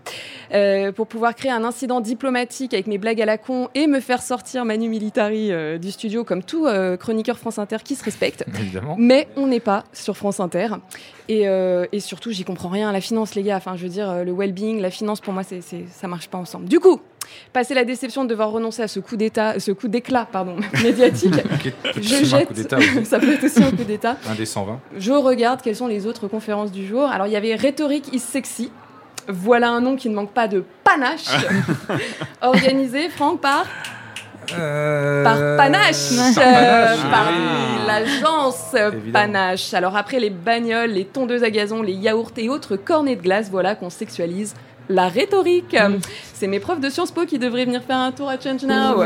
euh, 0.53 0.91
pour 0.91 1.07
pouvoir 1.07 1.35
créer 1.35 1.51
un 1.51 1.63
incident 1.63 2.01
diplomatique 2.01 2.73
avec 2.73 2.87
mes 2.87 2.97
blagues 2.97 3.21
à 3.21 3.25
la 3.25 3.37
con 3.37 3.69
et 3.75 3.87
me 3.87 3.99
faire 3.99 4.21
sortir 4.21 4.65
Manu 4.65 4.89
Militari 4.89 5.51
euh, 5.51 5.77
du 5.77 5.91
studio 5.91 6.23
comme 6.23 6.43
tout 6.43 6.67
euh, 6.67 6.97
chroniqueur 6.97 7.37
France 7.37 7.59
Inter 7.59 7.77
qui 7.83 7.95
se 7.95 8.03
respecte. 8.03 8.45
Évidemment. 8.59 8.95
Mais 8.99 9.27
on 9.35 9.47
n'est 9.47 9.59
pas 9.59 9.83
sur 9.93 10.15
France 10.17 10.39
Inter. 10.39 10.69
Et, 11.29 11.43
et 11.45 11.99
surtout, 12.01 12.31
j'y 12.31 12.43
comprends 12.43 12.67
rien 12.67 12.89
à 12.89 12.91
la 12.91 12.99
finance, 12.99 13.35
les 13.35 13.43
gars. 13.43 13.55
Enfin, 13.55 13.77
je 13.77 13.83
veux 13.83 13.89
dire, 13.89 14.25
le 14.25 14.33
well-being, 14.33 14.81
la 14.81 14.89
finance, 14.91 15.21
pour 15.21 15.31
moi, 15.31 15.43
c'est, 15.43 15.61
c'est- 15.61 15.85
ça 15.89 16.09
marche 16.09 16.27
pas 16.27 16.37
ensemble. 16.37 16.65
Du 16.65 16.81
coup, 16.81 16.99
passer 17.53 17.73
la 17.73 17.83
déception 17.83 18.23
de 18.23 18.29
devoir 18.29 18.51
renoncer 18.51 18.81
à 18.81 18.87
ce 18.87 18.99
coup 18.99 19.15
d'état, 19.17 19.59
ce 19.59 19.71
coup 19.71 19.87
d'éclat, 19.87 20.27
pardon, 20.31 20.55
médiatique, 20.83 21.33
je 22.01 22.23
jette. 22.25 22.47
coup 22.47 22.53
ça 23.03 23.19
peut 23.19 23.33
être 23.33 23.43
aussi 23.43 23.63
un 23.63 23.71
coup 23.71 23.83
d'état. 23.83 24.17
Un 24.29 24.35
des 24.35 24.45
120. 24.45 24.79
Je 24.97 25.11
regarde 25.11 25.61
quelles 25.61 25.75
sont 25.75 25.87
les 25.87 26.05
autres 26.05 26.27
conférences 26.27 26.71
du 26.71 26.85
jour. 26.87 27.03
Alors, 27.03 27.27
il 27.27 27.33
y 27.33 27.35
avait 27.35 27.55
Rhétorique 27.55 28.13
is 28.13 28.19
sexy. 28.19 28.71
Voilà 29.27 29.69
un 29.69 29.81
nom 29.81 29.95
qui 29.95 30.09
ne 30.09 30.15
manque 30.15 30.31
pas 30.31 30.47
de 30.47 30.63
panache. 30.83 31.25
Organisé, 32.41 33.09
Franck, 33.09 33.39
par 33.41 33.65
Euh, 34.57 35.23
par 35.23 35.37
Panache, 35.57 36.15
par 36.35 36.43
euh, 36.43 36.95
Panache, 36.97 37.11
par 37.11 37.27
oui. 37.29 37.87
l'agence. 37.87 38.75
Panache. 39.13 39.73
Alors 39.73 39.95
après 39.95 40.19
les 40.19 40.29
bagnoles, 40.29 40.89
les 40.91 41.05
tondeuses 41.05 41.43
à 41.43 41.49
gazon, 41.49 41.81
les 41.81 41.93
yaourts 41.93 42.31
et 42.37 42.49
autres 42.49 42.75
cornets 42.75 43.15
de 43.15 43.21
glace, 43.21 43.49
voilà 43.49 43.75
qu'on 43.75 43.89
sexualise 43.89 44.55
la 44.91 45.07
rhétorique. 45.07 45.73
Mm. 45.73 45.99
C'est 46.33 46.47
mes 46.47 46.59
profs 46.59 46.79
de 46.79 46.89
Sciences 46.89 47.11
Po 47.11 47.25
qui 47.25 47.39
devraient 47.39 47.65
venir 47.65 47.81
faire 47.83 47.97
un 47.97 48.11
tour 48.11 48.29
à 48.29 48.39
Change 48.39 48.63
Now. 48.63 48.95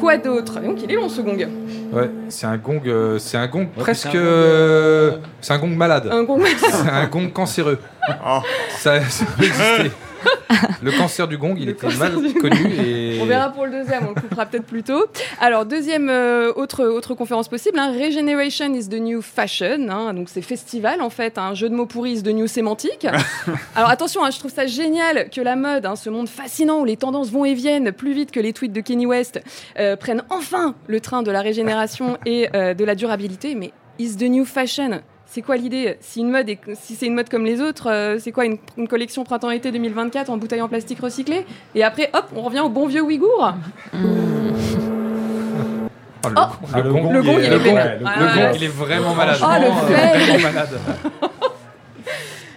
Quoi 0.00 0.16
d'autre? 0.18 0.60
Donc 0.60 0.82
il 0.82 0.90
est 0.90 0.96
long 0.96 1.08
ce 1.08 1.22
gong? 1.22 1.48
Ouais, 1.92 2.10
c'est 2.28 2.46
un 2.46 2.56
gong, 2.56 2.82
euh, 2.86 3.18
c'est 3.18 3.36
un 3.36 3.46
gong 3.46 3.60
Ouais, 3.60 3.68
presque, 3.76 4.02
c'est 4.02 4.08
un 4.08 4.12
gong, 4.12 4.26
euh, 4.26 5.16
c'est 5.40 5.52
un 5.52 5.58
gong 5.58 5.76
malade. 5.76 6.08
Un 6.10 6.24
gong. 6.24 6.42
C'est 6.58 6.90
un 6.90 7.06
gong 7.06 7.28
cancéreux. 7.32 7.78
Oh. 8.26 8.40
Ça, 8.78 9.00
ça 9.02 9.24
peut 9.24 9.44
exister. 9.44 9.92
Le 10.82 10.92
cancer 10.92 11.28
du 11.28 11.38
gong, 11.38 11.54
il 11.56 11.66
Le 11.66 11.72
était 11.72 11.86
mal 11.96 12.12
connu 12.40 12.72
et. 12.84 13.03
On 13.20 13.26
verra 13.26 13.50
pour 13.50 13.66
le 13.66 13.72
deuxième, 13.72 14.06
on 14.06 14.14
le 14.14 14.20
coupera 14.20 14.46
peut-être 14.46 14.64
plus 14.64 14.82
tôt. 14.82 15.06
Alors, 15.40 15.66
deuxième 15.66 16.08
euh, 16.08 16.52
autre, 16.54 16.84
autre 16.84 17.14
conférence 17.14 17.48
possible, 17.48 17.78
hein, 17.78 17.92
Regeneration 17.92 18.72
is 18.74 18.88
the 18.88 19.00
new 19.00 19.22
fashion. 19.22 19.88
hein, 19.88 20.14
donc, 20.14 20.28
c'est 20.28 20.42
festival 20.42 21.00
en 21.00 21.10
fait, 21.10 21.38
un 21.38 21.54
jeu 21.54 21.68
de 21.68 21.74
mots 21.74 21.86
pourris 21.86 22.14
is 22.14 22.22
the 22.22 22.28
new 22.28 22.46
sémantique. 22.46 23.06
Alors, 23.76 23.90
attention, 23.90 24.24
hein, 24.24 24.30
je 24.30 24.38
trouve 24.38 24.52
ça 24.52 24.66
génial 24.66 25.30
que 25.30 25.40
la 25.40 25.56
mode, 25.56 25.86
hein, 25.86 25.96
ce 25.96 26.10
monde 26.10 26.28
fascinant 26.28 26.80
où 26.80 26.84
les 26.84 26.96
tendances 26.96 27.30
vont 27.30 27.44
et 27.44 27.54
viennent 27.54 27.92
plus 27.92 28.12
vite 28.12 28.30
que 28.30 28.40
les 28.40 28.52
tweets 28.52 28.72
de 28.72 28.80
Kenny 28.80 29.06
West, 29.06 29.40
euh, 29.78 29.96
prennent 29.96 30.24
enfin 30.30 30.74
le 30.86 31.00
train 31.00 31.22
de 31.22 31.30
la 31.30 31.40
régénération 31.40 32.18
et 32.26 32.48
euh, 32.54 32.74
de 32.74 32.84
la 32.84 32.94
durabilité. 32.94 33.54
Mais 33.54 33.72
is 33.98 34.16
the 34.16 34.28
new 34.28 34.44
fashion 34.44 35.00
c'est 35.34 35.42
quoi 35.42 35.56
l'idée 35.56 35.96
Si 36.00 36.20
une 36.20 36.30
mode 36.30 36.48
est- 36.48 36.60
si 36.74 36.94
c'est 36.94 37.06
une 37.06 37.14
mode 37.14 37.28
comme 37.28 37.44
les 37.44 37.60
autres, 37.60 37.90
euh, 37.90 38.18
c'est 38.20 38.30
quoi 38.30 38.44
une, 38.44 38.56
une 38.76 38.86
collection 38.86 39.24
printemps-été 39.24 39.72
2024 39.72 40.30
en 40.30 40.36
bouteille 40.36 40.60
en 40.62 40.68
plastique 40.68 41.00
recyclé 41.00 41.44
Et 41.74 41.82
après, 41.82 42.08
hop, 42.14 42.26
on 42.36 42.42
revient 42.42 42.60
au 42.60 42.68
bon 42.68 42.86
vieux 42.86 43.00
Ouïghour. 43.02 43.52
Oh, 43.92 43.96
le, 46.28 46.34
Oh. 46.36 46.40
Ah, 46.72 46.80
le 46.80 46.90
gong, 46.92 47.12
Le 47.12 47.22
gong, 47.22 47.34
il 47.38 47.44
est 47.44 47.50
le 47.50 47.58
gong, 47.58 47.64
vénère. 47.64 47.98
le 48.00 48.06
Ah, 48.06 48.18
gong, 48.18 48.40
ouais. 48.42 48.52
il 48.54 48.64
est 48.64 48.68
vraiment 48.68 49.14
malade. 49.14 49.38
Oh, 49.42 49.46
le 49.60 49.66
euh, 49.66 50.24
vraiment 50.24 50.38
malade. 50.42 50.78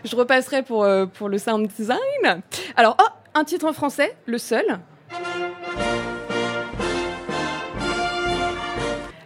Je 0.06 0.16
repasserai 0.16 0.62
pour, 0.62 0.84
euh, 0.84 1.06
pour 1.08 1.28
le 1.30 1.38
sound 1.40 1.68
design. 1.76 2.42
Alors, 2.78 2.96
oh, 3.02 3.06
un 3.34 3.44
titre 3.44 3.66
en 3.66 3.74
français, 3.74 4.16
le 4.28 4.38
seul. 4.38 4.64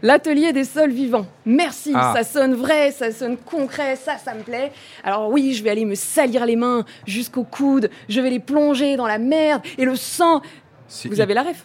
L'atelier 0.04 0.52
des 0.54 0.64
sols 0.64 0.92
vivants. 0.92 1.26
Merci, 1.46 1.92
Ah. 1.96 2.14
ça 2.16 2.24
sonne 2.24 2.54
vrai, 2.56 2.92
ça 2.92 3.12
sonne 3.12 3.38
concret, 3.38 3.96
ça, 3.96 4.18
ça 4.18 4.34
me 4.34 4.42
plaît. 4.42 4.72
Alors 5.04 5.30
oui, 5.30 5.54
je 5.54 5.64
vais 5.64 5.70
aller 5.70 5.86
me 5.86 5.96
salir 5.96 6.46
les 6.46 6.56
mains 6.56 6.86
jusqu'au 7.06 7.44
coude, 7.44 7.90
je 8.10 8.20
vais 8.22 8.30
les 8.32 8.40
plonger 8.40 8.96
dans 8.98 9.08
la 9.08 9.18
merde 9.20 9.62
et 9.78 9.86
le 9.86 9.96
sang. 9.96 10.42
C'est- 10.88 11.08
Vous 11.10 11.22
avez 11.22 11.34
la 11.36 11.44
ref 11.44 11.64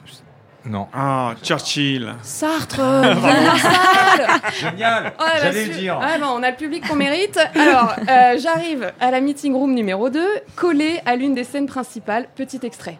Non. 0.66 0.86
Ah, 0.92 1.34
Churchill. 1.42 2.14
Sartre, 2.22 2.80
Génial 4.60 5.12
Oh, 5.18 5.22
la 5.34 5.40
J'allais 5.40 5.66
le 5.66 5.74
dire. 5.74 5.98
Ouais, 5.98 6.18
bon, 6.18 6.26
on 6.36 6.42
a 6.42 6.50
le 6.50 6.56
public 6.56 6.86
qu'on 6.88 6.96
mérite. 6.96 7.38
Alors, 7.54 7.94
euh, 8.08 8.38
j'arrive 8.38 8.92
à 9.00 9.10
la 9.10 9.20
meeting 9.20 9.54
room 9.54 9.72
numéro 9.74 10.10
2, 10.10 10.24
collé 10.56 11.00
à 11.06 11.16
l'une 11.16 11.34
des 11.34 11.44
scènes 11.44 11.66
principales. 11.66 12.26
Petit 12.34 12.60
extrait. 12.64 12.98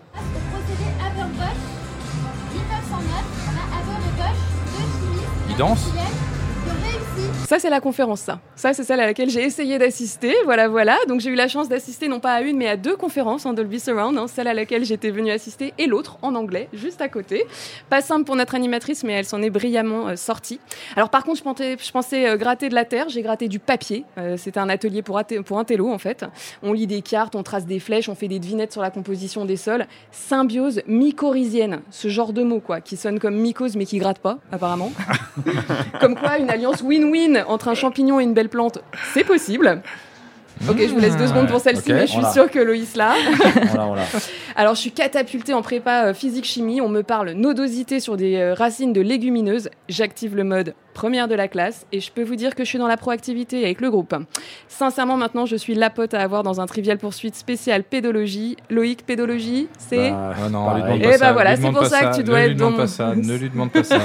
Deux 5.56 5.64
Ça, 7.48 7.60
c'est 7.60 7.70
la 7.70 7.80
conférence, 7.80 8.20
ça. 8.20 8.40
Ça, 8.56 8.72
c'est 8.72 8.82
celle 8.82 8.98
à 8.98 9.06
laquelle 9.06 9.30
j'ai 9.30 9.42
essayé 9.44 9.78
d'assister. 9.78 10.34
Voilà, 10.44 10.66
voilà. 10.66 10.96
Donc, 11.06 11.20
j'ai 11.20 11.30
eu 11.30 11.36
la 11.36 11.46
chance 11.46 11.68
d'assister 11.68 12.08
non 12.08 12.18
pas 12.18 12.32
à 12.32 12.40
une, 12.40 12.56
mais 12.56 12.66
à 12.66 12.76
deux 12.76 12.96
conférences 12.96 13.46
en 13.46 13.52
Dolby 13.52 13.78
Surround. 13.78 14.18
hein. 14.18 14.26
Celle 14.26 14.48
à 14.48 14.54
laquelle 14.54 14.84
j'étais 14.84 15.10
venue 15.10 15.30
assister 15.30 15.72
et 15.78 15.86
l'autre 15.86 16.18
en 16.22 16.34
anglais, 16.34 16.68
juste 16.72 17.00
à 17.00 17.08
côté. 17.08 17.44
Pas 17.88 18.00
simple 18.00 18.24
pour 18.24 18.34
notre 18.34 18.56
animatrice, 18.56 19.04
mais 19.04 19.12
elle 19.12 19.24
s'en 19.26 19.42
est 19.42 19.50
brillamment 19.50 20.08
euh, 20.08 20.16
sortie. 20.16 20.58
Alors, 20.96 21.08
par 21.08 21.22
contre, 21.22 21.38
je 21.38 21.44
pensais, 21.44 21.76
je 21.80 21.92
pensais 21.92 22.28
euh, 22.28 22.36
gratter 22.36 22.68
de 22.68 22.74
la 22.74 22.84
terre. 22.84 23.08
J'ai 23.08 23.22
gratté 23.22 23.46
du 23.46 23.60
papier. 23.60 24.04
Euh, 24.18 24.36
C'était 24.36 24.58
un 24.58 24.68
atelier 24.68 25.02
pour 25.02 25.16
un 25.18 25.64
télo, 25.64 25.92
en 25.92 25.98
fait. 25.98 26.24
On 26.64 26.72
lit 26.72 26.88
des 26.88 27.00
cartes, 27.02 27.36
on 27.36 27.44
trace 27.44 27.64
des 27.64 27.78
flèches, 27.78 28.08
on 28.08 28.16
fait 28.16 28.28
des 28.28 28.40
devinettes 28.40 28.72
sur 28.72 28.82
la 28.82 28.90
composition 28.90 29.44
des 29.44 29.56
sols. 29.56 29.86
Symbiose 30.10 30.82
mycorhizienne. 30.88 31.80
Ce 31.92 32.08
genre 32.08 32.32
de 32.32 32.42
mot, 32.42 32.58
quoi, 32.58 32.80
qui 32.80 32.96
sonne 32.96 33.20
comme 33.20 33.36
mycose, 33.36 33.76
mais 33.76 33.86
qui 33.86 33.98
gratte 33.98 34.18
pas, 34.18 34.38
apparemment. 34.50 34.90
Comme 36.00 36.16
quoi, 36.16 36.38
une 36.38 36.50
alliance 36.50 36.82
win-win 36.82 37.35
entre 37.46 37.68
un 37.68 37.74
champignon 37.74 38.20
et 38.20 38.24
une 38.24 38.34
belle 38.34 38.48
plante, 38.48 38.78
c'est 39.14 39.24
possible. 39.24 39.82
Ok, 40.68 40.78
je 40.80 40.92
vous 40.92 40.98
laisse 40.98 41.16
deux 41.16 41.26
secondes 41.26 41.48
pour 41.48 41.60
celle-ci, 41.60 41.92
mais 41.92 42.06
je 42.06 42.12
suis 42.12 42.24
sûre 42.32 42.50
que 42.50 42.58
Loïs 42.58 42.94
voilà. 42.94 43.14
Alors, 44.56 44.74
je 44.74 44.80
suis 44.80 44.90
catapultée 44.90 45.52
en 45.52 45.60
prépa 45.60 46.06
euh, 46.06 46.14
physique-chimie. 46.14 46.80
On 46.80 46.88
me 46.88 47.02
parle 47.02 47.32
nodosité 47.32 48.00
sur 48.00 48.16
des 48.16 48.36
euh, 48.36 48.54
racines 48.54 48.92
de 48.94 49.02
légumineuses. 49.02 49.68
J'active 49.88 50.34
le 50.34 50.44
mode 50.44 50.74
première 50.94 51.28
de 51.28 51.34
la 51.34 51.46
classe 51.46 51.86
et 51.92 52.00
je 52.00 52.10
peux 52.10 52.22
vous 52.22 52.36
dire 52.36 52.54
que 52.54 52.64
je 52.64 52.70
suis 52.70 52.78
dans 52.78 52.86
la 52.88 52.96
proactivité 52.96 53.64
avec 53.64 53.82
le 53.82 53.90
groupe. 53.90 54.14
Sincèrement, 54.66 55.18
maintenant, 55.18 55.44
je 55.44 55.56
suis 55.56 55.74
la 55.74 55.90
pote 55.90 56.14
à 56.14 56.22
avoir 56.22 56.42
dans 56.42 56.60
un 56.60 56.66
trivial 56.66 56.96
poursuite 56.96 57.36
spécial 57.36 57.84
pédologie. 57.84 58.56
Loïc, 58.70 59.04
pédologie, 59.04 59.68
c'est. 59.78 60.10
Bah, 60.10 60.32
Ah 60.42 60.48
non, 60.48 60.64
pareil. 60.64 60.84
lui 60.84 61.00
demande 61.00 61.02
Eh 61.02 61.04
pas 61.04 61.10
ben 61.10 61.18
ça, 61.18 61.32
voilà, 61.34 61.54
lui 61.54 61.62
c'est 61.62 61.70
pour 61.70 61.80
pas 61.80 61.88
ça 61.90 62.06
que 62.06 62.16
tu 62.16 62.24
dois 62.24 62.38
ne 62.38 62.42
être 62.44 62.48
lui 62.48 62.56
demande 62.56 62.76
pas 62.76 62.86
ça, 62.86 63.14
ne 63.14 63.36
lui 63.36 63.50
demande 63.50 63.70
pas 63.70 63.84
ça. 63.84 63.98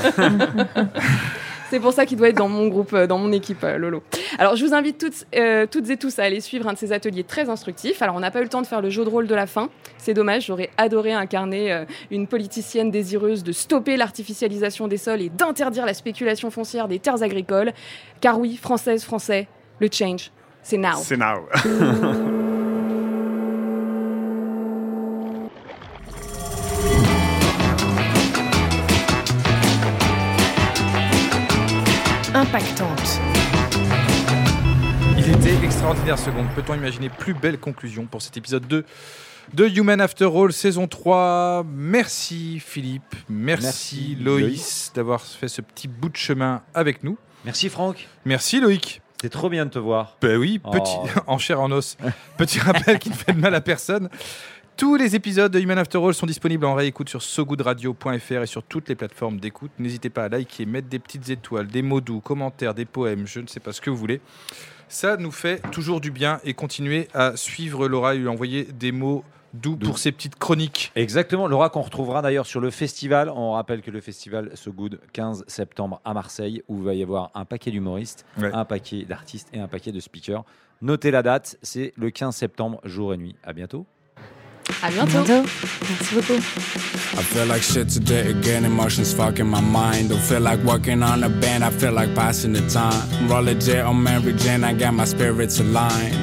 C'est 1.72 1.80
pour 1.80 1.94
ça 1.94 2.06
qu'il 2.06 2.18
doit 2.18 2.28
être 2.28 2.38
dans 2.38 2.50
mon 2.50 2.68
groupe, 2.68 2.92
euh, 2.92 3.08
dans 3.08 3.18
mon 3.18 3.32
équipe, 3.32 3.64
euh, 3.64 3.78
Lolo. 3.78 4.04
Alors, 4.38 4.58
je 4.58 4.66
vous 4.66 4.74
invite 4.74 4.98
toutes, 4.98 5.26
euh, 5.38 5.66
toutes 5.66 5.90
et 5.90 5.96
tous 5.96 6.20
à 6.20 6.24
aller 6.24 6.42
suivre 6.42 6.68
un 6.68 6.74
de 6.74 6.78
ces 6.78 6.92
ateliers 6.92 7.24
très 7.24 7.50
instructifs. 7.50 8.02
Alors, 8.02 8.18
on 8.18 8.20
n'a 8.20 8.30
pas 8.30 8.42
eu 8.42 8.44
le 8.44 8.50
temps 8.50 8.62
de 8.62 8.68
faire 8.68 8.82
le 8.82 8.90
jeu 8.90 9.06
de 9.06 9.10
rôle 9.10 9.26
de 9.26 9.34
la 9.34 9.48
fin. 9.48 9.70
C'est 9.98 10.14
dommage, 10.14 10.48
j'aurais 10.48 10.70
adoré 10.76 11.14
incarner 11.14 11.72
euh, 11.72 11.86
une 12.12 12.28
politicienne 12.28 12.92
désireuse 12.92 13.46
de 13.46 13.54
stopper 13.54 13.96
l'artificialisation 13.96 14.90
des 14.90 14.98
sols 14.98 15.22
et 15.22 15.30
d'interdire 15.30 15.86
la 15.86 15.94
spéculation 15.94 16.52
foncière 16.52 16.90
des 16.90 17.00
terres 17.00 17.24
agricoles. 17.24 17.72
Car 18.20 18.38
oui, 18.38 18.58
française, 18.58 19.06
français, 19.06 19.48
le 19.80 19.88
change, 19.90 20.30
c'est 20.64 20.76
now. 20.76 20.98
C'est 20.98 21.16
now. 21.16 21.48
impactante. 32.52 33.22
Il 35.18 35.30
était 35.30 35.64
extraordinaire 35.64 36.20
seconde. 36.20 36.48
Peut-on 36.54 36.76
imaginer 36.76 37.08
plus 37.08 37.34
belle 37.34 37.58
conclusion 37.58 38.06
pour 38.08 38.22
cet 38.22 38.36
épisode 38.36 38.68
2 38.68 38.84
de 39.54 39.68
Human 39.70 40.02
After 40.02 40.26
All 40.26 40.52
saison 40.52 40.86
3 40.86 41.64
Merci 41.74 42.60
Philippe, 42.60 43.16
merci, 43.30 43.64
Merci, 43.64 44.18
Loïs, 44.20 44.44
Loïs. 44.48 44.92
d'avoir 44.96 45.22
fait 45.22 45.48
ce 45.48 45.62
petit 45.62 45.88
bout 45.88 46.10
de 46.10 46.18
chemin 46.18 46.62
avec 46.74 47.04
nous. 47.06 47.18
Merci 47.46 47.70
Franck. 47.70 48.10
Merci 48.26 48.60
Loïc. 48.60 49.02
C'est 49.22 49.30
trop 49.30 49.50
bien 49.50 49.66
de 49.66 49.72
te 49.72 49.80
voir. 49.80 50.18
Ben 50.22 50.36
oui, 50.38 50.60
Oh. 50.66 50.72
petit, 50.72 50.98
en 51.28 51.38
chair 51.38 51.62
en 51.62 51.72
os. 51.72 51.96
Petit 52.38 52.60
rappel 52.60 53.00
qui 53.00 53.10
ne 53.12 53.16
fait 53.16 53.32
de 53.34 53.40
mal 53.40 53.56
à 53.56 53.62
personne. 53.62 54.10
Tous 54.82 54.96
les 54.96 55.16
épisodes 55.16 55.52
de 55.52 55.60
Human 55.60 55.78
After 55.78 56.00
All 56.04 56.16
sont 56.16 56.26
disponibles 56.26 56.66
en 56.66 56.74
réécoute 56.74 57.08
sur 57.08 57.22
sogoodradio.fr 57.22 58.42
et 58.42 58.48
sur 58.48 58.64
toutes 58.64 58.90
les 58.90 58.96
plateformes 58.96 59.40
d'écoute. 59.40 59.70
N'hésitez 59.78 60.10
pas 60.10 60.24
à 60.24 60.30
liker, 60.30 60.66
mettre 60.66 60.88
des 60.88 60.98
petites 60.98 61.30
étoiles, 61.30 61.68
des 61.68 61.84
mots 61.84 62.02
doux, 62.02 62.20
commentaires, 62.20 62.74
des 62.74 62.86
poèmes, 62.86 63.28
je 63.28 63.42
ne 63.42 63.46
sais 63.46 63.60
pas 63.60 63.74
ce 63.74 63.80
que 63.80 63.92
vous 63.92 63.96
voulez. 63.96 64.22
Ça 64.88 65.18
nous 65.18 65.30
fait 65.30 65.62
toujours 65.70 66.02
du 66.02 66.10
bien 66.10 66.40
et 66.44 66.56
continuez 66.56 67.10
à 67.14 67.38
suivre 67.38 67.88
Laura 67.88 68.16
et 68.16 68.18
lui 68.18 68.28
envoyer 68.28 68.64
des 68.64 68.92
mots 68.92 69.24
doux 69.54 69.78
pour 69.78 70.00
ses 70.00 70.12
petites 70.12 70.40
chroniques. 70.40 70.92
Exactement, 70.96 71.48
Laura 71.48 71.70
qu'on 71.70 71.82
retrouvera 71.82 72.24
d'ailleurs 72.24 72.48
sur 72.48 72.60
le 72.60 72.72
festival. 72.72 73.30
On 73.30 73.52
rappelle 73.52 73.84
que 73.84 73.92
le 73.92 74.02
festival 74.02 74.50
So 74.56 74.74
Good 74.74 75.00
15 75.14 75.44
septembre 75.46 76.02
à 76.06 76.16
Marseille 76.16 76.64
où 76.68 76.80
il 76.80 76.84
va 76.86 76.96
y 76.96 77.04
avoir 77.04 77.30
un 77.36 77.46
paquet 77.46 77.70
d'humoristes, 77.70 78.26
Ouais. 78.40 78.50
un 78.52 78.66
paquet 78.66 79.06
d'artistes 79.06 79.50
et 79.54 79.60
un 79.60 79.68
paquet 79.68 79.92
de 79.92 80.00
speakers. 80.00 80.44
Notez 80.82 81.12
la 81.12 81.22
date, 81.22 81.60
c'est 81.62 81.94
le 81.98 82.10
15 82.10 82.36
septembre, 82.36 82.82
jour 82.84 83.14
et 83.14 83.18
nuit. 83.18 83.36
À 83.44 83.54
bientôt. 83.54 83.86
À 84.84 84.88
À 84.88 84.90
bientôt. 84.90 85.24
bientôt. 85.24 85.48
Merci 85.90 86.16
beaucoup. 86.16 86.42
I 87.14 87.24
feel 87.24 87.46
like 87.46 87.62
shit 87.62 87.90
today 87.90 88.30
again, 88.32 88.64
emotions 88.66 89.14
fucking 89.14 89.46
my 89.46 89.60
mind. 89.62 90.10
Don't 90.10 90.22
feel 90.22 90.40
like 90.40 90.64
working 90.64 91.04
on 91.04 91.24
a 91.24 91.30
band, 91.30 91.64
I 91.64 91.70
feel 91.70 91.92
like 91.92 92.16
passing 92.16 92.54
the 92.54 92.62
time. 92.70 93.28
Roll 93.28 93.44
legit 93.44 93.86
on 93.86 94.02
Mary 94.02 94.34
Jane, 94.34 94.64
I 94.64 94.74
got 94.74 94.94
my 94.94 95.04
spirits 95.06 95.60
aligned. 95.60 96.16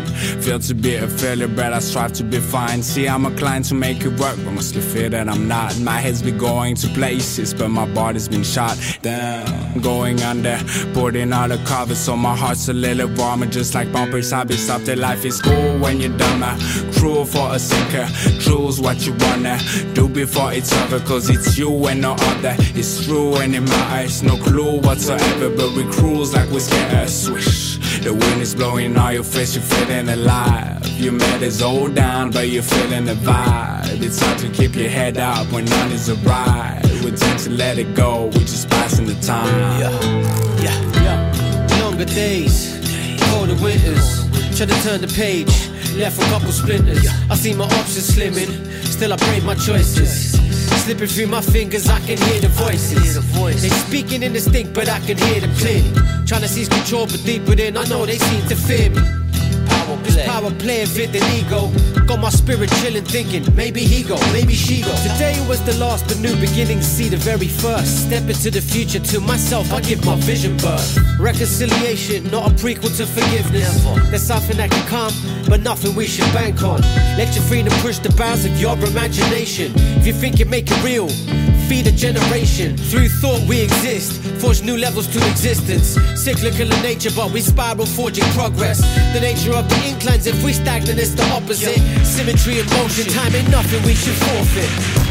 Feel 0.42 0.58
to 0.60 0.74
be 0.74 0.94
a 0.96 1.06
failure, 1.06 1.46
but 1.46 1.72
I 1.74 1.78
strive 1.80 2.14
to 2.14 2.24
be 2.24 2.38
fine. 2.40 2.82
See, 2.82 3.06
I'm 3.06 3.26
inclined 3.26 3.66
to 3.66 3.74
make 3.74 4.00
it 4.02 4.18
work, 4.18 4.36
but 4.44 4.52
mostly 4.52 4.80
fear 4.80 5.10
that 5.10 5.28
I'm 5.28 5.46
not. 5.46 5.78
My 5.78 6.00
head's 6.00 6.22
been 6.22 6.38
going 6.38 6.74
to 6.76 6.88
places, 6.88 7.52
but 7.54 7.68
my 7.68 7.86
body's 7.94 8.26
been 8.28 8.42
shot 8.42 8.76
down. 9.02 9.80
Going 9.82 10.22
under, 10.22 10.58
putting 10.94 11.32
all 11.34 11.48
the 11.48 11.58
covers, 11.66 11.98
so 11.98 12.16
my 12.16 12.34
heart's 12.34 12.66
a 12.68 12.72
little 12.72 13.08
warmer, 13.14 13.46
just 13.46 13.74
like 13.74 13.92
bumpers. 13.92 14.32
I've 14.32 14.48
been 14.48 14.56
stopped 14.56 14.86
that 14.86 14.96
life 14.98 15.24
is 15.26 15.40
cool 15.42 15.78
when 15.78 16.00
you're 16.00 16.16
dumber. 16.16 16.56
Cruel 16.98 17.26
for 17.26 17.54
a 17.54 17.58
seeker, 17.58 18.06
choose 18.48 18.80
what 18.80 19.06
you 19.06 19.12
wanna 19.20 19.58
do 19.92 20.08
before 20.08 20.52
it's 20.54 20.72
over, 20.72 21.00
cause 21.00 21.28
it's 21.28 21.58
you 21.58 21.70
and 21.86 22.00
no 22.00 22.12
other. 22.12 22.54
It's 22.80 23.04
true 23.04 23.36
and 23.36 23.54
it 23.54 23.60
matters, 23.60 24.22
no 24.22 24.36
clue 24.38 24.80
whatsoever, 24.80 25.50
but 25.50 25.70
we 25.76 25.84
cruise 25.92 26.32
like 26.32 26.50
we 26.50 26.60
scared. 26.60 27.10
Swish, 27.10 27.76
the 28.00 28.12
wind 28.12 28.40
is 28.40 28.54
blowing 28.54 28.96
on 28.96 29.12
your 29.12 29.22
face, 29.22 29.54
you're 29.54 29.64
feeling 29.64 30.08
alive. 30.08 30.86
You 30.98 31.12
made 31.12 31.42
us 31.42 31.60
all 31.60 31.88
down, 31.88 32.30
but 32.30 32.48
you're 32.48 32.62
feeling 32.62 33.04
the 33.04 33.14
vibe. 33.14 34.02
It's 34.02 34.20
hard 34.20 34.38
to 34.38 34.48
keep 34.48 34.74
your 34.74 34.88
head 34.88 35.18
up 35.18 35.46
when 35.52 35.66
none 35.66 35.92
is 35.92 36.08
a 36.08 36.14
ride. 36.16 36.80
We 37.04 37.10
tend 37.12 37.38
to 37.40 37.50
let 37.50 37.78
it 37.78 37.94
go, 37.94 38.30
we're 38.32 38.48
just 38.54 38.70
passing 38.70 39.06
the 39.06 39.18
time. 39.20 39.52
Yeah, 39.78 39.92
yeah, 40.66 41.02
yeah. 41.04 41.82
Longer 41.82 42.06
days, 42.06 42.54
colder 43.28 43.56
winters. 43.62 44.26
Try 44.56 44.66
to 44.66 44.82
turn 44.82 45.00
the 45.00 45.12
page, 45.14 45.54
left 45.98 46.22
a 46.22 46.24
couple 46.26 46.52
splinters. 46.52 47.06
I 47.28 47.34
see 47.34 47.54
my 47.54 47.64
options 47.64 48.10
slimming, 48.14 48.50
still 48.84 49.12
I 49.12 49.16
break 49.16 49.44
my 49.44 49.54
choices. 49.54 50.38
Slipping 50.84 51.08
through 51.08 51.26
my 51.26 51.40
fingers, 51.40 51.88
I 51.88 51.98
can 52.00 52.16
hear 52.16 52.40
the 52.40 52.48
voices. 52.48 53.16
They 53.62 53.68
speaking 53.68 54.22
indistinct, 54.22 54.72
but 54.74 54.88
I 54.88 55.00
can 55.00 55.18
hear 55.18 55.40
them 55.40 55.54
clearly. 55.56 55.92
Trying 56.26 56.42
to 56.42 56.48
seize 56.48 56.68
control, 56.68 57.06
but 57.06 57.22
deep 57.24 57.42
within, 57.48 57.76
I 57.76 57.84
know 57.84 58.06
they 58.06 58.18
seem 58.18 58.46
to 58.48 58.54
fear 58.54 58.90
me. 58.90 59.02
This 60.04 60.24
power 60.26 60.50
play 60.52 60.86
fit 60.86 61.12
the 61.12 61.20
ego. 61.36 61.97
Got 62.08 62.20
my 62.20 62.30
spirit 62.30 62.70
chilling, 62.80 63.04
thinking 63.04 63.44
maybe 63.54 63.80
he 63.80 64.02
go, 64.02 64.16
maybe 64.32 64.54
she 64.54 64.80
go. 64.80 64.94
Today 65.02 65.36
was 65.46 65.62
the 65.64 65.76
last, 65.76 66.08
but 66.08 66.18
new 66.20 66.34
beginnings 66.36 66.86
see 66.86 67.10
the 67.10 67.18
very 67.18 67.48
first. 67.48 68.06
Step 68.06 68.22
into 68.22 68.50
the 68.50 68.62
future 68.62 68.98
to 68.98 69.20
myself, 69.20 69.70
I 69.74 69.82
give 69.82 70.02
my 70.06 70.16
vision 70.16 70.56
birth. 70.56 70.98
Reconciliation, 71.20 72.30
not 72.30 72.50
a 72.50 72.54
prequel 72.54 72.96
to 72.96 73.04
forgiveness. 73.04 73.84
There's 74.08 74.22
something 74.22 74.56
that 74.56 74.70
can 74.70 74.86
come, 74.88 75.12
but 75.50 75.60
nothing 75.60 75.94
we 75.94 76.06
should 76.06 76.32
bank 76.32 76.62
on. 76.62 76.80
Let 77.18 77.34
your 77.34 77.44
freedom 77.44 77.74
push 77.82 77.98
the 77.98 78.10
bounds 78.16 78.46
of 78.46 78.58
your 78.58 78.72
imagination. 78.78 79.72
If 79.98 80.06
you 80.06 80.14
think 80.14 80.40
it, 80.40 80.48
make 80.48 80.70
it 80.70 80.82
real. 80.82 81.08
Feed 81.68 81.86
a 81.86 81.92
generation. 81.92 82.78
Through 82.78 83.08
thought 83.08 83.46
we 83.46 83.60
exist. 83.60 84.22
Forge 84.40 84.62
new 84.62 84.78
levels 84.78 85.06
to 85.08 85.18
existence. 85.28 85.98
Cyclical 86.16 86.72
in 86.72 86.82
nature, 86.82 87.10
but 87.14 87.30
we 87.30 87.42
spiral, 87.42 87.84
forging 87.84 88.24
progress. 88.32 88.80
The 89.12 89.20
nature 89.20 89.52
of 89.52 89.68
the 89.68 89.86
inclines, 89.86 90.26
if 90.26 90.42
we 90.42 90.54
stagnant, 90.54 90.98
it's 90.98 91.12
the 91.12 91.24
opposite. 91.30 91.78
Symmetry 92.06 92.60
and 92.60 92.70
motion, 92.70 93.04
time 93.12 93.34
ain't 93.34 93.50
nothing 93.50 93.82
we 93.84 93.94
should 93.94 94.14
forfeit. 94.14 95.07